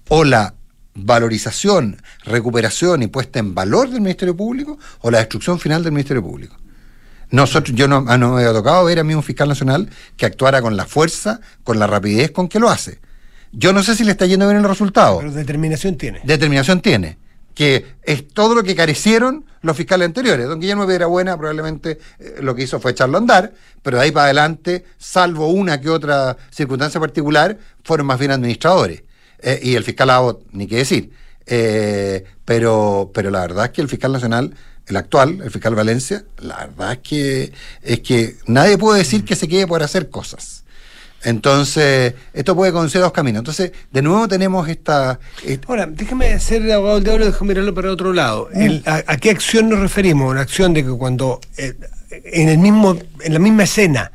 O 0.08 0.24
la 0.24 0.56
valorización, 0.96 2.02
recuperación 2.24 3.04
y 3.04 3.08
puesta 3.08 3.40
en 3.40 3.54
valor 3.54 3.90
del 3.90 4.02
Ministerio 4.02 4.36
Público, 4.36 4.80
o 5.02 5.12
la 5.12 5.20
destrucción 5.20 5.60
final 5.60 5.84
del 5.84 5.92
Ministerio 5.92 6.24
Público. 6.24 6.56
Nosotros, 7.30 7.76
yo 7.76 7.90
no, 7.90 8.02
no 8.02 8.34
me 8.34 8.42
había 8.42 8.54
tocado 8.54 8.86
ver 8.86 9.00
a 9.00 9.04
mí 9.04 9.14
un 9.14 9.24
fiscal 9.24 9.50
nacional 9.50 9.90
que 10.16 10.26
actuara 10.26 10.62
con 10.62 10.78
la 10.78 10.86
fuerza, 10.86 11.42
con 11.66 11.78
la 11.78 11.88
rapidez 11.88 12.32
con 12.32 12.48
que 12.48 12.60
lo 12.60 12.70
hace. 12.70 13.00
Yo 13.52 13.74
no 13.74 13.84
sé 13.84 13.96
si 13.96 14.06
le 14.06 14.12
está 14.12 14.26
yendo 14.26 14.48
bien 14.48 14.60
el 14.60 14.64
resultado. 14.64 15.20
Pero 15.20 15.34
determinación 15.34 15.98
tiene. 15.98 16.22
Determinación 16.24 16.82
tiene 16.82 17.18
que 17.58 17.96
es 18.04 18.28
todo 18.28 18.54
lo 18.54 18.62
que 18.62 18.76
carecieron 18.76 19.44
los 19.64 19.76
fiscales 19.76 20.06
anteriores. 20.06 20.46
Don 20.46 20.60
Guillermo 20.60 20.86
Buena 21.10 21.36
probablemente 21.36 21.98
eh, 22.20 22.36
lo 22.40 22.54
que 22.54 22.62
hizo 22.62 22.80
fue 22.80 22.92
echarlo 22.92 23.18
a 23.18 23.22
andar, 23.22 23.52
pero 23.82 23.98
de 23.98 24.04
ahí 24.04 24.12
para 24.12 24.26
adelante, 24.26 24.86
salvo 25.00 25.48
una 25.48 25.82
que 25.82 25.90
otra 25.90 26.38
circunstancia 26.52 27.00
particular, 27.00 27.58
fueron 27.84 28.06
más 28.06 28.20
bien 28.20 28.30
administradores. 28.30 29.02
Eh, 29.40 29.60
y 29.64 29.74
el 29.74 29.84
fiscal 29.84 30.12
Abbott, 30.12 30.46
ni 30.52 30.68
qué 30.68 30.76
decir. 30.76 31.12
Eh, 31.48 32.26
pero, 32.46 33.10
pero 33.12 33.32
la 33.32 33.42
verdad 33.42 33.66
es 33.66 33.72
que 33.72 33.82
el 33.82 33.90
fiscal 33.90 34.12
nacional, 34.12 34.54
el 34.86 34.96
actual, 34.96 35.42
el 35.44 35.50
fiscal 35.50 35.74
Valencia, 35.74 36.26
la 36.38 36.58
verdad 36.58 36.92
es 36.92 37.00
que, 37.00 37.54
es 37.82 38.02
que 38.02 38.36
nadie 38.46 38.78
puede 38.78 39.00
decir 39.00 39.26
que 39.26 39.36
se 39.36 39.48
quede 39.48 39.66
por 39.66 39.82
hacer 39.82 40.12
cosas. 40.12 40.64
Entonces, 41.24 42.14
esto 42.34 42.56
puede 42.56 42.72
conducir 42.72 43.00
a 43.00 43.06
dos 43.06 43.12
caminos. 43.12 43.40
Entonces, 43.40 43.72
de 43.92 44.02
nuevo 44.02 44.28
tenemos 44.28 44.68
esta... 44.70 45.20
Ahora, 45.68 45.88
déjame 45.88 46.40
ser 46.40 46.72
abogado 46.72 46.96
del 46.96 47.04
diablo, 47.06 47.26
déjame 47.26 47.50
mirarlo 47.50 47.74
para 47.74 47.92
otro 47.92 48.14
lado. 48.14 48.50
Mm. 48.54 48.78
a, 48.86 49.18
qué 49.18 49.32
acción 49.32 49.70
nos 49.70 49.80
referimos? 49.80 50.32
Una 50.32 50.42
acción 50.42 50.74
de 50.74 50.84
que 50.84 50.92
cuando 50.92 51.42
eh, 51.58 51.74
en, 52.10 52.50
el 52.50 52.58
mismo, 52.58 52.98
en 53.22 53.34
la 53.34 53.40
misma 53.40 53.64
escena, 53.64 54.12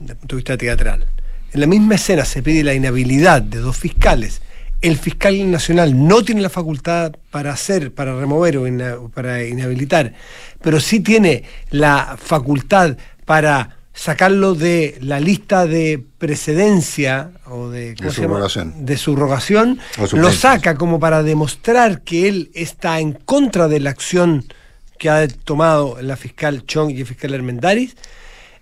desde 0.00 0.12
el 0.12 0.18
punto 0.18 0.36
de 0.36 0.40
vista 0.40 0.56
teatral, 0.56 1.06
en 1.52 1.60
la 1.60 1.66
misma 1.66 1.96
escena 1.96 2.24
se 2.24 2.42
pide 2.42 2.64
la 2.64 2.74
inhabilidad 2.74 3.42
de 3.42 3.58
dos 3.58 3.76
fiscales, 3.76 4.40
el 4.80 4.96
fiscal 4.96 5.50
nacional 5.50 6.08
no 6.08 6.24
tiene 6.24 6.40
la 6.40 6.48
facultad 6.48 7.12
para 7.30 7.52
hacer, 7.52 7.94
para 7.94 8.18
remover 8.18 8.58
o 8.58 9.08
para 9.10 9.44
inhabilitar, 9.44 10.12
pero 10.60 10.80
sí 10.80 11.00
tiene 11.00 11.44
la 11.70 12.16
facultad 12.20 12.96
para 13.24 13.76
sacarlo 13.94 14.54
de 14.54 14.96
la 15.00 15.20
lista 15.20 15.66
de 15.66 16.02
precedencia 16.18 17.30
o 17.46 17.68
de, 17.68 17.94
de 17.94 18.96
subrogación, 18.96 19.78
lo 20.12 20.32
saca 20.32 20.76
como 20.76 20.98
para 20.98 21.22
demostrar 21.22 22.02
que 22.02 22.28
él 22.28 22.50
está 22.54 23.00
en 23.00 23.12
contra 23.12 23.68
de 23.68 23.80
la 23.80 23.90
acción 23.90 24.44
que 24.98 25.10
ha 25.10 25.26
tomado 25.28 26.00
la 26.00 26.16
fiscal 26.16 26.64
Chong 26.64 26.90
y 26.90 27.00
el 27.00 27.06
fiscal 27.06 27.34
Hermendaris. 27.34 27.96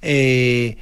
Eh, 0.02 0.76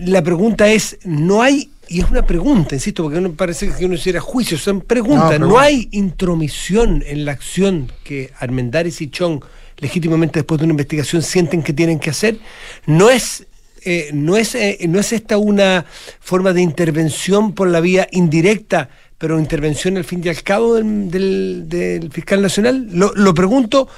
la 0.00 0.22
pregunta 0.22 0.68
es, 0.68 0.98
¿no 1.04 1.42
hay, 1.42 1.70
y 1.88 2.00
es 2.00 2.10
una 2.10 2.26
pregunta, 2.26 2.74
insisto, 2.74 3.04
porque 3.04 3.20
no 3.20 3.32
parece 3.32 3.70
que 3.70 3.86
uno 3.86 3.94
hiciera 3.94 4.20
juicio, 4.20 4.58
son 4.58 4.82
preguntas, 4.82 5.38
no, 5.40 5.48
¿no 5.48 5.58
hay 5.58 5.88
intromisión 5.92 7.02
en 7.06 7.24
la 7.24 7.32
acción 7.32 7.90
que 8.04 8.32
Armendaris 8.38 9.00
y 9.00 9.10
Chong 9.10 9.42
legítimamente 9.80 10.40
después 10.40 10.58
de 10.58 10.64
una 10.64 10.72
investigación 10.72 11.22
sienten 11.22 11.62
que 11.62 11.72
tienen 11.72 11.98
que 11.98 12.10
hacer, 12.10 12.38
no 12.86 13.10
es 13.10 13.46
eh, 13.82 14.10
no, 14.12 14.36
es, 14.36 14.54
eh, 14.54 14.78
no 14.88 15.00
es 15.00 15.12
esta 15.12 15.38
una 15.38 15.86
forma 16.20 16.52
de 16.52 16.60
intervención 16.60 17.54
por 17.54 17.68
la 17.68 17.80
vía 17.80 18.06
indirecta, 18.12 18.90
pero 19.16 19.38
intervención 19.38 19.96
al 19.96 20.04
fin 20.04 20.20
y 20.22 20.28
al 20.28 20.42
cabo 20.42 20.74
del, 20.74 22.10
fiscal 22.12 22.42
nacional. 22.42 22.88
Lo, 22.92 23.12
lo, 23.14 23.32
pregunto 23.32 23.88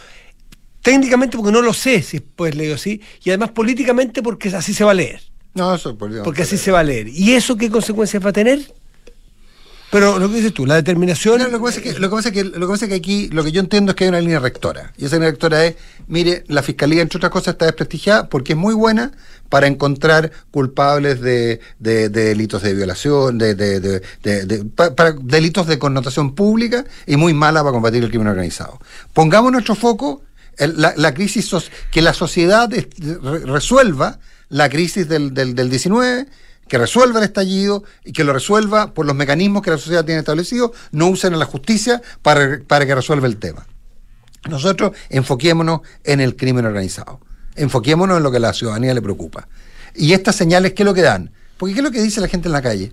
técnicamente 0.83 1.37
porque 1.37 1.53
no 1.53 1.63
lo 1.63 1.73
sé, 1.73 2.03
si 2.03 2.21
pues 2.21 2.55
leo 2.55 2.77
así, 2.77 3.01
y 3.25 3.31
además 3.31 3.51
políticamente 3.51 4.23
porque 4.23 4.51
así 4.51 4.73
se 4.73 4.85
va 4.85 4.93
a 4.93 4.95
leer. 4.95 5.21
No, 5.55 5.75
eso 5.75 5.97
Porque 5.97 6.43
así 6.43 6.57
se 6.57 6.71
va 6.71 6.81
a 6.81 6.85
leer. 6.85 7.09
¿Y 7.09 7.33
eso 7.33 7.57
qué 7.57 7.71
consecuencias 7.71 8.25
va 8.25 8.31
a 8.31 8.33
tener? 8.33 8.61
Pero 9.93 10.19
lo 10.19 10.31
que 10.31 10.37
dices 10.37 10.55
tú, 10.55 10.65
la 10.65 10.77
determinación. 10.77 11.39
lo, 11.39 11.51
que 11.51 11.59
pasa 11.59 11.79
es 11.81 11.83
que, 11.83 11.93
lo, 12.01 12.09
que 12.09 12.17
pasa 12.17 12.87
lo 12.87 12.89
que 12.89 12.95
aquí 12.95 13.29
lo 13.29 13.45
que 13.45 13.53
yo 13.53 13.61
entiendo 13.61 13.91
es 13.91 13.97
que 13.97 14.05
hay 14.05 14.09
una 14.09 14.23
línea 14.23 14.41
rectora. 14.41 14.91
Y 14.97 15.05
esa 15.05 15.17
línea 15.17 15.31
rectora 15.31 15.67
es: 15.67 15.77
mire, 16.09 16.45
la 16.49 16.63
fiscalía, 16.63 17.03
entre 17.03 17.19
otras 17.19 17.31
cosas, 17.31 17.49
está 17.53 17.67
desprestigiada 17.67 18.31
porque 18.31 18.55
es 18.55 18.59
muy 18.59 18.73
buena 18.73 19.13
para 19.51 19.67
encontrar 19.67 20.33
culpables 20.51 21.21
de, 21.21 21.61
delitos 21.79 22.63
de 22.63 22.73
violación, 22.73 23.37
de, 23.37 23.55
de 23.55 24.65
para 24.75 25.13
delitos 25.13 25.67
de 25.67 25.79
connotación 25.79 26.35
pública 26.35 26.87
y 27.07 27.19
muy 27.19 27.35
mala 27.35 27.61
para 27.61 27.73
combatir 27.73 28.03
el 28.03 28.09
crimen 28.09 28.29
organizado. 28.29 28.81
Pongamos 29.13 29.53
nuestro 29.53 29.75
foco 29.75 30.23
en 30.57 30.81
la, 30.81 31.13
crisis, 31.13 31.51
que 31.91 32.01
la 32.01 32.15
sociedad 32.15 32.71
resuelva 33.45 34.21
la 34.49 34.71
crisis 34.71 35.07
del, 35.07 35.35
del, 35.35 35.55
del 35.55 35.69
19 35.69 36.29
que 36.73 36.79
resuelva 36.79 37.19
el 37.19 37.27
estallido 37.27 37.85
y 38.03 38.13
que 38.13 38.25
lo 38.25 38.33
resuelva 38.33 38.95
por 38.95 39.05
los 39.05 39.15
mecanismos 39.15 39.61
que 39.61 39.71
la 39.71 39.77
sociedad 39.77 40.07
tiene 40.07 40.21
establecidos, 40.21 40.71
no 40.91 41.09
usen 41.09 41.35
a 41.35 41.37
la 41.37 41.45
justicia 41.45 42.01
para, 42.23 42.63
para 42.67 42.87
que 42.87 42.95
resuelva 42.95 43.27
el 43.27 43.37
tema. 43.37 43.67
Nosotros 44.49 44.93
enfoquémonos 45.11 45.83
en 46.03 46.21
el 46.21 46.35
crimen 46.35 46.65
organizado, 46.65 47.21
enfoquémonos 47.57 48.17
en 48.17 48.23
lo 48.23 48.31
que 48.31 48.39
a 48.39 48.41
la 48.41 48.55
ciudadanía 48.55 48.95
le 48.95 49.03
preocupa. 49.03 49.49
Y 49.95 50.15
estas 50.15 50.35
señales, 50.35 50.73
¿qué 50.73 50.83
es 50.83 50.87
lo 50.87 50.95
que 50.95 51.03
dan? 51.03 51.31
Porque 51.59 51.75
¿qué 51.75 51.81
es 51.81 51.85
lo 51.85 51.91
que 51.91 52.01
dice 52.01 52.23
la 52.23 52.29
gente 52.29 52.49
en 52.49 52.53
la 52.53 52.63
calle? 52.63 52.91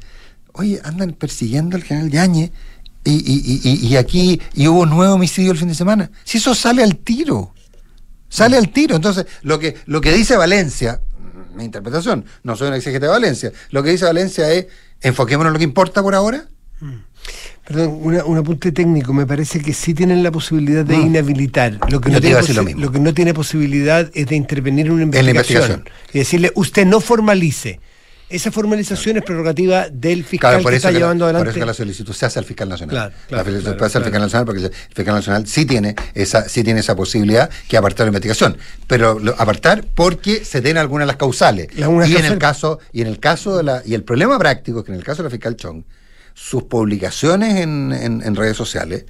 Oye, 0.51 0.81
andan 0.83 1.13
persiguiendo 1.13 1.77
al 1.77 1.83
general 1.83 2.11
Yañez 2.11 2.51
y, 3.05 3.11
y, 3.13 3.61
y, 3.63 3.87
y, 3.87 3.95
aquí 3.95 4.41
y 4.55 4.67
hubo 4.67 4.85
nuevo 4.87 5.13
homicidio 5.13 5.53
el 5.53 5.57
fin 5.57 5.69
de 5.69 5.75
semana. 5.75 6.11
Si 6.25 6.39
eso 6.39 6.53
sale 6.53 6.83
al 6.83 6.97
tiro, 6.97 7.53
sale 8.27 8.57
al 8.57 8.73
tiro. 8.73 8.97
Entonces, 8.97 9.25
lo 9.41 9.57
que, 9.57 9.77
lo 9.85 10.01
que 10.01 10.11
dice 10.11 10.35
Valencia, 10.35 10.99
mi 11.55 11.65
interpretación, 11.65 12.25
no 12.43 12.55
soy 12.55 12.69
un 12.69 12.73
exégete 12.75 13.05
de 13.05 13.11
Valencia, 13.11 13.51
lo 13.71 13.83
que 13.83 13.91
dice 13.91 14.05
Valencia 14.05 14.51
es, 14.51 14.67
enfoquémonos 15.01 15.49
en 15.49 15.53
lo 15.53 15.59
que 15.59 15.65
importa 15.65 16.01
por 16.01 16.15
ahora, 16.15 16.45
mm. 16.79 17.09
Perdón, 17.69 17.99
un 18.01 18.35
apunte 18.35 18.71
técnico. 18.71 19.13
Me 19.13 19.27
parece 19.27 19.59
que 19.59 19.73
sí 19.73 19.93
tienen 19.93 20.23
la 20.23 20.31
posibilidad 20.31 20.83
de 20.83 20.97
mm. 20.97 21.05
inhabilitar. 21.05 21.77
Lo 21.91 22.01
que, 22.01 22.09
no 22.09 22.19
tiene 22.19 22.41
lo, 22.75 22.91
que 22.91 22.99
no 22.99 23.13
tiene 23.13 23.35
posibilidad 23.35 24.09
es 24.15 24.25
de 24.25 24.35
intervenir 24.35 24.87
en 24.87 24.93
una 24.93 25.03
investigación. 25.03 25.87
Y 26.11 26.17
decirle, 26.17 26.51
usted 26.55 26.87
no 26.87 26.99
formalice. 26.99 27.79
Esa 28.29 28.51
formalización 28.51 29.17
es 29.17 29.23
prerrogativa 29.23 29.89
del 29.89 30.23
fiscal 30.23 30.63
que 30.63 30.75
está 30.75 30.91
llevando 30.91 31.25
adelante. 31.25 31.45
Por 31.45 31.49
eso 31.51 31.59
que 31.59 31.65
la 31.65 31.73
solicitud 31.73 32.13
se 32.13 32.25
hace 32.27 32.39
al 32.39 32.45
fiscal 32.45 32.69
nacional. 32.69 32.95
Claro, 32.95 33.13
claro, 33.27 33.51
la 33.51 33.77
puede 33.77 33.85
hacer 33.85 33.97
al 33.97 34.03
fiscal 34.03 34.21
nacional 34.21 34.45
porque 34.45 34.65
el 34.65 34.71
fiscal 34.93 35.15
nacional 35.15 35.47
sí 35.47 35.65
tiene 35.65 35.95
esa, 36.13 36.47
sí 36.47 36.63
tiene 36.63 36.81
esa 36.81 36.95
posibilidad 36.95 37.49
que 37.67 37.77
apartar 37.77 38.05
la 38.05 38.09
investigación. 38.09 38.57
Pero 38.87 39.19
apartar 39.37 39.85
porque 39.95 40.45
se 40.45 40.61
den 40.61 40.77
algunas 40.77 41.03
de 41.05 41.07
las 41.07 41.17
causales. 41.17 41.69
y 41.75 41.81
en 41.81 42.25
el 42.25 42.37
caso, 42.37 42.79
y 42.93 43.01
en 43.01 43.07
el 43.07 43.19
caso 43.19 43.57
de 43.57 43.63
la, 43.63 43.81
y 43.85 43.95
el 43.95 44.03
problema 44.03 44.37
práctico 44.37 44.79
es 44.79 44.85
que 44.85 44.91
en 44.91 44.99
el 44.99 45.03
caso 45.03 45.23
de 45.23 45.29
la 45.29 45.31
fiscal 45.31 45.55
Chong, 45.55 45.83
sus 46.33 46.63
publicaciones 46.63 47.57
en, 47.57 47.91
en, 47.91 48.35
redes 48.35 48.55
sociales, 48.55 49.05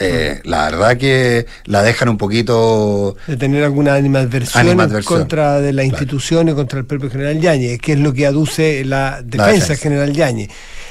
eh, 0.00 0.40
la 0.44 0.70
verdad 0.70 0.96
que 0.96 1.46
la 1.66 1.82
dejan 1.82 2.08
un 2.08 2.16
poquito... 2.16 3.16
De 3.26 3.36
tener 3.36 3.62
alguna 3.62 3.94
animadversión, 3.94 4.66
animadversión. 4.66 5.20
contra 5.20 5.60
de 5.60 5.74
la 5.74 5.84
institución 5.84 6.48
y 6.48 6.54
contra 6.54 6.78
el 6.78 6.86
propio 6.86 7.10
general 7.10 7.38
Yañez, 7.38 7.78
que 7.78 7.92
es 7.92 7.98
lo 7.98 8.14
que 8.14 8.26
aduce 8.26 8.82
la 8.86 9.20
defensa, 9.22 9.76
general 9.76 10.14
Yañez. 10.14 10.48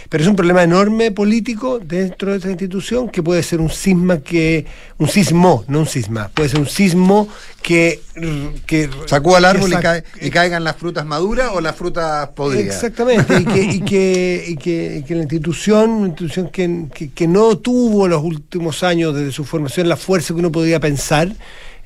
Pero 0.09 0.23
es 0.23 0.27
un 0.27 0.35
problema 0.35 0.63
enorme 0.63 1.11
político 1.11 1.77
dentro 1.77 2.31
de 2.31 2.37
esta 2.37 2.49
institución 2.49 3.09
que 3.09 3.21
puede 3.21 3.43
ser 3.43 3.61
un 3.61 3.69
sisma 3.69 4.17
que. 4.19 4.65
un 4.97 5.07
sismo, 5.07 5.63
no 5.67 5.81
un 5.81 5.85
sisma, 5.85 6.31
puede 6.33 6.49
ser 6.49 6.59
un 6.59 6.67
sismo 6.67 7.29
que. 7.61 8.01
que 8.65 8.89
Sacó 9.05 9.35
al 9.35 9.45
árbol 9.45 9.71
y, 10.19 10.29
caigan 10.31 10.63
las 10.63 10.77
frutas 10.77 11.05
maduras 11.05 11.51
o 11.53 11.61
las 11.61 11.75
frutas 11.75 12.29
podridas. 12.29 12.75
Exactamente, 12.75 13.39
y, 13.39 13.45
que, 13.45 13.63
y, 13.63 13.81
que, 13.85 14.45
y, 14.97 15.03
que, 15.03 15.15
la 15.15 15.21
institución, 15.21 15.91
una 15.91 16.07
institución 16.07 16.49
que, 16.49 17.11
que 17.13 17.27
no 17.27 17.59
tuvo 17.59 18.07
los 18.07 18.23
últimos 18.23 18.81
años 18.81 19.13
desde 19.13 19.31
su 19.31 19.45
formación 19.45 19.87
la 19.87 19.95
fuerza 19.95 20.33
que 20.33 20.39
uno 20.39 20.51
podía 20.51 20.79
pensar, 20.79 21.29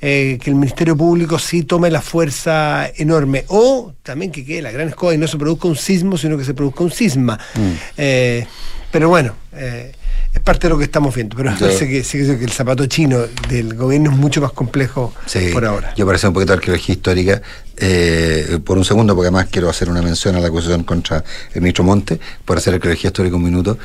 eh, 0.06 0.38
que 0.42 0.50
el 0.50 0.58
Ministerio 0.58 0.98
Público 0.98 1.39
sí 1.39 1.63
tome 1.63 1.89
la 1.89 2.02
fuerza 2.02 2.89
enorme. 2.98 3.46
O 3.48 3.94
también 4.04 4.34
que 4.34 4.44
quede 4.44 4.62
la 4.62 4.70
gran 4.70 4.89
escoba 4.89 5.13
y 5.13 5.18
no 5.18 5.30
se 5.30 5.38
produzca 5.38 5.70
un 5.70 5.78
sismo, 5.78 6.18
sino 6.18 6.38
que 6.38 6.44
se 6.44 6.54
produzca 6.54 6.84
un 6.84 6.92
sisma. 6.92 7.39
Mm. 7.56 7.72
Eh, 7.96 8.46
pero 8.92 9.08
bueno, 9.08 9.34
eh, 9.54 9.94
es 10.34 10.42
parte 10.42 10.68
de 10.68 10.72
lo 10.72 10.78
que 10.78 10.84
estamos 10.84 11.16
viendo. 11.16 11.38
Pero 11.38 11.54
parece 11.60 11.88
que, 11.88 12.04
sí, 12.04 12.18
que 12.18 12.44
el 12.44 12.52
zapato 12.52 12.86
chino 12.88 13.20
del 13.48 13.76
gobierno 13.76 14.12
es 14.12 14.18
mucho 14.18 14.42
más 14.42 14.52
complejo 14.52 15.13
por 15.54 15.63
ahora. 15.63 15.94
Yo 15.96 16.06
parece 16.06 16.28
un 16.28 16.34
poquito 16.34 16.52
de 16.52 16.58
arqueología 16.58 16.96
histórica. 16.96 17.42
por 18.66 18.78
un 18.78 18.84
segundo, 18.84 19.16
porque 19.16 19.28
además 19.28 19.48
quiero 19.50 19.70
hacer 19.70 19.88
una 19.88 20.02
mención 20.02 20.36
a 20.36 20.42
la 20.42 20.48
acusación 20.48 20.84
contra 20.84 21.24
el 21.54 21.62
ministro 21.62 21.86
Monte, 21.86 22.20
por 22.44 22.58
hacer 22.58 22.74
arqueología 22.74 23.08
histórica 23.08 23.38
un 23.38 23.44
minuto. 23.44 23.78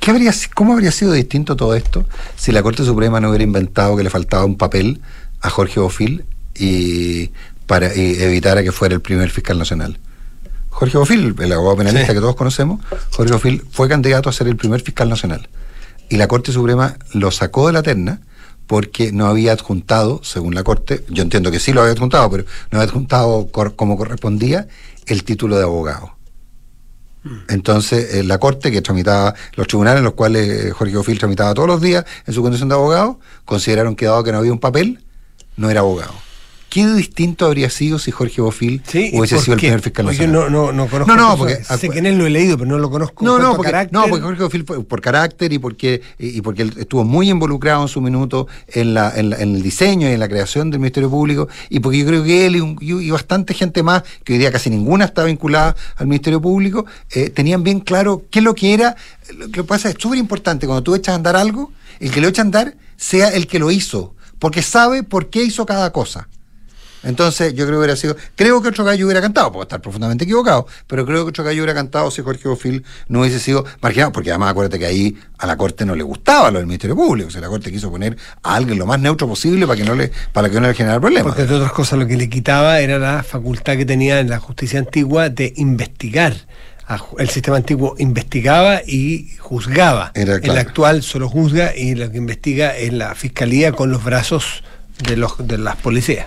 ¿Qué 0.00 0.12
habría, 0.12 0.32
¿Cómo 0.54 0.74
habría 0.74 0.92
sido 0.92 1.12
distinto 1.12 1.56
todo 1.56 1.74
esto 1.74 2.06
si 2.36 2.52
la 2.52 2.62
Corte 2.62 2.84
Suprema 2.84 3.20
no 3.20 3.30
hubiera 3.30 3.42
inventado 3.42 3.96
que 3.96 4.04
le 4.04 4.10
faltaba 4.10 4.44
un 4.44 4.56
papel 4.56 5.00
a 5.40 5.50
Jorge 5.50 5.80
Bofil 5.80 6.24
y 6.54 7.30
para 7.66 7.94
y 7.94 8.20
evitara 8.20 8.62
que 8.62 8.72
fuera 8.72 8.94
el 8.94 9.00
primer 9.00 9.30
fiscal 9.30 9.58
nacional. 9.58 9.98
Jorge 10.70 10.96
Bofil, 10.96 11.34
el 11.38 11.52
abogado 11.52 11.78
penalista 11.78 12.14
que 12.14 12.20
todos 12.20 12.36
conocemos, 12.36 12.80
Jorge 13.10 13.32
Bofil 13.32 13.64
fue 13.70 13.88
candidato 13.88 14.28
a 14.28 14.32
ser 14.32 14.48
el 14.48 14.56
primer 14.56 14.80
fiscal 14.80 15.08
nacional. 15.08 15.48
Y 16.08 16.16
la 16.16 16.28
Corte 16.28 16.52
Suprema 16.52 16.96
lo 17.12 17.30
sacó 17.30 17.66
de 17.66 17.72
la 17.72 17.82
terna 17.82 18.20
porque 18.66 19.12
no 19.12 19.26
había 19.26 19.52
adjuntado, 19.52 20.20
según 20.22 20.54
la 20.54 20.62
Corte, 20.62 21.04
yo 21.08 21.22
entiendo 21.22 21.50
que 21.50 21.58
sí 21.58 21.72
lo 21.72 21.80
había 21.80 21.94
adjuntado, 21.94 22.30
pero 22.30 22.44
no 22.70 22.78
había 22.78 22.88
adjuntado 22.88 23.48
como 23.48 23.96
correspondía 23.96 24.68
el 25.06 25.24
título 25.24 25.56
de 25.56 25.64
abogado. 25.64 26.12
Mm. 27.24 27.36
Entonces, 27.48 28.14
eh, 28.14 28.22
la 28.22 28.38
Corte, 28.38 28.70
que 28.70 28.82
tramitaba 28.82 29.34
los 29.56 29.66
tribunales 29.66 29.98
en 29.98 30.04
los 30.04 30.14
cuales 30.14 30.66
eh, 30.66 30.70
Jorge 30.70 30.96
Bofil 30.96 31.18
tramitaba 31.18 31.54
todos 31.54 31.68
los 31.68 31.80
días 31.80 32.04
en 32.26 32.34
su 32.34 32.42
condición 32.42 32.68
de 32.68 32.74
abogado, 32.74 33.18
consideraron 33.44 33.96
que 33.96 34.06
dado 34.06 34.22
que 34.22 34.32
no 34.32 34.38
había 34.38 34.52
un 34.52 34.60
papel, 34.60 35.02
no 35.58 35.70
era 35.70 35.80
abogado. 35.80 36.14
¿Qué 36.68 36.86
distinto 36.86 37.46
habría 37.46 37.70
sido 37.70 37.98
si 37.98 38.10
Jorge 38.10 38.42
Bofil 38.42 38.82
hubiese 39.14 39.38
sido 39.38 39.54
el 39.54 39.60
primer 39.60 39.80
fiscal 39.80 40.04
nacional? 40.04 40.34
Yo 40.34 40.50
no, 40.50 40.50
no, 40.50 40.70
no 40.70 40.86
conozco. 40.86 41.16
No, 41.16 41.30
no, 41.30 41.36
porque. 41.38 41.64
Sé 41.64 41.88
que 41.88 41.98
en 41.98 42.04
él 42.04 42.18
lo 42.18 42.26
he 42.26 42.30
leído, 42.30 42.58
pero 42.58 42.68
no 42.68 42.78
lo 42.78 42.90
conozco. 42.90 43.24
No, 43.24 43.38
no, 43.38 43.56
porque, 43.56 43.88
no, 43.90 44.06
porque 44.06 44.22
Jorge 44.22 44.42
Bofil, 44.42 44.64
por 44.64 45.00
carácter 45.00 45.50
y 45.54 45.58
porque, 45.58 46.02
y 46.18 46.42
porque 46.42 46.62
él 46.62 46.74
estuvo 46.76 47.04
muy 47.04 47.30
involucrado 47.30 47.80
en 47.82 47.88
su 47.88 48.02
minuto 48.02 48.48
en, 48.68 48.92
la, 48.92 49.10
en, 49.16 49.32
el 49.32 49.62
diseño 49.62 50.10
y 50.10 50.12
en 50.12 50.20
la 50.20 50.28
creación 50.28 50.70
del 50.70 50.80
Ministerio 50.80 51.08
Público, 51.08 51.48
y 51.70 51.80
porque 51.80 51.98
yo 51.98 52.06
creo 52.06 52.22
que 52.22 52.44
él 52.44 52.76
y, 52.80 53.10
bastante 53.10 53.54
gente 53.54 53.82
más, 53.82 54.02
que 54.22 54.34
hoy 54.34 54.38
día 54.38 54.52
casi 54.52 54.68
ninguna 54.68 55.06
está 55.06 55.24
vinculada 55.24 55.74
al 55.96 56.06
Ministerio 56.06 56.42
Público, 56.42 56.84
eh, 57.12 57.30
tenían 57.30 57.62
bien 57.62 57.80
claro 57.80 58.24
qué 58.30 58.40
es 58.40 58.44
lo 58.44 58.54
que 58.54 58.74
era. 58.74 58.94
Lo 59.34 59.50
que 59.50 59.64
pasa 59.64 59.88
es 59.88 59.96
súper 59.98 60.18
importante 60.18 60.66
cuando 60.66 60.82
tú 60.82 60.94
echas 60.94 61.14
a 61.14 61.16
andar 61.16 61.34
algo, 61.34 61.72
el 61.98 62.10
que 62.10 62.20
lo 62.20 62.28
echa 62.28 62.42
a 62.42 62.44
andar 62.44 62.74
sea 62.98 63.28
el 63.30 63.46
que 63.46 63.58
lo 63.58 63.70
hizo 63.70 64.14
porque 64.38 64.62
sabe 64.62 65.02
por 65.02 65.30
qué 65.30 65.42
hizo 65.42 65.66
cada 65.66 65.92
cosa. 65.92 66.28
Entonces, 67.04 67.54
yo 67.54 67.64
creo 67.64 67.76
que 67.76 67.78
hubiera 67.78 67.96
sido. 67.96 68.16
Creo 68.34 68.60
que 68.60 68.68
otro 68.68 68.84
gallo 68.84 69.06
hubiera 69.06 69.20
cantado, 69.20 69.52
puedo 69.52 69.62
estar 69.62 69.80
profundamente 69.80 70.24
equivocado, 70.24 70.66
pero 70.86 71.06
creo 71.06 71.24
que 71.24 71.30
otro 71.30 71.44
gallo 71.44 71.62
hubiera 71.62 71.74
cantado 71.74 72.10
si 72.10 72.22
Jorge 72.22 72.48
Bofil 72.48 72.84
no 73.08 73.20
hubiese 73.20 73.38
sido 73.38 73.64
marginado, 73.80 74.12
porque 74.12 74.30
además 74.30 74.50
acuérdate 74.50 74.78
que 74.78 74.86
ahí 74.86 75.16
a 75.38 75.46
la 75.46 75.56
Corte 75.56 75.84
no 75.84 75.94
le 75.94 76.02
gustaba 76.02 76.50
lo 76.50 76.58
del 76.58 76.66
Ministerio 76.66 76.96
Público, 76.96 77.28
o 77.28 77.30
sea, 77.30 77.40
la 77.40 77.48
Corte 77.48 77.70
quiso 77.70 77.90
poner 77.90 78.16
a 78.42 78.54
alguien 78.54 78.78
lo 78.78 78.86
más 78.86 78.98
neutro 78.98 79.28
posible 79.28 79.66
para 79.66 79.78
que 79.78 79.84
no 79.84 79.94
le, 79.94 80.10
para 80.32 80.50
que 80.50 80.60
no 80.60 80.66
le 80.66 80.74
generara 80.74 81.00
problemas. 81.00 81.34
Porque 81.34 81.46
de 81.46 81.54
otras 81.54 81.72
cosas 81.72 81.98
lo 81.98 82.06
que 82.06 82.16
le 82.16 82.28
quitaba 82.28 82.80
era 82.80 82.98
la 82.98 83.22
facultad 83.22 83.76
que 83.76 83.86
tenía 83.86 84.18
en 84.18 84.28
la 84.28 84.40
justicia 84.40 84.80
antigua 84.80 85.28
de 85.28 85.52
investigar 85.56 86.34
el 87.18 87.28
sistema 87.28 87.56
antiguo 87.56 87.94
investigaba 87.98 88.80
y 88.86 89.36
juzgaba. 89.38 90.12
El 90.14 90.56
actual 90.56 91.02
solo 91.02 91.28
juzga 91.28 91.76
y 91.76 91.94
lo 91.94 92.10
que 92.10 92.18
investiga 92.18 92.76
es 92.76 92.92
la 92.92 93.14
fiscalía 93.14 93.72
con 93.72 93.90
los 93.90 94.04
brazos 94.04 94.62
de, 95.06 95.16
los, 95.16 95.34
de 95.46 95.58
las 95.58 95.76
policías. 95.76 96.26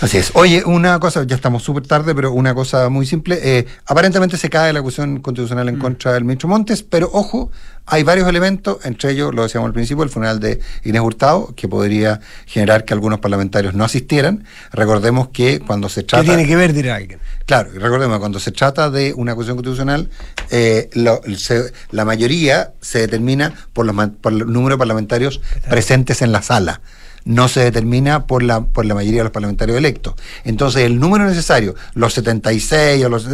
Así 0.00 0.18
es. 0.18 0.30
Oye, 0.34 0.62
una 0.66 1.00
cosa, 1.00 1.24
ya 1.24 1.36
estamos 1.36 1.62
súper 1.62 1.86
tarde, 1.86 2.14
pero 2.14 2.32
una 2.32 2.54
cosa 2.54 2.90
muy 2.90 3.06
simple. 3.06 3.38
Eh, 3.42 3.66
aparentemente 3.86 4.36
se 4.36 4.50
cae 4.50 4.72
la 4.72 4.80
acusación 4.80 5.20
constitucional 5.20 5.68
en 5.68 5.76
mm. 5.76 5.80
contra 5.80 6.12
del 6.12 6.24
ministro 6.24 6.48
Montes, 6.48 6.82
pero 6.82 7.08
ojo, 7.12 7.50
hay 7.86 8.02
varios 8.02 8.28
elementos, 8.28 8.78
entre 8.84 9.12
ellos, 9.12 9.34
lo 9.34 9.44
decíamos 9.44 9.68
al 9.68 9.72
principio, 9.72 10.04
el 10.04 10.10
funeral 10.10 10.38
de 10.38 10.60
Inés 10.84 11.00
Hurtado, 11.00 11.54
que 11.56 11.66
podría 11.66 12.20
generar 12.44 12.84
que 12.84 12.92
algunos 12.92 13.20
parlamentarios 13.20 13.72
no 13.72 13.84
asistieran. 13.84 14.44
Recordemos 14.70 15.28
que 15.28 15.60
cuando 15.60 15.88
se 15.88 16.02
trata... 16.02 16.24
¿Qué 16.24 16.28
tiene 16.28 16.46
que 16.46 16.56
ver, 16.56 16.74
dirá 16.74 16.96
alguien? 16.96 17.18
Claro, 17.46 17.70
recordemos, 17.72 18.18
cuando 18.18 18.38
se 18.38 18.52
trata 18.52 18.90
de 18.90 19.14
una 19.14 19.32
acusación 19.32 19.56
constitucional, 19.56 20.10
eh, 20.50 20.90
la 20.92 22.04
mayoría 22.04 22.72
se 22.82 22.98
determina 22.98 23.54
por, 23.72 23.86
los, 23.86 23.94
por 24.20 24.32
el 24.32 24.52
número 24.52 24.74
de 24.74 24.78
parlamentarios 24.78 25.40
presentes 25.70 26.20
en 26.20 26.32
la 26.32 26.42
sala 26.42 26.82
no 27.26 27.48
se 27.48 27.60
determina 27.60 28.26
por 28.26 28.42
la, 28.42 28.62
por 28.62 28.86
la 28.86 28.94
mayoría 28.94 29.20
de 29.20 29.24
los 29.24 29.32
parlamentarios 29.32 29.76
electos. 29.76 30.14
Entonces, 30.44 30.84
el 30.84 30.98
número 30.98 31.26
necesario, 31.26 31.74
los 31.92 32.14
76 32.14 33.04
o 33.04 33.08
los 33.08 33.28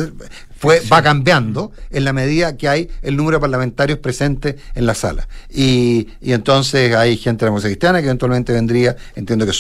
va 0.65 1.03
cambiando 1.03 1.73
en 1.91 2.05
la 2.05 2.13
medida 2.13 2.57
que 2.57 2.69
hay 2.69 2.89
el 3.03 3.17
número 3.17 3.39
de 3.39 3.41
parlamentarios 3.41 3.99
presentes 3.99 4.57
en 4.75 4.87
la 4.87 4.95
sala. 4.95 5.29
Y, 5.51 6.09
entonces 6.21 6.95
hay 6.95 7.17
gente 7.17 7.41
de 7.41 7.47
la 7.47 7.51
democracia 7.51 7.71
cristiana 7.71 8.01
que 8.01 8.07
eventualmente 8.07 8.53
vendría, 8.53 8.97
entiendo 9.15 9.47
que 9.47 9.53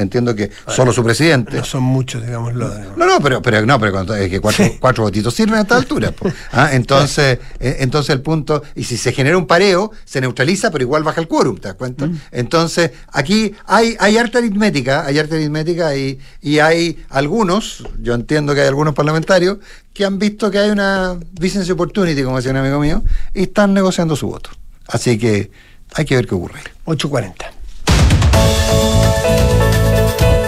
entiendo 0.00 0.34
que 0.34 0.50
solo 0.68 0.92
su 0.92 1.02
presidente. 1.02 1.56
No 1.56 1.64
son 1.64 1.82
muchos, 1.82 2.24
digámoslo. 2.24 2.70
No, 2.96 3.06
no, 3.06 3.20
pero, 3.20 3.40
pero 3.40 3.64
no, 3.64 3.78
pero 3.80 4.14
es 4.14 4.30
que 4.30 4.40
cuatro, 4.40 4.64
cuatro 4.80 5.04
votitos 5.04 5.34
sirven 5.34 5.56
a 5.56 5.62
esta 5.62 5.76
altura. 5.76 6.12
¿Ah? 6.52 6.70
Entonces, 6.72 7.38
eh, 7.60 7.76
entonces 7.80 8.10
el 8.10 8.20
punto, 8.20 8.62
y 8.74 8.84
si 8.84 8.96
se 8.96 9.12
genera 9.12 9.38
un 9.38 9.46
pareo, 9.46 9.92
se 10.04 10.20
neutraliza, 10.20 10.70
pero 10.70 10.82
igual 10.82 11.02
baja 11.02 11.20
el 11.20 11.28
quórum, 11.28 11.56
¿te 11.56 11.68
das 11.68 11.76
cuenta? 11.76 12.06
Mm. 12.06 12.20
Entonces, 12.32 12.90
aquí 13.08 13.54
hay, 13.66 13.96
hay 13.98 14.16
harta 14.18 14.38
aritmética, 14.38 15.06
hay 15.06 15.18
harta 15.18 15.36
aritmética 15.36 15.96
y, 15.96 16.18
y 16.40 16.58
hay 16.58 17.04
algunos, 17.08 17.84
yo 18.00 18.14
entiendo 18.14 18.54
que 18.54 18.60
hay 18.60 18.68
algunos 18.68 18.94
parlamentarios 18.94 19.58
que 19.92 20.04
han 20.04 20.18
visto 20.18 20.50
que 20.50 20.58
hay 20.58 20.70
una 20.70 21.18
business 21.32 21.70
opportunity, 21.70 22.22
como 22.22 22.36
decía 22.36 22.52
un 22.52 22.58
amigo 22.58 22.80
mío, 22.80 23.02
y 23.34 23.42
están 23.42 23.74
negociando 23.74 24.16
su 24.16 24.28
voto. 24.28 24.50
Así 24.86 25.18
que 25.18 25.50
hay 25.94 26.04
que 26.04 26.16
ver 26.16 26.26
qué 26.26 26.34
ocurre. 26.34 26.60
8.40. 26.86 27.32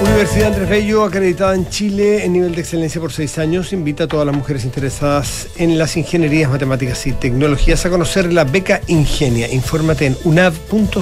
Universidad 0.02 0.48
Andrés 0.48 0.68
Bello, 0.68 1.04
acreditada 1.04 1.54
en 1.54 1.68
Chile 1.68 2.24
en 2.24 2.35
nivel 2.35 2.54
de 2.54 2.61
excelencia 2.61 3.00
por 3.00 3.12
seis 3.12 3.37
años, 3.38 3.73
invita 3.73 4.04
a 4.04 4.06
todas 4.06 4.27
las 4.27 4.35
mujeres 4.35 4.64
interesadas 4.64 5.48
en 5.56 5.77
las 5.77 5.96
ingenierías, 5.96 6.50
matemáticas 6.50 7.06
y 7.06 7.12
tecnologías 7.12 7.85
a 7.85 7.90
conocer 7.90 8.33
la 8.33 8.44
beca 8.44 8.81
Ingenia. 8.87 9.52
Infórmate 9.52 10.06
en 10.06 10.16
unav.cl. 10.25 10.94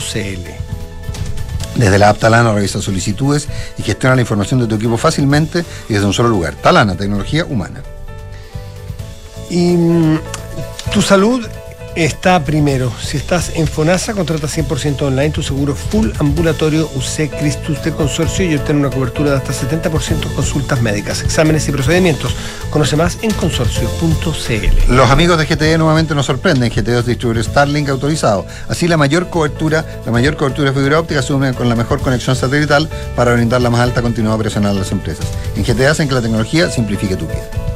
Desde 1.76 1.98
la 1.98 2.10
app 2.10 2.18
Talana 2.18 2.52
revisa 2.52 2.80
solicitudes 2.80 3.48
y 3.78 3.82
gestiona 3.82 4.14
la 4.14 4.22
información 4.22 4.60
de 4.60 4.66
tu 4.66 4.76
equipo 4.76 4.96
fácilmente 4.96 5.64
y 5.88 5.94
desde 5.94 6.06
un 6.06 6.12
solo 6.12 6.28
lugar. 6.28 6.54
Talana, 6.54 6.96
tecnología 6.96 7.44
humana. 7.44 7.82
Y 9.52 9.76
mm, 9.76 10.18
tu 10.94 11.02
salud 11.02 11.46
está 11.94 12.42
primero. 12.42 12.90
Si 13.02 13.18
estás 13.18 13.52
en 13.54 13.66
FONASA, 13.66 14.14
contrata 14.14 14.46
100% 14.46 15.02
online 15.02 15.28
tu 15.28 15.42
seguro 15.42 15.74
full 15.74 16.08
ambulatorio 16.18 16.88
UC 16.94 17.28
Cristus 17.38 17.82
de 17.84 17.92
consorcio 17.92 18.50
y 18.50 18.54
obtén 18.54 18.76
una 18.76 18.88
cobertura 18.88 19.32
de 19.32 19.36
hasta 19.36 19.52
70% 19.52 20.26
en 20.26 20.34
consultas 20.34 20.80
médicas, 20.80 21.22
exámenes 21.22 21.68
y 21.68 21.72
procedimientos. 21.72 22.34
Conoce 22.70 22.96
más 22.96 23.18
en 23.20 23.30
consorcio.cl. 23.32 24.94
Los 24.94 25.10
amigos 25.10 25.36
de 25.36 25.44
GTE 25.44 25.76
nuevamente 25.76 26.14
nos 26.14 26.24
sorprenden. 26.24 26.70
GTE 26.70 27.00
es 27.00 27.06
distribuidor 27.06 27.44
Starlink 27.44 27.90
autorizado. 27.90 28.46
Así 28.70 28.88
la 28.88 28.96
mayor 28.96 29.28
cobertura, 29.28 29.84
la 30.06 30.12
mayor 30.12 30.38
cobertura 30.38 30.72
de 30.72 30.80
fibra 30.80 31.00
óptica 31.00 31.20
asume 31.20 31.52
con 31.52 31.68
la 31.68 31.76
mejor 31.76 32.00
conexión 32.00 32.36
satelital 32.36 32.88
para 33.14 33.34
brindar 33.34 33.60
la 33.60 33.68
más 33.68 33.82
alta 33.82 34.00
continuidad 34.00 34.36
operacional 34.36 34.76
a 34.76 34.80
las 34.80 34.92
empresas. 34.92 35.26
En 35.56 35.62
GTE 35.62 35.88
hacen 35.88 36.08
que 36.08 36.14
la 36.14 36.22
tecnología 36.22 36.70
simplifique 36.70 37.16
tu 37.16 37.26
vida. 37.26 37.71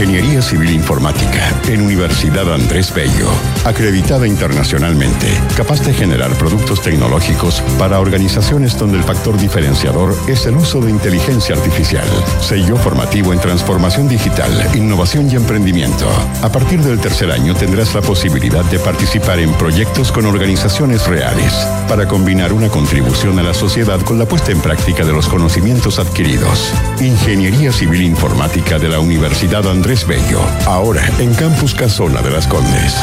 Ingeniería 0.00 0.40
Civil 0.40 0.70
Informática 0.70 1.52
en 1.68 1.82
Universidad 1.82 2.50
Andrés 2.54 2.90
Bello, 2.94 3.28
acreditada 3.66 4.26
internacionalmente, 4.26 5.26
capaz 5.54 5.82
de 5.82 5.92
generar 5.92 6.30
productos 6.38 6.80
tecnológicos 6.80 7.60
para 7.78 8.00
organizaciones 8.00 8.78
donde 8.78 8.96
el 8.96 9.04
factor 9.04 9.36
diferenciador 9.36 10.16
es 10.26 10.46
el 10.46 10.56
uso 10.56 10.80
de 10.80 10.90
inteligencia 10.90 11.54
artificial. 11.54 12.08
Sello 12.40 12.76
formativo 12.76 13.34
en 13.34 13.40
transformación 13.40 14.08
digital, 14.08 14.50
innovación 14.74 15.28
y 15.30 15.36
emprendimiento. 15.36 16.08
A 16.40 16.50
partir 16.50 16.80
del 16.80 16.98
tercer 16.98 17.30
año 17.30 17.54
tendrás 17.54 17.94
la 17.94 18.00
posibilidad 18.00 18.64
de 18.64 18.78
participar 18.78 19.38
en 19.38 19.52
proyectos 19.52 20.10
con 20.12 20.24
organizaciones 20.24 21.06
reales 21.06 21.52
para 21.90 22.08
combinar 22.08 22.54
una 22.54 22.70
contribución 22.70 23.38
a 23.38 23.42
la 23.42 23.52
sociedad 23.52 24.00
con 24.00 24.18
la 24.18 24.24
puesta 24.24 24.50
en 24.50 24.62
práctica 24.62 25.04
de 25.04 25.12
los 25.12 25.28
conocimientos 25.28 25.98
adquiridos. 25.98 26.72
Ingeniería 27.00 27.70
Civil 27.70 28.00
Informática 28.00 28.78
de 28.78 28.88
la 28.88 28.98
Universidad 28.98 29.68
Andrés 29.68 29.89
Bello, 29.90 30.40
ahora 30.66 31.04
en 31.18 31.34
Campus 31.34 31.74
Casona 31.74 32.22
de 32.22 32.30
las 32.30 32.46
Condes. 32.46 32.94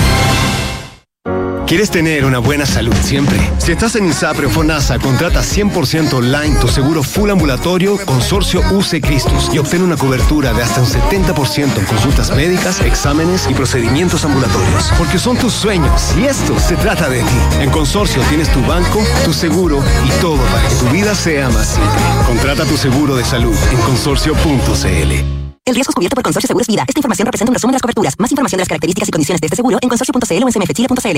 ¿Quieres 1.65 1.91
tener 1.91 2.23
una 2.23 2.39
buena 2.39 2.65
salud 2.65 2.95
siempre? 3.01 3.37
Si 3.57 3.73
estás 3.73 3.97
en 3.97 4.05
INSAPRE 4.05 4.45
o 4.47 4.49
FONASA, 4.49 4.97
contrata 4.97 5.41
100% 5.41 6.13
online 6.13 6.55
tu 6.61 6.69
seguro 6.69 7.03
full 7.03 7.29
ambulatorio 7.29 7.97
Consorcio 8.05 8.61
UC 8.71 9.01
Cristus 9.01 9.53
y 9.53 9.57
obtén 9.57 9.81
una 9.81 9.97
cobertura 9.97 10.53
de 10.53 10.63
hasta 10.63 10.79
un 10.79 10.87
70% 10.87 11.77
en 11.77 11.85
consultas 11.85 12.33
médicas, 12.33 12.79
exámenes 12.79 13.49
y 13.49 13.53
procedimientos 13.53 14.23
ambulatorios. 14.23 14.89
Porque 14.97 15.19
son 15.19 15.35
tus 15.35 15.51
sueños 15.51 16.15
y 16.17 16.23
esto 16.23 16.57
se 16.57 16.77
trata 16.77 17.09
de 17.09 17.19
ti. 17.19 17.37
En 17.59 17.69
Consorcio 17.69 18.21
tienes 18.29 18.49
tu 18.53 18.61
banco, 18.65 19.03
tu 19.25 19.33
seguro 19.33 19.83
y 20.05 20.21
todo 20.21 20.37
para 20.37 20.65
que 20.69 20.75
tu 20.75 20.85
vida 20.85 21.13
sea 21.15 21.49
más 21.49 21.67
simple. 21.67 22.01
Contrata 22.25 22.63
tu 22.63 22.77
seguro 22.77 23.17
de 23.17 23.25
salud 23.25 23.57
en 23.73 23.77
consorcio.cl. 23.81 25.46
El 25.67 25.75
riesgo 25.75 25.91
es 25.91 25.95
cubierto 25.95 26.15
por 26.15 26.23
Consorcio 26.23 26.47
Seguros 26.47 26.65
Vida. 26.65 26.85
Esta 26.87 26.97
información 26.97 27.25
representa 27.25 27.51
un 27.51 27.55
resumen 27.55 27.73
de 27.73 27.75
las 27.75 27.81
coberturas. 27.81 28.15
Más 28.17 28.31
información 28.31 28.57
de 28.57 28.61
las 28.61 28.69
características 28.69 29.09
y 29.09 29.11
condiciones 29.11 29.41
de 29.41 29.47
este 29.47 29.57
seguro 29.57 29.77
en 29.81 29.89
consorcio.cl 29.89 30.43
o 30.43 30.47
en 30.47 30.53
cmfchile.cl. 30.53 31.17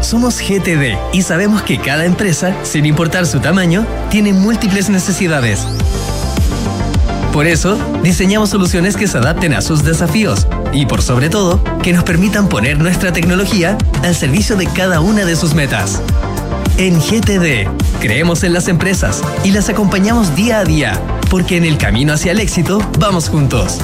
Somos 0.00 0.38
GTD 0.38 0.96
y 1.12 1.22
sabemos 1.22 1.62
que 1.62 1.80
cada 1.80 2.04
empresa, 2.04 2.54
sin 2.62 2.86
importar 2.86 3.26
su 3.26 3.40
tamaño, 3.40 3.84
tiene 4.10 4.32
múltiples 4.32 4.90
necesidades. 4.90 5.66
Por 7.32 7.48
eso, 7.48 7.76
diseñamos 8.04 8.50
soluciones 8.50 8.96
que 8.96 9.08
se 9.08 9.18
adapten 9.18 9.54
a 9.54 9.60
sus 9.60 9.82
desafíos 9.82 10.46
y, 10.72 10.86
por 10.86 11.02
sobre 11.02 11.28
todo, 11.28 11.60
que 11.82 11.92
nos 11.92 12.04
permitan 12.04 12.48
poner 12.48 12.78
nuestra 12.78 13.12
tecnología 13.12 13.76
al 14.04 14.14
servicio 14.14 14.54
de 14.54 14.68
cada 14.68 15.00
una 15.00 15.24
de 15.24 15.34
sus 15.34 15.52
metas. 15.52 16.00
En 16.76 17.00
GTD, 17.00 17.68
creemos 18.00 18.44
en 18.44 18.52
las 18.52 18.68
empresas 18.68 19.22
y 19.42 19.50
las 19.50 19.68
acompañamos 19.68 20.36
día 20.36 20.60
a 20.60 20.64
día, 20.64 21.00
porque 21.30 21.56
en 21.56 21.64
el 21.64 21.78
camino 21.78 22.12
hacia 22.12 22.32
el 22.32 22.40
éxito 22.40 22.78
vamos 22.98 23.28
juntos. 23.28 23.78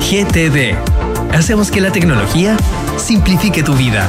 GTD, 0.00 0.74
hacemos 1.32 1.70
que 1.70 1.80
la 1.80 1.92
tecnología 1.92 2.56
simplifique 2.96 3.62
tu 3.62 3.74
vida. 3.74 4.08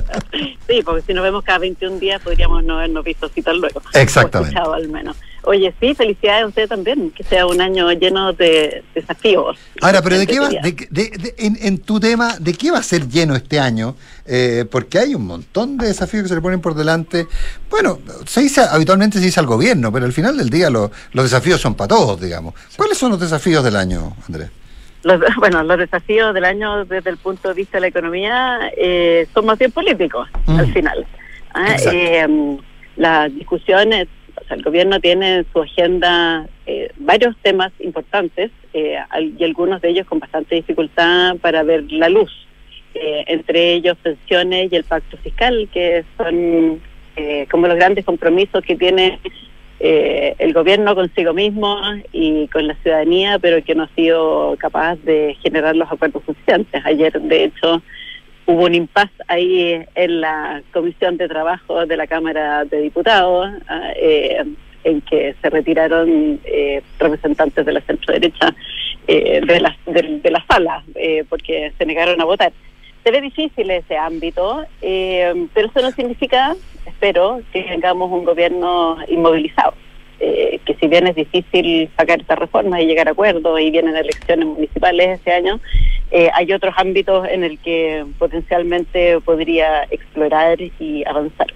sí, 0.68 0.82
porque 0.84 1.02
si 1.06 1.14
nos 1.14 1.24
vemos 1.24 1.44
cada 1.44 1.60
21 1.60 2.00
días 2.00 2.22
podríamos 2.22 2.64
no 2.64 2.78
habernos 2.78 3.04
visto 3.04 3.26
así 3.28 3.42
tan 3.42 3.60
luego. 3.60 3.82
Exactamente. 3.94 4.56
O 4.56 4.60
escuchado 4.60 4.74
al 4.74 4.90
menos. 4.90 5.16
Oye, 5.44 5.72
sí, 5.80 5.94
felicidades 5.94 6.44
a 6.44 6.48
usted 6.48 6.68
también, 6.68 7.12
que 7.12 7.24
sea 7.24 7.46
un 7.46 7.62
año 7.62 7.92
lleno 7.92 8.34
de 8.34 8.84
desafíos. 8.96 9.58
Ahora, 9.80 10.02
pero 10.02 10.18
¿de 10.18 10.26
qué 10.26 10.40
va, 10.40 10.50
de, 10.50 10.60
de- 10.62 10.88
de- 10.90 11.36
en, 11.38 11.58
en 11.62 11.78
tu 11.78 12.00
tema, 12.00 12.36
¿de 12.40 12.54
qué 12.54 12.72
va 12.72 12.80
a 12.80 12.84
ser 12.84 13.08
lleno 13.08 13.36
este 13.36 13.60
año? 13.60 13.96
Eh, 14.26 14.66
porque 14.72 14.98
hay 14.98 15.14
un 15.14 15.28
montón 15.28 15.78
de 15.78 15.86
desafíos 15.88 16.24
que 16.24 16.30
se 16.30 16.36
le 16.36 16.42
ponen 16.42 16.62
por 16.62 16.74
delante. 16.74 17.28
Bueno, 17.70 18.00
se 18.26 18.42
dice, 18.42 18.62
habitualmente 18.62 19.20
se 19.20 19.26
dice 19.26 19.40
al 19.40 19.46
gobierno, 19.46 19.92
pero 19.92 20.06
al 20.08 20.14
final 20.14 20.36
del 20.36 20.50
día 20.50 20.72
lo- 20.72 20.92
los 21.12 21.26
desafíos 21.26 21.62
son 21.62 21.76
para 21.76 21.90
todos, 21.90 22.20
digamos. 22.20 22.56
¿Cuáles 22.76 22.98
son 22.98 23.12
los 23.12 23.20
desafíos 23.20 23.64
del 23.64 23.76
año, 23.76 24.16
Andrés? 24.28 24.50
Los, 25.04 25.20
bueno, 25.38 25.64
los 25.64 25.78
desafíos 25.78 26.34
del 26.34 26.46
año 26.46 26.86
desde 26.86 27.10
el 27.10 27.18
punto 27.18 27.50
de 27.50 27.54
vista 27.54 27.78
de 27.78 27.82
la 27.82 27.88
economía 27.88 28.72
eh, 28.78 29.28
son 29.34 29.46
más 29.46 29.58
bien 29.60 29.72
políticos 29.72 30.28
Mm. 30.48 30.60
al 30.60 30.74
final. 30.74 31.06
Ah, 31.54 31.76
eh, 31.92 32.28
las 32.98 33.34
discusiones, 33.34 34.08
o 34.36 34.44
sea, 34.46 34.58
el 34.58 34.64
gobierno 34.64 35.00
tiene 35.00 35.38
en 35.38 35.46
su 35.52 35.62
agenda 35.62 36.48
eh, 36.66 36.92
varios 36.98 37.36
temas 37.42 37.72
importantes 37.80 38.52
eh, 38.74 38.98
y 39.38 39.44
algunos 39.44 39.82
de 39.82 39.90
ellos 39.90 40.06
con 40.08 40.20
bastante 40.20 40.56
dificultad 40.56 41.36
para 41.38 41.64
ver 41.64 41.84
la 41.92 42.10
luz. 42.10 42.32
Eh, 42.94 43.24
entre 43.28 43.74
ellos 43.74 43.98
pensiones 44.02 44.72
y 44.72 44.76
el 44.76 44.84
pacto 44.86 45.18
fiscal, 45.18 45.68
que 45.74 46.06
son 46.18 46.80
eh, 47.18 47.46
como 47.52 47.68
los 47.68 47.76
grandes 47.76 48.06
compromisos 48.06 48.64
que 48.64 48.76
tiene 48.76 49.20
eh, 49.88 50.36
el 50.40 50.52
gobierno 50.52 50.96
consigo 50.96 51.32
mismo 51.32 51.80
y 52.12 52.48
con 52.48 52.68
la 52.68 52.74
ciudadanía, 52.82 53.38
pero 53.38 53.64
que 53.64 53.76
no 53.76 53.84
ha 53.84 53.90
sido 53.90 54.56
capaz 54.58 54.96
de 55.04 55.38
generar 55.44 55.76
los 55.76 55.92
acuerdos 55.92 56.24
suficientes. 56.26 56.84
Ayer, 56.84 57.22
de 57.22 57.44
hecho, 57.44 57.84
hubo 58.48 58.66
un 58.66 58.74
impasse 58.74 59.14
ahí 59.28 59.80
en 59.94 60.22
la 60.22 60.64
Comisión 60.74 61.18
de 61.18 61.28
Trabajo 61.28 61.86
de 61.86 61.98
la 61.98 62.08
Cámara 62.08 62.66
de 62.66 62.82
Diputados, 62.82 63.48
ah, 63.68 63.92
eh, 63.96 64.44
en 64.86 65.02
que 65.02 65.36
se 65.40 65.50
retiraron 65.52 66.40
eh, 66.46 66.82
representantes 66.98 67.64
de 67.64 67.72
la 67.72 67.82
centro 67.82 68.12
derecha 68.12 68.56
de, 69.08 69.60
la, 69.60 69.78
de, 69.86 70.20
de 70.24 70.32
la 70.32 70.44
sala, 70.50 70.84
eh, 70.96 71.24
porque 71.30 71.74
se 71.78 71.86
negaron 71.86 72.20
a 72.20 72.26
votar. 72.26 72.52
Se 73.06 73.12
ve 73.12 73.22
difícil 73.22 73.70
ese 73.70 73.96
ámbito, 73.98 74.66
eh, 74.82 75.48
pero 75.54 75.68
eso 75.68 75.80
no 75.80 75.92
significa, 75.92 76.56
espero, 76.88 77.40
que 77.54 77.62
tengamos 77.62 78.12
un 78.12 78.26
gobierno 78.26 78.98
inmovilizado. 79.08 79.76
Eh, 80.20 80.60
que 80.66 80.74
si 80.74 80.88
bien 80.88 81.06
es 81.06 81.16
difícil 81.16 81.88
sacar 81.96 82.20
estas 82.20 82.40
reformas 82.40 82.82
y 82.82 82.88
llegar 82.88 83.08
a 83.08 83.12
acuerdos 83.12 83.60
y 83.60 83.70
vienen 83.70 83.96
elecciones 83.96 84.48
municipales 84.48 85.20
este 85.20 85.34
año, 85.34 85.60
eh, 86.10 86.32
hay 86.34 86.52
otros 86.52 86.74
ámbitos 86.78 87.28
en 87.28 87.44
el 87.44 87.60
que 87.60 88.04
potencialmente 88.18 89.22
podría 89.22 89.84
explorar 89.92 90.60
y 90.60 91.04
avanzar. 91.06 91.54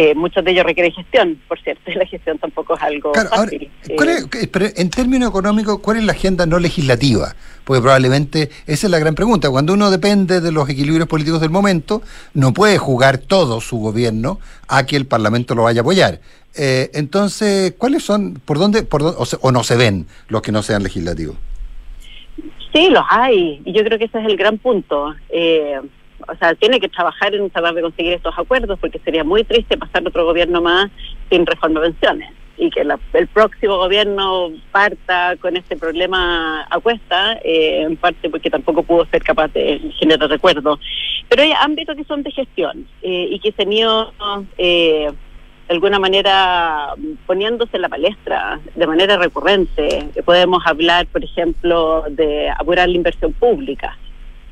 Eh, 0.00 0.14
muchos 0.14 0.44
de 0.44 0.52
ellos 0.52 0.64
requieren 0.64 0.92
gestión, 0.92 1.40
por 1.48 1.60
cierto, 1.60 1.90
y 1.90 1.94
la 1.94 2.06
gestión 2.06 2.38
tampoco 2.38 2.76
es 2.76 2.82
algo 2.82 3.10
Claro, 3.12 3.30
ahora, 3.32 3.50
fácil. 3.50 3.68
¿cuál 3.96 4.08
Eh, 4.10 4.18
es- 4.32 4.46
pero 4.48 4.66
en 4.76 4.90
términos 4.90 5.28
económicos, 5.30 5.80
¿cuál 5.80 5.96
es 5.96 6.04
la 6.04 6.12
agenda 6.12 6.46
no 6.46 6.60
legislativa? 6.60 7.34
Porque 7.64 7.82
probablemente 7.82 8.48
esa 8.66 8.86
es 8.86 8.90
la 8.90 9.00
gran 9.00 9.14
pregunta. 9.16 9.50
Cuando 9.50 9.72
uno 9.72 9.90
depende 9.90 10.40
de 10.40 10.52
los 10.52 10.68
equilibrios 10.68 11.08
políticos 11.08 11.40
del 11.40 11.50
momento, 11.50 12.00
no 12.32 12.54
puede 12.54 12.78
jugar 12.78 13.18
todo 13.18 13.60
su 13.60 13.78
gobierno 13.78 14.38
a 14.68 14.86
que 14.86 14.94
el 14.96 15.06
Parlamento 15.06 15.54
lo 15.56 15.64
vaya 15.64 15.80
a 15.80 15.82
apoyar. 15.82 16.20
Eh, 16.54 16.90
entonces, 16.94 17.74
¿cuáles 17.76 18.04
son, 18.04 18.34
por 18.44 18.58
dónde, 18.58 18.84
por 18.84 19.02
dónde- 19.02 19.16
o, 19.18 19.26
se- 19.26 19.38
o 19.40 19.50
no 19.50 19.64
se 19.64 19.76
ven 19.76 20.06
los 20.28 20.42
que 20.42 20.52
no 20.52 20.62
sean 20.62 20.82
legislativos? 20.84 21.36
Sí, 22.72 22.88
los 22.90 23.04
hay, 23.10 23.60
y 23.64 23.72
yo 23.72 23.82
creo 23.82 23.98
que 23.98 24.04
ese 24.04 24.18
es 24.20 24.26
el 24.26 24.36
gran 24.36 24.58
punto. 24.58 25.14
Eh, 25.30 25.80
o 26.26 26.34
sea, 26.36 26.54
tiene 26.54 26.80
que 26.80 26.88
trabajar 26.88 27.34
en 27.34 27.48
tratar 27.50 27.74
de 27.74 27.82
conseguir 27.82 28.14
estos 28.14 28.36
acuerdos, 28.36 28.78
porque 28.80 28.98
sería 29.00 29.24
muy 29.24 29.44
triste 29.44 29.76
pasar 29.76 30.02
otro 30.06 30.24
gobierno 30.24 30.60
más 30.60 30.90
sin 31.30 31.46
reforma 31.46 31.80
de 31.80 31.90
pensiones 31.90 32.32
y 32.56 32.70
que 32.70 32.82
la- 32.82 32.98
el 33.12 33.28
próximo 33.28 33.76
gobierno 33.76 34.50
parta 34.72 35.36
con 35.40 35.56
este 35.56 35.76
problema 35.76 36.66
a 36.68 36.80
cuesta, 36.80 37.34
eh, 37.44 37.82
en 37.82 37.96
parte 37.96 38.28
porque 38.28 38.50
tampoco 38.50 38.82
pudo 38.82 39.06
ser 39.06 39.22
capaz 39.22 39.52
de 39.52 39.78
generar 40.00 40.32
acuerdos. 40.32 40.80
Pero 41.28 41.42
hay 41.42 41.52
ámbitos 41.52 41.94
que 41.94 42.04
son 42.04 42.22
de 42.24 42.32
gestión 42.32 42.86
eh, 43.02 43.28
y 43.30 43.38
que 43.38 43.52
se 43.52 43.62
han 43.62 43.72
ido 43.72 44.12
eh, 44.56 45.10
de 45.68 45.74
alguna 45.74 45.98
manera 45.98 46.94
poniéndose 47.26 47.76
en 47.76 47.82
la 47.82 47.88
palestra 47.90 48.58
de 48.74 48.86
manera 48.86 49.18
recurrente. 49.18 50.08
Podemos 50.24 50.66
hablar, 50.66 51.06
por 51.06 51.22
ejemplo, 51.22 52.04
de 52.10 52.48
apurar 52.50 52.88
la 52.88 52.96
inversión 52.96 53.34
pública. 53.34 53.96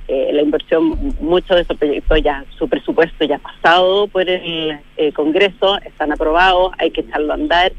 Eh, 0.08 0.30
la 0.32 0.42
inversión, 0.42 1.14
muchos 1.20 1.56
de 1.56 1.62
esos 1.62 1.76
proyectos 1.76 2.22
ya, 2.22 2.44
su 2.56 2.68
presupuesto 2.68 3.24
ya 3.24 3.36
ha 3.36 3.38
pasado 3.38 4.06
por 4.06 4.28
el 4.28 4.78
eh, 4.96 5.12
Congreso, 5.12 5.78
están 5.84 6.12
aprobados, 6.12 6.72
hay 6.78 6.92
que 6.92 7.00
echarlo 7.00 7.32
a 7.32 7.34
andar 7.34 7.72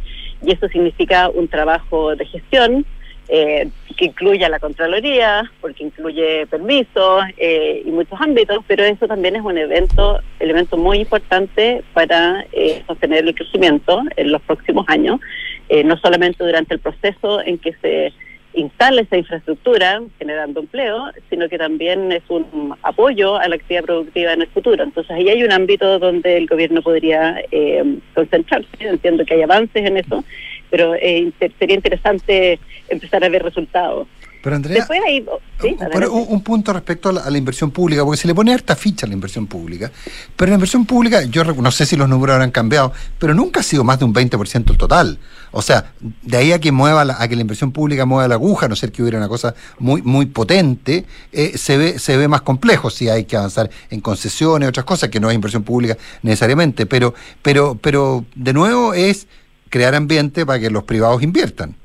y 0.44 0.52
eso 0.52 0.68
significa 0.68 1.30
un 1.30 1.48
trabajo 1.48 2.16
de 2.16 2.26
gestión 2.26 2.86
eh, 3.30 3.70
que 3.98 4.06
incluya 4.06 4.48
la 4.48 4.60
Contraloría, 4.60 5.52
porque 5.60 5.84
incluye 5.84 6.46
permisos 6.48 7.24
eh, 7.38 7.82
y 7.84 7.90
muchos 7.92 8.20
ámbitos, 8.22 8.64
pero 8.68 8.84
eso 8.84 9.08
también 9.08 9.36
es 9.36 9.42
un 9.42 9.58
evento, 9.58 10.20
elemento 10.40 10.78
muy 10.78 11.00
importante 11.00 11.84
para 11.94 12.46
eh, 12.52 12.84
sostener 12.88 13.26
el 13.26 13.36
crecimiento 13.36 14.02
en 14.16 14.32
los 14.32 14.42
próximos 14.44 14.86
años, 14.88 15.20
eh, 15.70 15.84
no 15.84 15.98
solamente 15.98 16.44
durante 16.44 16.76
el 16.76 16.80
proceso 16.80 17.42
en 17.42 17.58
que 17.58 17.74
se 17.82 18.14
instala 18.58 19.01
esa 19.01 19.18
infraestructura 19.18 20.01
generando 20.18 20.62
empleo, 20.62 21.12
sino 21.30 21.47
que 21.47 21.58
también 21.58 22.12
es 22.12 22.24
un 22.30 22.76
apoyo 22.82 23.38
a 23.38 23.47
la 23.47 23.55
actividad 23.55 23.84
productiva 23.84 24.34
en 24.34 24.41
el 24.41 24.47
futuro. 24.47 24.84
Entonces 24.84 25.12
ahí 25.12 25.30
hay 25.30 25.43
un 25.43 25.51
ámbito 25.51 25.99
donde 25.99 26.38
el 26.38 26.47
gobierno 26.47 26.82
podría 26.82 27.41
eh, 27.51 27.99
concentrarse. 28.14 28.68
Entiendo 28.80 29.26
que 29.26 29.36
hay 29.36 29.43
avances 29.43 29.86
en 29.86 29.97
eso, 29.97 30.24
pero 30.70 30.95
eh, 30.95 31.32
sería 31.60 31.76
interesante 31.76 32.60
empezar 32.89 33.24
a 33.24 33.30
ver 33.30 33.43
resultados. 33.43 34.08
Pero 34.42 34.56
Andrea, 34.56 34.78
Después 34.78 35.00
hay... 35.06 35.26
¿sí? 35.62 35.76
Pero 35.92 36.14
un, 36.14 36.26
un 36.30 36.42
punto 36.42 36.74
respecto 36.74 37.10
a 37.10 37.14
la, 37.14 37.22
a 37.22 37.30
la 37.30 37.38
inversión 37.38 37.72
pública, 37.72 38.04
porque 38.04 38.18
se 38.18 38.28
le 38.28 38.36
pone 38.36 38.54
harta 38.54 38.76
ficha 38.76 39.06
a 39.06 39.10
la 39.10 39.14
inversión 39.14 39.48
pública, 39.48 39.92
pero 40.36 40.50
la 40.50 40.56
inversión 40.56 40.86
pública, 40.86 41.24
yo 41.24 41.44
no 41.44 41.72
sé 41.72 41.86
si 41.86 41.96
los 41.96 42.08
números 42.08 42.36
habrán 42.36 42.52
cambiado, 42.52 42.94
pero 43.20 43.34
nunca 43.34 43.62
ha 43.62 43.64
sido 43.64 43.84
más 43.84 44.00
de 44.00 44.06
un 44.06 44.14
20% 44.14 44.64
del 44.64 44.78
total. 44.78 45.20
O 45.52 45.62
sea, 45.62 45.94
de 46.22 46.38
ahí 46.38 46.52
a 46.52 46.60
que 46.60 46.72
mueva 46.72 47.06
la, 47.06 47.16
a 47.20 47.28
que 47.28 47.36
la 47.36 47.42
inversión 47.42 47.72
pública 47.72 48.06
mueva 48.06 48.28
la 48.28 48.36
aguja, 48.36 48.66
a 48.66 48.70
no 48.70 48.76
ser 48.76 48.92
que 48.92 49.02
hubiera 49.02 49.18
una 49.18 49.30
cosa 49.30 49.56
muy 49.80 50.02
muy 50.02 50.26
potente, 50.26 51.06
eh, 51.32 51.58
se 51.58 51.78
ve 51.78 52.00
se 52.00 52.18
ve 52.18 52.28
más 52.28 52.42
complejo 52.42 52.90
si 52.90 53.10
hay 53.10 53.26
que 53.26 53.38
avanzar 53.38 53.70
en 53.90 54.02
concesiones, 54.02 54.70
otras 54.70 54.86
cosas 54.86 55.10
que 55.10 55.20
no 55.20 55.30
es 55.30 55.36
inversión 55.36 55.64
pública 55.64 55.98
necesariamente, 56.22 56.86
pero 56.86 57.14
pero 57.42 57.78
pero 57.82 58.26
de 58.36 58.54
nuevo 58.54 58.94
es 58.94 59.28
crear 59.70 59.96
ambiente 59.96 60.46
para 60.46 60.60
que 60.60 60.70
los 60.70 60.84
privados 60.84 61.24
inviertan. 61.24 61.76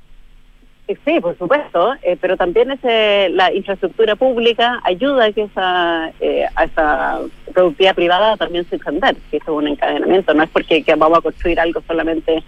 Eh, 0.92 0.98
Sí, 1.04 1.20
por 1.20 1.36
supuesto, 1.38 1.94
eh, 2.02 2.16
pero 2.20 2.36
también 2.36 2.70
ese, 2.70 3.28
la 3.30 3.52
infraestructura 3.52 4.14
pública 4.16 4.80
ayuda 4.84 5.24
a 5.26 5.32
que 5.32 5.42
esa, 5.42 6.10
eh, 6.20 6.44
a 6.54 6.64
esa 6.64 7.20
productividad 7.52 7.94
privada 7.94 8.36
también 8.36 8.64
se 8.68 8.78
andar, 8.84 9.14
que 9.30 9.38
eso 9.38 9.52
es 9.52 9.56
un 9.58 9.68
encadenamiento, 9.68 10.34
no 10.34 10.42
es 10.42 10.50
porque 10.50 10.82
que 10.82 10.94
vamos 10.94 11.18
a 11.18 11.22
construir 11.22 11.58
algo 11.60 11.82
solamente 11.86 12.42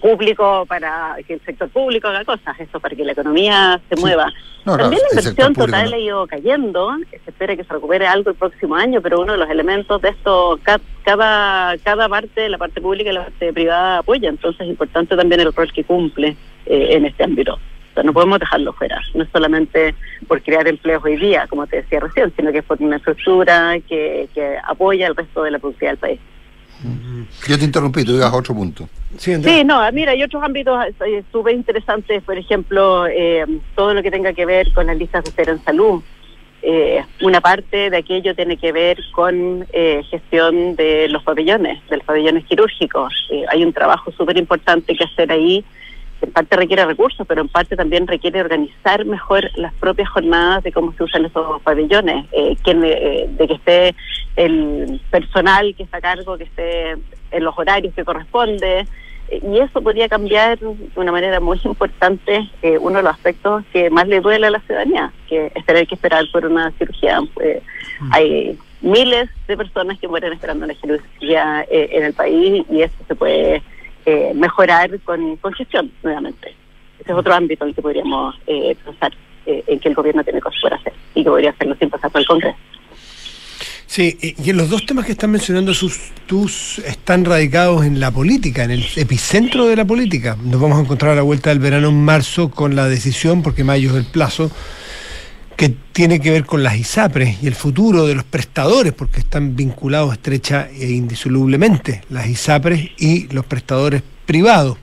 público 0.00 0.66
para 0.66 1.16
que 1.26 1.34
el 1.34 1.40
sector 1.40 1.68
público 1.68 2.08
haga 2.08 2.24
cosas, 2.24 2.58
eso 2.58 2.80
para 2.80 2.94
que 2.96 3.04
la 3.04 3.12
economía 3.12 3.80
se 3.88 3.96
mueva. 3.96 4.26
No, 4.66 4.76
también 4.76 5.00
la 5.02 5.08
inversión 5.20 5.54
total 5.54 5.90
no. 5.90 5.96
ha 5.96 5.98
ido 5.98 6.26
cayendo, 6.26 6.90
se 7.10 7.30
espera 7.30 7.56
que 7.56 7.64
se 7.64 7.72
recupere 7.72 8.06
algo 8.06 8.30
el 8.30 8.36
próximo 8.36 8.74
año, 8.74 9.00
pero 9.00 9.20
uno 9.20 9.32
de 9.32 9.38
los 9.38 9.48
elementos 9.48 10.02
de 10.02 10.10
esto, 10.10 10.58
ca- 10.62 10.80
cada, 11.02 11.78
cada 11.78 12.08
parte, 12.08 12.48
la 12.48 12.58
parte 12.58 12.80
pública 12.80 13.10
y 13.10 13.14
la 13.14 13.24
parte 13.24 13.52
privada 13.54 13.98
apoya, 13.98 14.28
entonces 14.28 14.60
es 14.62 14.68
importante 14.68 15.16
también 15.16 15.40
el 15.40 15.52
rol 15.52 15.72
que 15.72 15.84
cumple 15.84 16.36
eh, 16.66 16.88
en 16.90 17.06
este 17.06 17.24
ámbito. 17.24 17.58
O 17.90 17.94
sea, 17.94 18.02
no 18.02 18.12
podemos 18.12 18.38
dejarlo 18.38 18.72
fuera, 18.72 19.00
no 19.14 19.24
es 19.24 19.30
solamente 19.32 19.94
por 20.28 20.42
crear 20.42 20.66
empleos 20.68 21.04
hoy 21.04 21.16
día, 21.16 21.46
como 21.48 21.66
te 21.66 21.78
decía 21.78 22.00
recién, 22.00 22.32
sino 22.36 22.52
que 22.52 22.58
es 22.58 22.64
por 22.64 22.80
una 22.80 22.96
estructura 22.96 23.78
que, 23.88 24.28
que 24.34 24.56
apoya 24.64 25.08
el 25.08 25.16
resto 25.16 25.42
de 25.42 25.50
la 25.50 25.58
productividad 25.58 25.92
del 25.92 25.98
país. 25.98 26.20
Yo 27.46 27.58
te 27.58 27.64
interrumpí, 27.64 28.04
tú 28.04 28.12
ibas 28.12 28.32
a 28.32 28.36
otro 28.36 28.54
punto. 28.54 28.88
Sí, 29.18 29.36
no, 29.64 29.92
mira, 29.92 30.12
hay 30.12 30.22
otros 30.22 30.42
ámbitos 30.42 30.78
eh, 31.06 31.22
súper 31.30 31.54
interesantes, 31.54 32.22
por 32.22 32.38
ejemplo, 32.38 33.06
eh, 33.06 33.44
todo 33.74 33.92
lo 33.92 34.02
que 34.02 34.10
tenga 34.10 34.32
que 34.32 34.46
ver 34.46 34.72
con 34.72 34.86
las 34.86 34.96
listas 34.96 35.24
de 35.24 35.30
espera 35.30 35.52
en 35.52 35.62
salud. 35.62 36.02
Eh, 36.62 37.02
una 37.22 37.40
parte 37.40 37.88
de 37.88 37.96
aquello 37.96 38.34
tiene 38.34 38.58
que 38.58 38.70
ver 38.70 38.98
con 39.12 39.66
eh, 39.72 40.02
gestión 40.10 40.76
de 40.76 41.08
los 41.08 41.22
pabellones, 41.22 41.80
de 41.88 41.96
los 41.96 42.04
pabellones 42.04 42.44
quirúrgicos. 42.44 43.12
Eh, 43.30 43.44
hay 43.48 43.64
un 43.64 43.72
trabajo 43.72 44.12
súper 44.12 44.36
importante 44.36 44.94
que 44.94 45.04
hacer 45.04 45.32
ahí, 45.32 45.64
en 46.22 46.32
parte 46.32 46.56
requiere 46.56 46.84
recursos, 46.84 47.26
pero 47.26 47.40
en 47.40 47.48
parte 47.48 47.76
también 47.76 48.06
requiere 48.06 48.40
organizar 48.40 49.04
mejor 49.04 49.50
las 49.56 49.72
propias 49.74 50.08
jornadas 50.08 50.62
de 50.62 50.72
cómo 50.72 50.92
se 50.94 51.04
usan 51.04 51.24
esos 51.24 51.60
pabellones, 51.62 52.26
eh, 52.32 52.56
quién, 52.62 52.82
eh, 52.84 53.28
de 53.28 53.46
que 53.46 53.54
esté 53.54 53.94
el 54.36 55.00
personal 55.10 55.74
que 55.76 55.82
está 55.82 55.98
a 55.98 56.00
cargo, 56.00 56.38
que 56.38 56.44
esté 56.44 56.92
en 57.30 57.44
los 57.44 57.58
horarios 57.58 57.94
que 57.94 58.04
corresponde, 58.04 58.86
eh, 59.30 59.40
y 59.48 59.58
eso 59.58 59.80
podría 59.80 60.08
cambiar 60.08 60.58
de 60.58 60.76
una 60.96 61.12
manera 61.12 61.40
muy 61.40 61.58
importante 61.64 62.50
eh, 62.62 62.78
uno 62.78 62.98
de 62.98 63.02
los 63.04 63.12
aspectos 63.12 63.64
que 63.72 63.88
más 63.88 64.06
le 64.08 64.20
duele 64.20 64.48
a 64.48 64.50
la 64.50 64.60
ciudadanía, 64.60 65.12
que 65.28 65.52
es 65.54 65.64
tener 65.64 65.86
que 65.86 65.94
esperar 65.94 66.24
por 66.32 66.44
una 66.44 66.70
cirugía. 66.72 67.20
Pues, 67.34 67.62
Hay 68.12 68.58
miles 68.80 69.30
de 69.46 69.56
personas 69.56 69.98
que 69.98 70.08
mueren 70.08 70.32
esperando 70.32 70.64
una 70.64 70.74
cirugía 70.74 71.64
eh, 71.70 71.90
en 71.92 72.04
el 72.04 72.12
país 72.12 72.64
y 72.70 72.82
eso 72.82 72.94
se 73.06 73.14
puede 73.14 73.62
eh, 74.06 74.32
mejorar 74.34 74.98
con, 75.00 75.36
con 75.36 75.52
gestión 75.52 75.90
nuevamente. 76.02 76.54
Ese 76.98 77.12
es 77.12 77.16
otro 77.16 77.34
ámbito 77.34 77.64
en 77.64 77.70
el 77.70 77.74
que 77.74 77.82
podríamos 77.82 78.38
eh, 78.46 78.76
pensar 78.84 79.12
eh, 79.46 79.64
en 79.66 79.78
que 79.80 79.88
el 79.88 79.94
gobierno 79.94 80.22
tiene 80.22 80.40
cosas 80.40 80.60
por 80.60 80.74
hacer 80.74 80.92
y 81.14 81.24
que 81.24 81.30
podría 81.30 81.50
hacerlo 81.50 81.74
sin 81.78 81.90
pasar 81.90 82.10
por 82.10 82.20
el 82.20 82.26
Congreso. 82.26 82.58
Sí, 83.86 84.16
y 84.22 84.50
en 84.50 84.56
los 84.56 84.70
dos 84.70 84.86
temas 84.86 85.04
que 85.04 85.12
están 85.12 85.32
mencionando 85.32 85.74
sus 85.74 86.12
tus 86.26 86.78
están 86.78 87.24
radicados 87.24 87.84
en 87.84 87.98
la 87.98 88.12
política, 88.12 88.62
en 88.62 88.70
el 88.70 88.86
epicentro 88.94 89.66
de 89.66 89.74
la 89.74 89.84
política. 89.84 90.36
Nos 90.44 90.60
vamos 90.60 90.78
a 90.78 90.82
encontrar 90.82 91.10
a 91.10 91.16
la 91.16 91.22
vuelta 91.22 91.50
del 91.50 91.58
verano 91.58 91.88
en 91.88 92.04
marzo 92.04 92.52
con 92.52 92.76
la 92.76 92.86
decisión, 92.86 93.42
porque 93.42 93.64
mayo 93.64 93.90
es 93.90 93.96
el 93.96 94.04
plazo, 94.04 94.52
que 95.60 95.76
tiene 95.92 96.20
que 96.20 96.30
ver 96.30 96.46
con 96.46 96.62
las 96.62 96.74
ISAPRES 96.74 97.42
y 97.42 97.46
el 97.46 97.54
futuro 97.54 98.06
de 98.06 98.14
los 98.14 98.24
prestadores, 98.24 98.94
porque 98.94 99.20
están 99.20 99.56
vinculados 99.56 100.14
estrecha 100.14 100.70
e 100.70 100.90
indisolublemente 100.92 102.00
las 102.08 102.28
ISAPRES 102.28 102.92
y 102.96 103.28
los 103.28 103.44
prestadores 103.44 104.02
privados, 104.24 104.78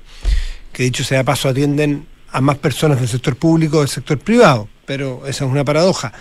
que 0.72 0.84
dicho 0.84 1.04
sea 1.04 1.24
paso 1.24 1.50
atienden 1.50 2.06
a 2.30 2.42
más 2.42 2.60
personas 2.60 3.00
del 3.00 3.10
sector 3.10 3.36
público 3.38 3.80
del 3.80 3.88
sector 3.88 4.20
privado, 4.20 4.70
pero 4.86 5.26
esa 5.26 5.46
es 5.46 5.52
una 5.52 5.66
paradoja. 5.66 6.14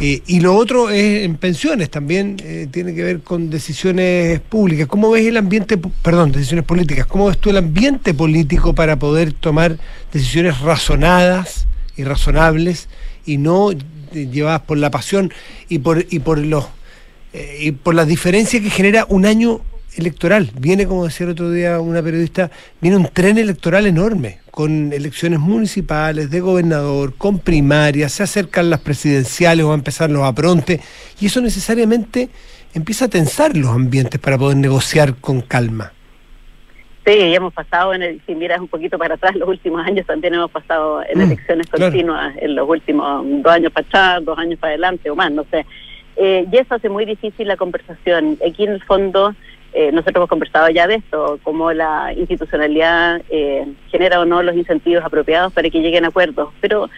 Eh, 0.00 0.22
y 0.28 0.38
lo 0.38 0.54
otro 0.54 0.90
es 0.90 1.24
en 1.24 1.36
pensiones, 1.36 1.90
también 1.90 2.36
eh, 2.44 2.68
tiene 2.70 2.94
que 2.94 3.02
ver 3.02 3.22
con 3.22 3.50
decisiones 3.50 4.38
públicas. 4.38 4.86
¿Cómo 4.86 5.10
ves 5.10 5.26
el 5.26 5.36
ambiente, 5.36 5.76
perdón, 5.76 6.30
decisiones 6.30 6.64
políticas? 6.64 7.04
¿Cómo 7.06 7.26
ves 7.26 7.38
tú 7.38 7.50
el 7.50 7.56
ambiente 7.56 8.14
político 8.14 8.76
para 8.76 8.96
poder 8.96 9.32
tomar 9.32 9.76
decisiones 10.12 10.60
razonadas 10.60 11.66
y 11.96 12.04
razonables 12.04 12.88
y 13.28 13.36
no 13.36 13.70
llevadas 14.12 14.62
por 14.62 14.78
la 14.78 14.90
pasión 14.90 15.32
y 15.68 15.78
por, 15.78 16.04
y 16.08 16.18
por 16.18 16.38
los 16.38 16.66
eh, 17.32 17.58
y 17.60 17.72
por 17.72 17.94
la 17.94 18.06
diferencia 18.06 18.60
que 18.60 18.70
genera 18.70 19.04
un 19.08 19.26
año 19.26 19.60
electoral. 19.96 20.50
Viene, 20.58 20.86
como 20.86 21.04
decía 21.04 21.26
el 21.26 21.32
otro 21.32 21.50
día 21.50 21.78
una 21.78 22.02
periodista, 22.02 22.50
viene 22.80 22.96
un 22.96 23.08
tren 23.12 23.36
electoral 23.36 23.86
enorme, 23.86 24.38
con 24.50 24.92
elecciones 24.92 25.38
municipales, 25.38 26.30
de 26.30 26.40
gobernador, 26.40 27.14
con 27.16 27.38
primarias, 27.38 28.12
se 28.12 28.22
acercan 28.22 28.70
las 28.70 28.80
presidenciales 28.80 29.64
o 29.64 29.72
a 29.72 29.74
empezar 29.74 30.10
los 30.10 30.24
aprontes, 30.24 30.80
y 31.20 31.26
eso 31.26 31.40
necesariamente 31.40 32.30
empieza 32.72 33.06
a 33.06 33.08
tensar 33.08 33.56
los 33.56 33.70
ambientes 33.70 34.18
para 34.20 34.38
poder 34.38 34.56
negociar 34.56 35.16
con 35.16 35.42
calma. 35.42 35.92
Sí, 37.08 37.34
hemos 37.34 37.54
pasado, 37.54 37.94
en 37.94 38.02
el, 38.02 38.20
si 38.26 38.34
miras 38.34 38.60
un 38.60 38.68
poquito 38.68 38.98
para 38.98 39.14
atrás, 39.14 39.34
los 39.34 39.48
últimos 39.48 39.86
años 39.86 40.04
también 40.04 40.34
hemos 40.34 40.50
pasado 40.50 41.02
en 41.08 41.18
Mm, 41.18 41.22
elecciones 41.22 41.66
claro. 41.68 41.86
continuas, 41.86 42.36
en 42.36 42.54
los 42.54 42.68
últimos 42.68 43.24
dos 43.42 43.50
años 43.50 43.72
para 43.72 43.86
atrás, 43.86 44.24
dos 44.26 44.38
años 44.38 44.58
para 44.58 44.72
adelante 44.72 45.08
o 45.08 45.16
más, 45.16 45.32
no 45.32 45.46
sé. 45.50 45.64
Eh, 46.16 46.44
y 46.52 46.56
eso 46.58 46.74
hace 46.74 46.90
muy 46.90 47.06
difícil 47.06 47.48
la 47.48 47.56
conversación. 47.56 48.36
Aquí 48.46 48.64
en 48.64 48.72
el 48.72 48.82
fondo, 48.82 49.34
eh, 49.72 49.90
nosotros 49.90 50.16
hemos 50.16 50.28
conversado 50.28 50.68
ya 50.68 50.86
de 50.86 50.96
esto, 50.96 51.40
cómo 51.44 51.72
la 51.72 52.12
institucionalidad 52.14 53.22
eh, 53.30 53.66
genera 53.90 54.20
o 54.20 54.26
no 54.26 54.42
los 54.42 54.54
incentivos 54.54 55.02
apropiados 55.02 55.50
para 55.54 55.70
que 55.70 55.80
lleguen 55.80 56.04
a 56.04 56.08
acuerdos. 56.08 56.50
Pero 56.60 56.90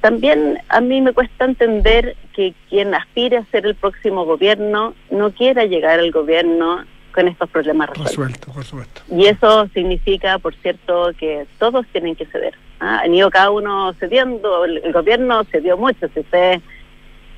también 0.00 0.58
a 0.70 0.80
mí 0.80 1.00
me 1.00 1.12
cuesta 1.12 1.44
entender 1.44 2.16
que 2.34 2.52
quien 2.68 2.96
aspire 2.96 3.36
a 3.36 3.44
ser 3.52 3.64
el 3.66 3.76
próximo 3.76 4.24
gobierno 4.24 4.94
no 5.12 5.30
quiera 5.30 5.66
llegar 5.66 6.00
al 6.00 6.10
gobierno 6.10 6.84
con 7.12 7.28
estos 7.28 7.48
problemas 7.50 7.90
resueltos. 7.90 8.16
Resuelto, 8.16 8.52
por 8.52 8.64
supuesto. 8.64 9.02
Y 9.10 9.26
eso 9.26 9.68
significa, 9.74 10.38
por 10.38 10.54
cierto, 10.54 11.12
que 11.18 11.46
todos 11.58 11.86
tienen 11.92 12.16
que 12.16 12.26
ceder. 12.26 12.54
¿ah? 12.80 13.00
Han 13.04 13.14
ido 13.14 13.30
cada 13.30 13.50
uno 13.50 13.92
cediendo, 13.94 14.64
el, 14.64 14.78
el 14.78 14.92
gobierno 14.92 15.44
cedió 15.44 15.76
mucho. 15.76 16.08
Si 16.14 16.20
ustedes 16.20 16.62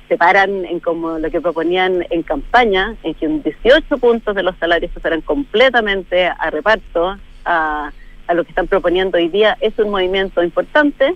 se 0.07 0.17
paran 0.17 0.65
en 0.65 0.79
como 0.79 1.17
lo 1.19 1.29
que 1.29 1.41
proponían 1.41 2.05
en 2.09 2.23
campaña, 2.23 2.95
en 3.03 3.13
que 3.15 3.27
un 3.27 3.41
18 3.41 3.97
puntos 3.97 4.35
de 4.35 4.43
los 4.43 4.55
salarios 4.57 4.91
se 4.93 4.99
fueran 4.99 5.21
completamente 5.21 6.27
a 6.27 6.49
reparto 6.49 7.17
a, 7.43 7.91
a 8.27 8.33
lo 8.33 8.43
que 8.43 8.49
están 8.49 8.67
proponiendo 8.67 9.17
hoy 9.17 9.29
día, 9.29 9.57
es 9.61 9.77
un 9.79 9.89
movimiento 9.89 10.43
importante. 10.43 11.15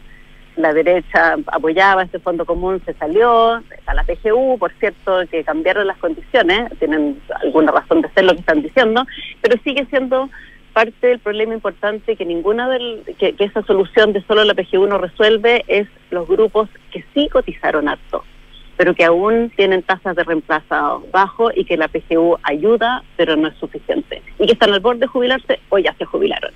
La 0.59 0.73
derecha 0.73 1.37
apoyaba 1.47 2.03
este 2.03 2.19
fondo 2.19 2.43
común, 2.45 2.81
se 2.85 2.93
salió, 2.95 3.63
a 3.85 3.93
la 3.93 4.03
PGU, 4.03 4.57
por 4.59 4.73
cierto, 4.73 5.21
que 5.31 5.45
cambiaron 5.45 5.87
las 5.87 5.97
condiciones, 5.99 6.77
tienen 6.79 7.21
alguna 7.41 7.71
razón 7.71 8.01
de 8.01 8.09
ser 8.09 8.25
lo 8.25 8.33
que 8.33 8.41
están 8.41 8.61
diciendo, 8.61 9.05
pero 9.39 9.57
sigue 9.63 9.85
siendo 9.85 10.29
parte 10.73 11.07
del 11.07 11.19
problema 11.19 11.53
importante 11.53 12.17
que 12.17 12.25
ninguna 12.25 12.67
del, 12.67 13.03
que, 13.17 13.35
que 13.35 13.45
esa 13.45 13.63
solución 13.63 14.11
de 14.11 14.21
solo 14.23 14.43
la 14.43 14.53
PGU 14.53 14.85
no 14.85 14.97
resuelve 14.97 15.63
es 15.69 15.87
los 16.11 16.27
grupos 16.27 16.67
que 16.91 17.05
sí 17.13 17.29
cotizaron 17.29 17.87
harto, 17.87 18.25
pero 18.75 18.93
que 18.93 19.05
aún 19.05 19.53
tienen 19.55 19.81
tasas 19.81 20.13
de 20.17 20.25
reemplazo 20.25 21.05
bajo 21.13 21.51
y 21.55 21.63
que 21.63 21.77
la 21.77 21.87
PGU 21.87 22.37
ayuda, 22.43 23.01
pero 23.15 23.37
no 23.37 23.47
es 23.47 23.55
suficiente, 23.55 24.21
y 24.37 24.45
que 24.45 24.53
están 24.53 24.73
al 24.73 24.81
borde 24.81 24.99
de 24.99 25.07
jubilarse 25.07 25.61
o 25.69 25.77
ya 25.77 25.93
se 25.93 26.03
jubilaron. 26.03 26.51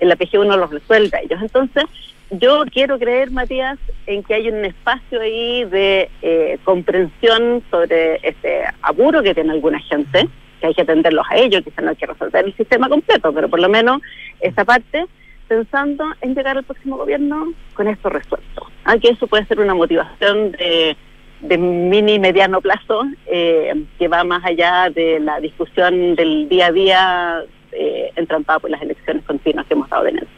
La 0.00 0.16
PGU 0.16 0.42
no 0.42 0.56
los 0.56 0.70
resuelve 0.70 1.16
a 1.16 1.20
ellos. 1.20 1.40
Entonces, 1.40 1.84
yo 2.30 2.64
quiero 2.72 2.98
creer, 2.98 3.30
Matías, 3.30 3.78
en 4.06 4.22
que 4.22 4.34
hay 4.34 4.48
un 4.48 4.64
espacio 4.64 5.20
ahí 5.20 5.64
de 5.64 6.10
eh, 6.22 6.58
comprensión 6.64 7.62
sobre 7.70 8.16
este 8.22 8.64
apuro 8.82 9.22
que 9.22 9.34
tiene 9.34 9.52
alguna 9.52 9.78
gente, 9.80 10.28
que 10.60 10.66
hay 10.66 10.74
que 10.74 10.82
atenderlos 10.82 11.26
a 11.30 11.36
ellos, 11.36 11.62
quizás 11.62 11.84
no 11.84 11.90
hay 11.90 11.96
que 11.96 12.06
resolver 12.06 12.44
el 12.44 12.56
sistema 12.56 12.88
completo, 12.88 13.32
pero 13.32 13.48
por 13.48 13.60
lo 13.60 13.68
menos 13.68 14.00
esa 14.40 14.64
parte, 14.64 15.06
pensando 15.46 16.04
en 16.20 16.34
llegar 16.34 16.56
al 16.56 16.64
próximo 16.64 16.96
gobierno 16.96 17.52
con 17.74 17.86
esto 17.86 18.08
resuelto. 18.08 18.66
Ah, 18.84 18.98
que 18.98 19.08
eso 19.10 19.26
puede 19.26 19.46
ser 19.46 19.60
una 19.60 19.74
motivación 19.74 20.52
de, 20.52 20.96
de 21.40 21.58
mini 21.58 22.14
y 22.14 22.18
mediano 22.18 22.60
plazo 22.60 23.04
eh, 23.26 23.84
que 23.98 24.08
va 24.08 24.24
más 24.24 24.44
allá 24.44 24.90
de 24.90 25.20
la 25.20 25.38
discusión 25.40 26.16
del 26.16 26.48
día 26.48 26.66
a 26.66 26.72
día 26.72 27.42
eh, 27.72 28.10
entrampada 28.16 28.58
por 28.58 28.70
las 28.70 28.82
elecciones 28.82 29.24
continuas 29.24 29.66
que 29.66 29.74
hemos 29.74 29.86
estado 29.86 30.04
teniendo. 30.04 30.30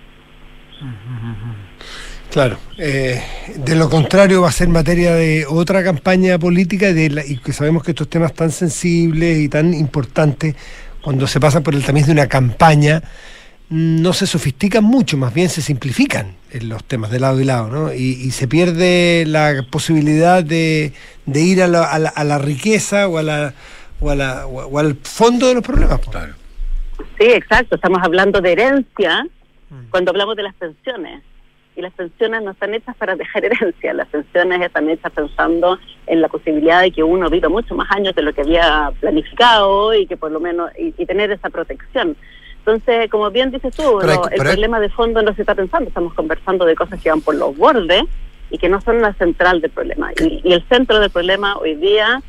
Claro. 2.31 2.59
eh, 2.77 3.23
de 3.57 3.75
lo 3.75 3.89
contrario 3.89 4.43
va 4.43 4.49
a 4.49 4.53
ser 4.53 4.69
materia 4.69 5.15
de 5.15 5.47
otra 5.49 5.83
campaña 5.83 6.39
política 6.39 6.93
de 6.93 7.11
la- 7.11 7.25
y 7.27 7.39
que 7.39 7.53
sabemos 7.53 7.83
que 7.83 7.93
estos 7.93 8.09
temas 8.09 8.35
tan 8.35 8.51
sensibles 8.51 9.39
y 9.39 9.49
tan 9.49 9.73
importantes, 9.75 10.55
cuando 11.01 11.27
se 11.27 11.41
pasan 11.41 11.63
por 11.63 11.75
el 11.75 11.83
tamiz 11.85 12.07
de 12.07 12.13
una 12.13 12.27
campaña, 12.29 13.03
no 13.71 14.13
se 14.13 14.27
sofistican 14.27 14.85
mucho, 14.85 15.17
más 15.17 15.33
bien 15.35 15.49
se 15.49 15.63
simplifican 15.63 16.35
en 16.51 16.69
los 16.69 16.85
temas 16.85 17.11
de 17.11 17.21
lado 17.21 17.41
y 17.41 17.45
lado, 17.45 17.69
¿no? 17.69 17.93
Y, 17.93 18.13
y 18.23 18.31
se 18.31 18.47
pierde 18.49 19.25
la 19.27 19.65
posibilidad 19.71 20.43
de, 20.45 20.93
de 21.27 21.41
ir 21.41 21.63
a 21.63 21.67
la, 21.69 21.85
a 21.85 21.99
la- 21.99 22.09
a 22.11 22.25
la 22.25 22.39
riqueza 22.39 23.09
o, 23.09 23.19
a 23.19 23.23
la, 23.23 23.55
o, 24.01 24.11
a 24.11 24.15
la- 24.15 24.47
o 24.47 24.61
a- 24.61 24.67
o 24.67 24.79
al 24.79 24.97
fondo 25.03 25.49
de 25.49 25.55
los 25.55 25.63
problemas. 25.65 25.99
po. 26.01 26.13
Sí, 27.19 27.25
exacto. 27.27 27.75
Estamos 27.77 28.01
hablando 28.03 28.41
de 28.41 28.53
herencia 28.53 29.27
cuando 29.91 30.11
hablamos 30.13 30.37
de 30.37 30.43
las 30.45 30.55
pensiones. 30.55 31.23
Y 31.79 31.81
las 31.81 31.93
pensiones 31.93 32.43
no 32.43 32.51
están 32.51 32.75
hechas 32.75 32.97
para 32.97 33.15
dejar 33.17 33.45
herencia. 33.45 33.95
Las 33.95 34.09
pensiones 34.09 34.61
están 34.61 34.91
hechas 34.91 35.13
pensando 35.13 35.79
en 36.09 36.21
la 36.21 36.29
posibilidad 36.29 36.83
de 36.83 36.91
que 36.91 37.05
uno 37.05 37.31
viva 37.31 37.49
muchos 37.49 37.77
más 37.77 37.89
años 37.93 38.17
de 38.17 38.23
lo 38.23 38.33
que 38.35 38.41
había 38.41 38.91
planificado 38.99 39.95
y 39.95 40.05
que 40.07 40.17
por 40.17 40.33
lo 40.33 40.41
menos 40.41 40.73
y, 40.77 40.93
y 40.99 41.07
tener 41.07 41.31
esa 41.31 41.49
protección. 41.51 42.17
Entonces, 42.59 43.09
como 43.09 43.31
bien 43.31 43.53
dices 43.53 43.75
tú, 43.77 43.99
Pero 44.01 44.15
no, 44.15 44.25
el 44.25 44.31
pero 44.31 44.43
problema 44.43 44.81
de 44.81 44.89
fondo 44.89 45.23
no 45.23 45.33
se 45.35 45.43
está 45.43 45.55
pensando. 45.55 45.87
Estamos 45.89 46.15
conversando 46.15 46.65
de 46.65 46.75
cosas 46.75 47.01
que 47.01 47.11
van 47.11 47.21
por 47.21 47.37
los 47.37 47.57
bordes 47.57 48.03
y 48.51 48.59
que 48.59 48.69
no 48.69 48.81
son 48.81 49.01
la 49.01 49.13
central 49.15 49.61
del 49.61 49.71
problema. 49.71 50.11
Y, 50.21 50.41
y 50.43 50.55
el 50.55 50.65
centro 50.69 50.99
del 50.99 51.11
problema 51.11 51.57
hoy 51.59 51.77
día 51.77 52.21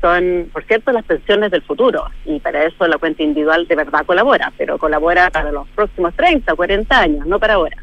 son, 0.00 0.50
por 0.52 0.64
cierto, 0.64 0.90
las 0.90 1.04
pensiones 1.04 1.52
del 1.52 1.62
futuro. 1.62 2.06
Y 2.24 2.40
para 2.40 2.64
eso 2.64 2.88
la 2.88 2.98
cuenta 2.98 3.22
individual 3.22 3.68
de 3.68 3.76
verdad 3.76 4.04
colabora, 4.04 4.52
pero 4.58 4.78
colabora 4.78 5.30
para 5.30 5.52
los 5.52 5.68
próximos 5.68 6.12
30, 6.14 6.56
40 6.56 7.00
años, 7.00 7.24
no 7.24 7.38
para 7.38 7.54
ahora. 7.54 7.76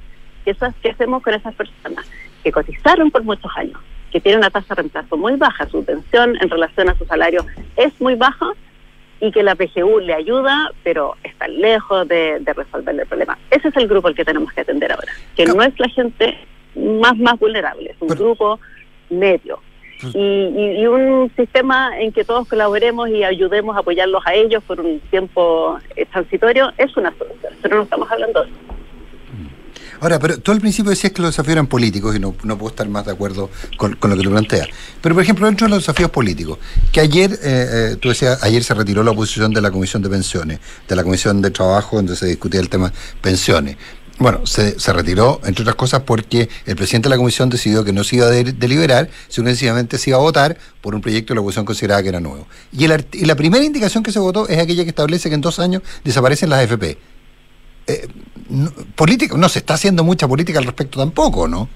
¿Qué, 0.43 0.51
esas, 0.51 0.73
¿Qué 0.81 0.89
hacemos 0.91 1.21
con 1.23 1.33
esas 1.33 1.53
personas 1.55 2.05
que 2.43 2.51
cotizaron 2.51 3.09
por 3.11 3.23
muchos 3.23 3.51
años, 3.55 3.79
que 4.11 4.19
tienen 4.19 4.39
una 4.39 4.49
tasa 4.49 4.67
de 4.75 4.81
reemplazo 4.81 5.17
muy 5.17 5.35
baja, 5.35 5.67
su 5.69 5.83
pensión 5.83 6.35
en 6.41 6.49
relación 6.49 6.89
a 6.89 6.97
su 6.97 7.05
salario 7.05 7.45
es 7.77 7.99
muy 8.01 8.15
baja 8.15 8.47
y 9.21 9.31
que 9.31 9.41
la 9.43 9.55
PGU 9.55 9.99
le 10.01 10.13
ayuda, 10.13 10.71
pero 10.83 11.15
está 11.23 11.47
lejos 11.47 12.07
de, 12.09 12.39
de 12.41 12.53
resolver 12.53 12.99
el 12.99 13.07
problema? 13.07 13.37
Ese 13.49 13.69
es 13.69 13.77
el 13.77 13.87
grupo 13.87 14.09
al 14.09 14.15
que 14.15 14.25
tenemos 14.25 14.51
que 14.51 14.61
atender 14.61 14.91
ahora, 14.91 15.13
que 15.35 15.45
no 15.45 15.61
es 15.63 15.79
la 15.79 15.87
gente 15.89 16.37
más, 16.75 17.17
más 17.17 17.39
vulnerable, 17.39 17.91
es 17.91 17.97
un 18.01 18.09
grupo 18.09 18.59
medio 19.09 19.59
y, 20.13 20.17
y- 20.19 20.81
y 20.81 20.87
un 20.87 21.31
sistema 21.37 21.97
en 21.97 22.11
que 22.11 22.25
todos 22.25 22.45
colaboremos 22.49 23.07
y 23.09 23.23
ayudemos 23.23 23.77
a 23.77 23.79
apoyarlos 23.79 24.21
a 24.25 24.33
ellos 24.33 24.61
por 24.65 24.81
un 24.81 24.99
tiempo 25.09 25.79
transitorio 26.11 26.73
es 26.77 26.97
una 26.97 27.13
solución, 27.17 27.53
pero 27.61 27.77
no 27.77 27.83
estamos 27.83 28.11
hablando 28.11 28.43
de 28.43 28.49
eso. 28.49 28.57
Ahora, 30.03 30.19
pero 30.19 30.37
tú 30.37 30.51
al 30.51 30.59
principio 30.59 30.89
decías 30.89 31.13
que 31.13 31.21
los 31.21 31.31
desafíos 31.31 31.53
eran 31.53 31.67
políticos 31.67 32.13
y 32.13 32.19
no, 32.19 32.35
no 32.43 32.57
puedo 32.57 32.71
estar 32.71 32.85
más 32.89 33.05
de 33.05 33.13
acuerdo 33.13 33.49
con, 33.77 33.91
lo 34.01 34.17
que 34.17 34.23
tú 34.23 34.29
planteas. 34.31 34.67
Pero, 35.01 35.15
por 35.15 35.23
ejemplo, 35.23 35.45
dentro 35.47 35.65
de 35.65 35.69
los 35.71 35.79
desafíos 35.79 36.11
políticos, 36.11 36.57
que 36.91 36.99
ayer, 36.99 37.31
eh, 37.31 37.37
eh, 37.93 37.95
tú 38.01 38.09
decías, 38.09 38.43
ayer 38.43 38.61
se 38.65 38.73
retiró 38.73 39.01
la 39.01 39.11
oposición 39.11 39.53
de 39.53 39.61
la 39.61 39.71
Comisión 39.71 40.01
de 40.03 40.09
Pensiones, 40.09 40.59
de 40.89 40.95
la 40.97 41.03
Comisión 41.05 41.41
de 41.41 41.51
Trabajo, 41.51 41.95
donde 41.95 42.17
se 42.17 42.25
discutía 42.25 42.59
el 42.59 42.67
tema 42.67 42.91
pensiones. 43.21 43.77
Bueno, 44.19 44.45
se, 44.45 44.77
se 44.77 44.91
retiró, 44.91 45.39
entre 45.45 45.63
otras 45.63 45.75
cosas, 45.77 46.01
porque 46.01 46.49
el 46.65 46.75
presidente 46.75 47.07
de 47.07 47.11
la 47.11 47.17
comisión 47.17 47.49
decidió 47.49 47.85
que 47.85 47.93
no 47.93 48.03
se 48.03 48.17
iba 48.17 48.27
a 48.27 48.29
de- 48.29 48.51
deliberar, 48.51 49.09
sino 49.29 49.47
sencillamente 49.47 49.97
se 49.97 50.09
iba 50.09 50.17
a 50.19 50.21
votar 50.21 50.57
por 50.81 50.95
un 50.95 51.01
proyecto 51.01 51.29
que 51.29 51.35
la 51.35 51.39
oposición 51.41 51.63
consideraba 51.65 52.03
que 52.03 52.09
era 52.09 52.19
nuevo. 52.19 52.45
Y 52.73 52.87
la 52.87 53.35
primera 53.35 53.63
indicación 53.63 54.03
que 54.03 54.11
se 54.11 54.19
votó 54.19 54.49
es 54.49 54.59
aquella 54.59 54.83
que 54.83 54.89
establece 54.89 55.29
que 55.29 55.35
en 55.35 55.41
dos 55.41 55.59
años 55.59 55.81
desaparecen 56.03 56.49
las 56.49 56.59
AFP. 56.59 56.97
eh, 57.87 58.07
no, 58.53 58.71
política, 58.95 59.35
no 59.37 59.49
se 59.49 59.59
está 59.59 59.73
haciendo 59.73 60.03
mucha 60.03 60.27
política 60.27 60.59
al 60.59 60.65
respecto 60.65 60.99
tampoco, 60.99 61.47
¿no? 61.47 61.67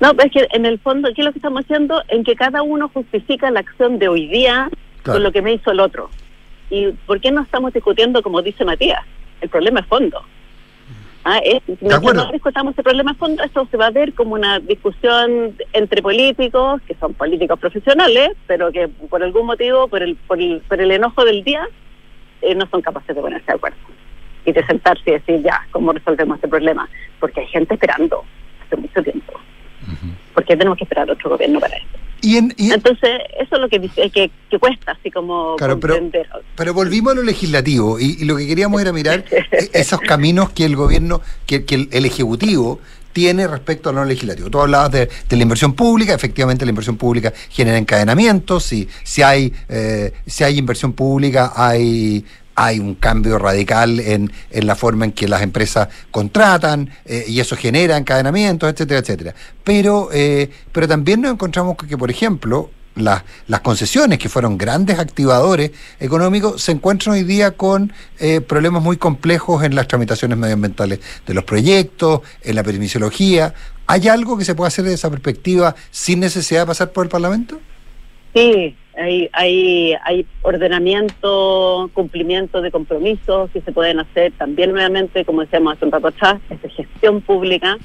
No, 0.00 0.10
es 0.22 0.30
que 0.30 0.46
en 0.52 0.66
el 0.66 0.78
fondo, 0.78 1.08
¿qué 1.14 1.22
es 1.22 1.24
lo 1.24 1.32
que 1.32 1.38
estamos 1.38 1.64
haciendo? 1.64 2.02
En 2.08 2.22
que 2.22 2.36
cada 2.36 2.62
uno 2.62 2.90
justifica 2.92 3.50
la 3.50 3.60
acción 3.60 3.98
de 3.98 4.08
hoy 4.08 4.28
día 4.28 4.68
Claro. 5.02 5.18
con 5.18 5.22
lo 5.24 5.32
que 5.32 5.42
me 5.42 5.52
hizo 5.52 5.70
el 5.70 5.80
otro. 5.80 6.08
¿Y 6.70 6.92
por 7.06 7.20
qué 7.20 7.30
no 7.30 7.42
estamos 7.42 7.74
discutiendo 7.74 8.22
como 8.22 8.40
dice 8.40 8.64
Matías? 8.64 9.00
El 9.42 9.50
problema 9.50 9.80
es 9.80 9.86
fondo. 9.86 10.22
Ah, 11.26 11.38
es, 11.38 11.62
no 11.80 12.32
discutamos 12.32 12.76
el 12.76 12.84
problema 12.84 13.12
de 13.12 13.18
fondo, 13.18 13.42
esto 13.42 13.66
se 13.70 13.78
va 13.78 13.86
a 13.86 13.90
ver 13.90 14.12
como 14.12 14.34
una 14.34 14.60
discusión 14.60 15.56
entre 15.72 16.02
políticos, 16.02 16.82
que 16.86 16.94
son 16.96 17.14
políticos 17.14 17.58
profesionales, 17.58 18.32
pero 18.46 18.70
que 18.70 18.88
por 18.88 19.22
algún 19.22 19.46
motivo, 19.46 19.88
por 19.88 20.02
el, 20.02 20.16
por 20.16 20.38
el, 20.38 20.60
por 20.68 20.80
el 20.80 20.90
enojo 20.90 21.24
del 21.24 21.42
día, 21.42 21.66
eh, 22.42 22.54
no 22.54 22.66
son 22.70 22.82
capaces 22.82 23.16
de 23.16 23.22
ponerse 23.22 23.46
de 23.46 23.54
acuerdo. 23.54 23.78
Y 24.44 24.52
de 24.52 24.64
sentarse 24.66 25.02
y 25.06 25.12
decir, 25.12 25.42
ya, 25.42 25.66
¿cómo 25.70 25.92
resolvemos 25.92 26.36
este 26.36 26.48
problema? 26.48 26.88
Porque 27.20 27.40
hay 27.40 27.46
gente 27.46 27.74
esperando 27.74 28.22
hace 28.66 28.76
mucho 28.76 29.02
tiempo. 29.02 29.32
¿Por 30.34 30.44
qué 30.44 30.56
tenemos 30.56 30.76
que 30.78 30.84
esperar 30.84 31.10
otro 31.10 31.30
gobierno 31.30 31.60
para 31.60 31.76
eso? 31.76 31.86
Y 32.20 32.36
en- 32.38 32.54
y- 32.56 32.72
Entonces, 32.72 33.10
eso 33.38 33.56
es 33.56 33.60
lo 33.60 33.68
que 33.68 33.78
dice 33.78 34.08
que, 34.10 34.30
que 34.50 34.58
cuesta, 34.58 34.92
así 34.92 35.10
como 35.10 35.56
Claro, 35.56 35.78
pero- 35.78 35.94
comprender. 35.94 36.28
Pero 36.56 36.72
volvimos 36.74 37.12
a 37.12 37.16
lo 37.16 37.22
legislativo 37.22 38.00
y, 38.00 38.16
y 38.20 38.24
lo 38.24 38.36
que 38.36 38.46
queríamos 38.46 38.80
era 38.80 38.92
mirar 38.92 39.24
esos 39.72 40.00
caminos 40.00 40.50
que 40.50 40.64
el 40.64 40.74
gobierno, 40.76 41.20
que, 41.46 41.64
que 41.64 41.74
el, 41.74 41.88
el 41.92 42.06
Ejecutivo 42.06 42.80
tiene 43.12 43.46
respecto 43.46 43.90
a 43.90 43.92
lo 43.92 44.04
legislativo. 44.04 44.50
Tú 44.50 44.60
hablabas 44.60 44.90
de, 44.90 45.06
de 45.28 45.36
la 45.36 45.42
inversión 45.42 45.74
pública, 45.74 46.14
efectivamente 46.14 46.64
la 46.64 46.70
inversión 46.70 46.96
pública 46.96 47.32
genera 47.50 47.78
encadenamientos, 47.78 48.64
si, 48.64 48.88
si, 49.04 49.22
hay, 49.22 49.52
eh, 49.68 50.12
si 50.26 50.42
hay 50.44 50.58
inversión 50.58 50.94
pública 50.94 51.52
hay, 51.54 52.24
hay 52.54 52.78
un 52.78 52.94
cambio 52.94 53.38
radical 53.38 54.00
en, 54.00 54.32
en 54.50 54.66
la 54.66 54.76
forma 54.76 55.06
en 55.06 55.12
que 55.12 55.28
las 55.28 55.42
empresas 55.42 55.88
contratan 56.10 56.90
eh, 57.04 57.24
y 57.26 57.40
eso 57.40 57.56
genera 57.56 57.96
encadenamientos, 57.96 58.70
etcétera, 58.70 59.00
etcétera. 59.00 59.34
Pero, 59.62 60.08
eh, 60.12 60.50
pero 60.72 60.86
también 60.86 61.20
nos 61.20 61.32
encontramos 61.32 61.76
con 61.76 61.88
que, 61.88 61.98
por 61.98 62.10
ejemplo, 62.10 62.70
las, 62.94 63.24
las 63.48 63.60
concesiones, 63.60 64.18
que 64.18 64.28
fueron 64.28 64.56
grandes 64.56 64.98
activadores 64.98 65.72
económicos, 65.98 66.62
se 66.62 66.72
encuentran 66.72 67.14
hoy 67.14 67.24
día 67.24 67.52
con 67.52 67.92
eh, 68.20 68.40
problemas 68.40 68.82
muy 68.82 68.96
complejos 68.96 69.64
en 69.64 69.74
las 69.74 69.88
tramitaciones 69.88 70.38
medioambientales 70.38 71.00
de 71.26 71.34
los 71.34 71.44
proyectos, 71.44 72.20
en 72.42 72.54
la 72.54 72.62
permisología. 72.62 73.52
¿Hay 73.86 74.08
algo 74.08 74.38
que 74.38 74.44
se 74.44 74.54
pueda 74.54 74.68
hacer 74.68 74.84
desde 74.84 74.94
esa 74.94 75.10
perspectiva 75.10 75.74
sin 75.90 76.20
necesidad 76.20 76.60
de 76.60 76.66
pasar 76.66 76.92
por 76.92 77.04
el 77.04 77.10
Parlamento? 77.10 77.60
Sí, 78.32 78.76
hay, 78.96 79.28
hay, 79.32 79.94
hay 80.04 80.26
ordenamiento, 80.42 81.90
cumplimiento 81.94 82.62
de 82.62 82.70
compromisos 82.70 83.50
que 83.50 83.60
se 83.60 83.72
pueden 83.72 84.00
hacer 84.00 84.32
también 84.32 84.72
nuevamente, 84.72 85.24
como 85.24 85.42
decíamos 85.42 85.74
hace 85.74 85.84
un 85.84 85.92
rato 85.92 86.08
atrás, 86.08 86.40
es 86.50 86.62
de 86.62 86.70
gestión 86.70 87.20
pública, 87.20 87.76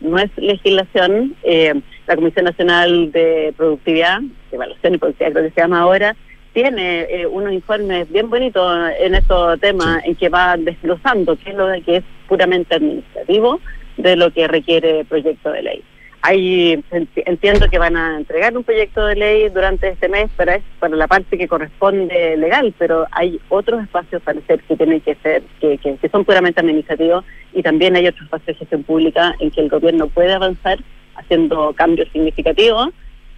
no 0.00 0.18
es 0.18 0.30
legislación. 0.36 1.34
Eh, 1.42 1.74
la 2.06 2.14
Comisión 2.14 2.44
Nacional 2.44 3.10
de 3.12 3.52
Productividad, 3.56 4.20
de 4.20 4.56
Evaluación 4.56 4.94
y 4.94 4.98
Productividad 4.98 5.32
creo 5.32 5.44
que 5.44 5.54
se 5.54 5.60
llama 5.60 5.80
ahora, 5.80 6.16
tiene 6.52 7.02
eh, 7.10 7.26
unos 7.26 7.52
informes 7.52 8.10
bien 8.10 8.30
bonitos 8.30 8.90
en 8.98 9.14
estos 9.14 9.60
temas 9.60 10.02
en 10.04 10.14
que 10.14 10.28
va 10.28 10.56
desglosando 10.56 11.36
qué 11.36 11.50
es 11.50 11.56
lo 11.56 11.66
que 11.84 11.96
es 11.96 12.04
puramente 12.28 12.76
administrativo 12.76 13.60
de 13.98 14.16
lo 14.16 14.30
que 14.32 14.48
requiere 14.48 15.04
proyecto 15.04 15.50
de 15.50 15.62
ley. 15.62 15.84
Hay, 16.22 16.74
enti- 16.90 17.22
entiendo 17.26 17.68
que 17.68 17.78
van 17.78 17.96
a 17.96 18.16
entregar 18.16 18.56
un 18.56 18.64
proyecto 18.64 19.04
de 19.06 19.14
ley 19.14 19.48
durante 19.48 19.88
este 19.88 20.08
mes 20.08 20.28
para, 20.36 20.58
para 20.80 20.96
la 20.96 21.06
parte 21.06 21.38
que 21.38 21.46
corresponde 21.46 22.36
legal, 22.36 22.74
pero 22.78 23.06
hay 23.12 23.40
otros 23.48 23.82
espacios 23.84 24.22
para 24.22 24.40
hacer 24.40 24.60
que 24.62 24.76
tienen 24.76 25.00
que 25.00 25.14
ser, 25.16 25.42
que, 25.60 25.78
que, 25.78 25.96
que 25.96 26.08
son 26.08 26.24
puramente 26.24 26.60
administrativos 26.60 27.24
y 27.52 27.62
también 27.62 27.94
hay 27.94 28.08
otros 28.08 28.24
espacios 28.24 28.46
de 28.48 28.54
gestión 28.54 28.82
pública 28.82 29.34
en 29.38 29.50
que 29.52 29.60
el 29.60 29.68
gobierno 29.68 30.08
puede 30.08 30.32
avanzar 30.32 30.78
haciendo 31.14 31.72
cambios 31.74 32.08
significativos 32.12 32.88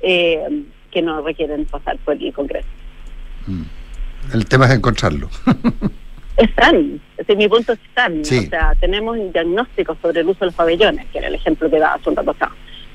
eh, 0.01 0.41
que 0.91 1.03
no 1.03 1.21
requieren 1.23 1.67
pasar 1.67 1.99
por 1.99 2.15
el 2.15 2.33
Congreso. 2.33 2.69
El 4.33 4.47
tema 4.47 4.67
es 4.67 4.73
encontrarlo. 4.73 5.29
Están, 6.37 7.01
ese 7.17 7.33
es 7.33 7.37
mi 7.37 7.49
punto, 7.49 7.73
están. 7.73 8.25
Sí. 8.25 8.45
O 8.47 8.49
sea, 8.49 8.73
tenemos 8.79 9.17
diagnósticos 9.33 9.99
sobre 10.01 10.21
el 10.21 10.29
uso 10.29 10.39
de 10.41 10.47
los 10.47 10.55
pabellones, 10.55 11.05
que 11.11 11.19
era 11.19 11.27
el 11.27 11.35
ejemplo 11.35 11.69
que 11.69 11.81
daba 11.81 11.95
hace 11.95 12.09
un 12.11 12.15
rato. 12.15 12.37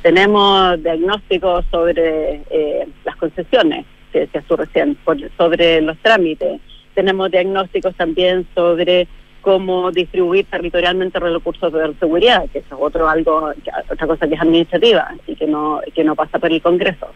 Tenemos 0.04 0.84
diagnósticos 0.84 1.64
sobre 1.72 2.41
eh, 2.49 2.86
las 3.06 3.16
concesiones, 3.16 3.86
que 4.12 4.20
decías 4.20 4.43
tú 4.43 4.58
recién, 4.58 4.97
sobre 5.38 5.82
los 5.82 5.97
trámites. 5.99 6.60
Tenemos 6.93 7.32
diagnósticos 7.32 7.95
también 7.95 8.45
sobre 8.54 9.08
cómo 9.41 9.91
distribuir 9.91 10.45
territorialmente 10.45 11.22
los 11.22 11.34
recursos 11.34 11.72
de 11.72 11.93
seguridad, 12.01 12.45
que 12.51 12.60
es 12.60 12.66
otro 12.70 13.08
algo, 13.08 13.54
otra 13.89 14.08
cosa 14.08 14.28
que 14.28 14.36
es 14.36 14.41
administrativa 14.41 15.16
y 15.26 15.36
que 15.36 15.47
no, 15.47 15.80
que 15.95 16.04
no 16.04 16.16
pasa 16.16 16.38
por 16.38 16.51
el 16.51 16.62
Congreso. 16.62 17.08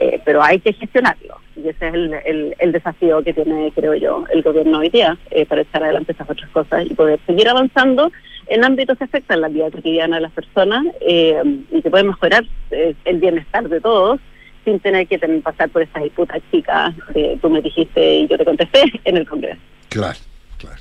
Eh, 0.00 0.18
pero 0.24 0.42
hay 0.42 0.58
que 0.58 0.72
gestionarlo 0.72 1.36
y 1.54 1.68
ese 1.68 1.88
es 1.88 1.94
el, 1.94 2.54
el, 2.58 2.72
desafío 2.72 3.22
que 3.22 3.34
tiene, 3.34 3.70
creo 3.74 3.94
yo, 3.94 4.24
el 4.32 4.42
gobierno 4.42 4.78
hoy 4.78 4.88
día 4.88 5.16
eh, 5.30 5.44
para 5.46 5.60
echar 5.60 5.84
adelante 5.84 6.12
estas 6.12 6.28
otras 6.28 6.50
cosas 6.50 6.86
y 6.86 6.94
poder 6.94 7.20
seguir 7.26 7.48
avanzando 7.48 8.10
en 8.46 8.64
ámbitos 8.64 8.98
que 8.98 9.04
afectan 9.04 9.40
la 9.40 9.48
vida 9.48 9.70
cotidiana 9.70 10.16
de 10.16 10.22
las 10.22 10.32
personas 10.32 10.84
eh, 11.00 11.40
y 11.70 11.80
que 11.82 11.90
pueden 11.90 12.08
mejorar 12.08 12.44
eh, 12.70 12.94
el 13.04 13.18
bienestar 13.18 13.68
de 13.68 13.80
todos 13.80 14.20
sin 14.64 14.78
tener 14.80 15.06
que 15.08 15.18
tener, 15.18 15.40
pasar 15.42 15.68
por 15.70 15.82
esas 15.82 16.02
disputas 16.02 16.40
chicas 16.50 16.94
que 17.12 17.38
tú 17.42 17.50
me 17.50 17.60
dijiste 17.60 18.14
y 18.18 18.28
yo 18.28 18.36
te 18.38 18.44
contesté 18.44 18.82
en 19.04 19.16
el 19.16 19.28
Congreso. 19.28 19.60
Claro, 19.88 20.18
claro. 20.58 20.76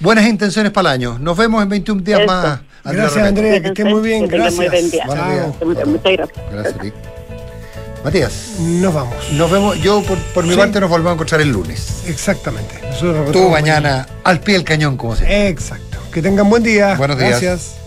Buenas 0.00 0.26
intenciones 0.26 0.72
para 0.72 0.90
el 0.90 0.94
año. 1.00 1.18
Nos 1.18 1.36
vemos 1.36 1.62
en 1.62 1.68
21 1.70 2.02
días 2.02 2.20
Eso. 2.20 2.26
más. 2.26 2.60
Gracias. 2.84 3.26
Andrea, 3.26 3.60
que 3.60 3.68
esté 3.68 3.84
muy 3.84 4.02
bien. 4.02 4.24
Que 4.24 4.30
tengan 4.36 4.54
muy 4.54 4.68
buen 4.68 4.90
Gracias. 4.90 4.92
día. 4.92 5.54
Muchas 5.64 5.84
gracias. 6.12 6.28
Gracias 6.52 6.74
a 6.74 6.78
ti. 6.82 6.92
Matías, 8.04 8.56
Nos 8.60 8.94
vamos. 8.94 9.32
nos 9.32 9.50
vemos. 9.50 9.82
Yo, 9.82 10.00
por, 10.02 10.16
por 10.32 10.44
mi 10.44 10.50
Sí. 10.52 10.56
parte, 10.56 10.78
nos 10.78 10.88
volvemos 10.88 11.10
a 11.10 11.14
encontrar 11.14 11.40
el 11.40 11.50
lunes. 11.50 12.04
Exactamente. 12.06 12.78
Nosotros 12.82 13.32
Tú 13.32 13.48
mañana 13.48 14.06
al 14.22 14.38
pie 14.40 14.54
del 14.54 14.62
cañón, 14.64 14.96
como 14.96 15.16
se 15.16 15.48
Exacto. 15.48 15.85
Que 16.16 16.22
tengan 16.22 16.48
buen 16.48 16.62
día. 16.62 16.94
Buenos 16.94 17.18
días. 17.18 17.42
Gracias. 17.42 17.85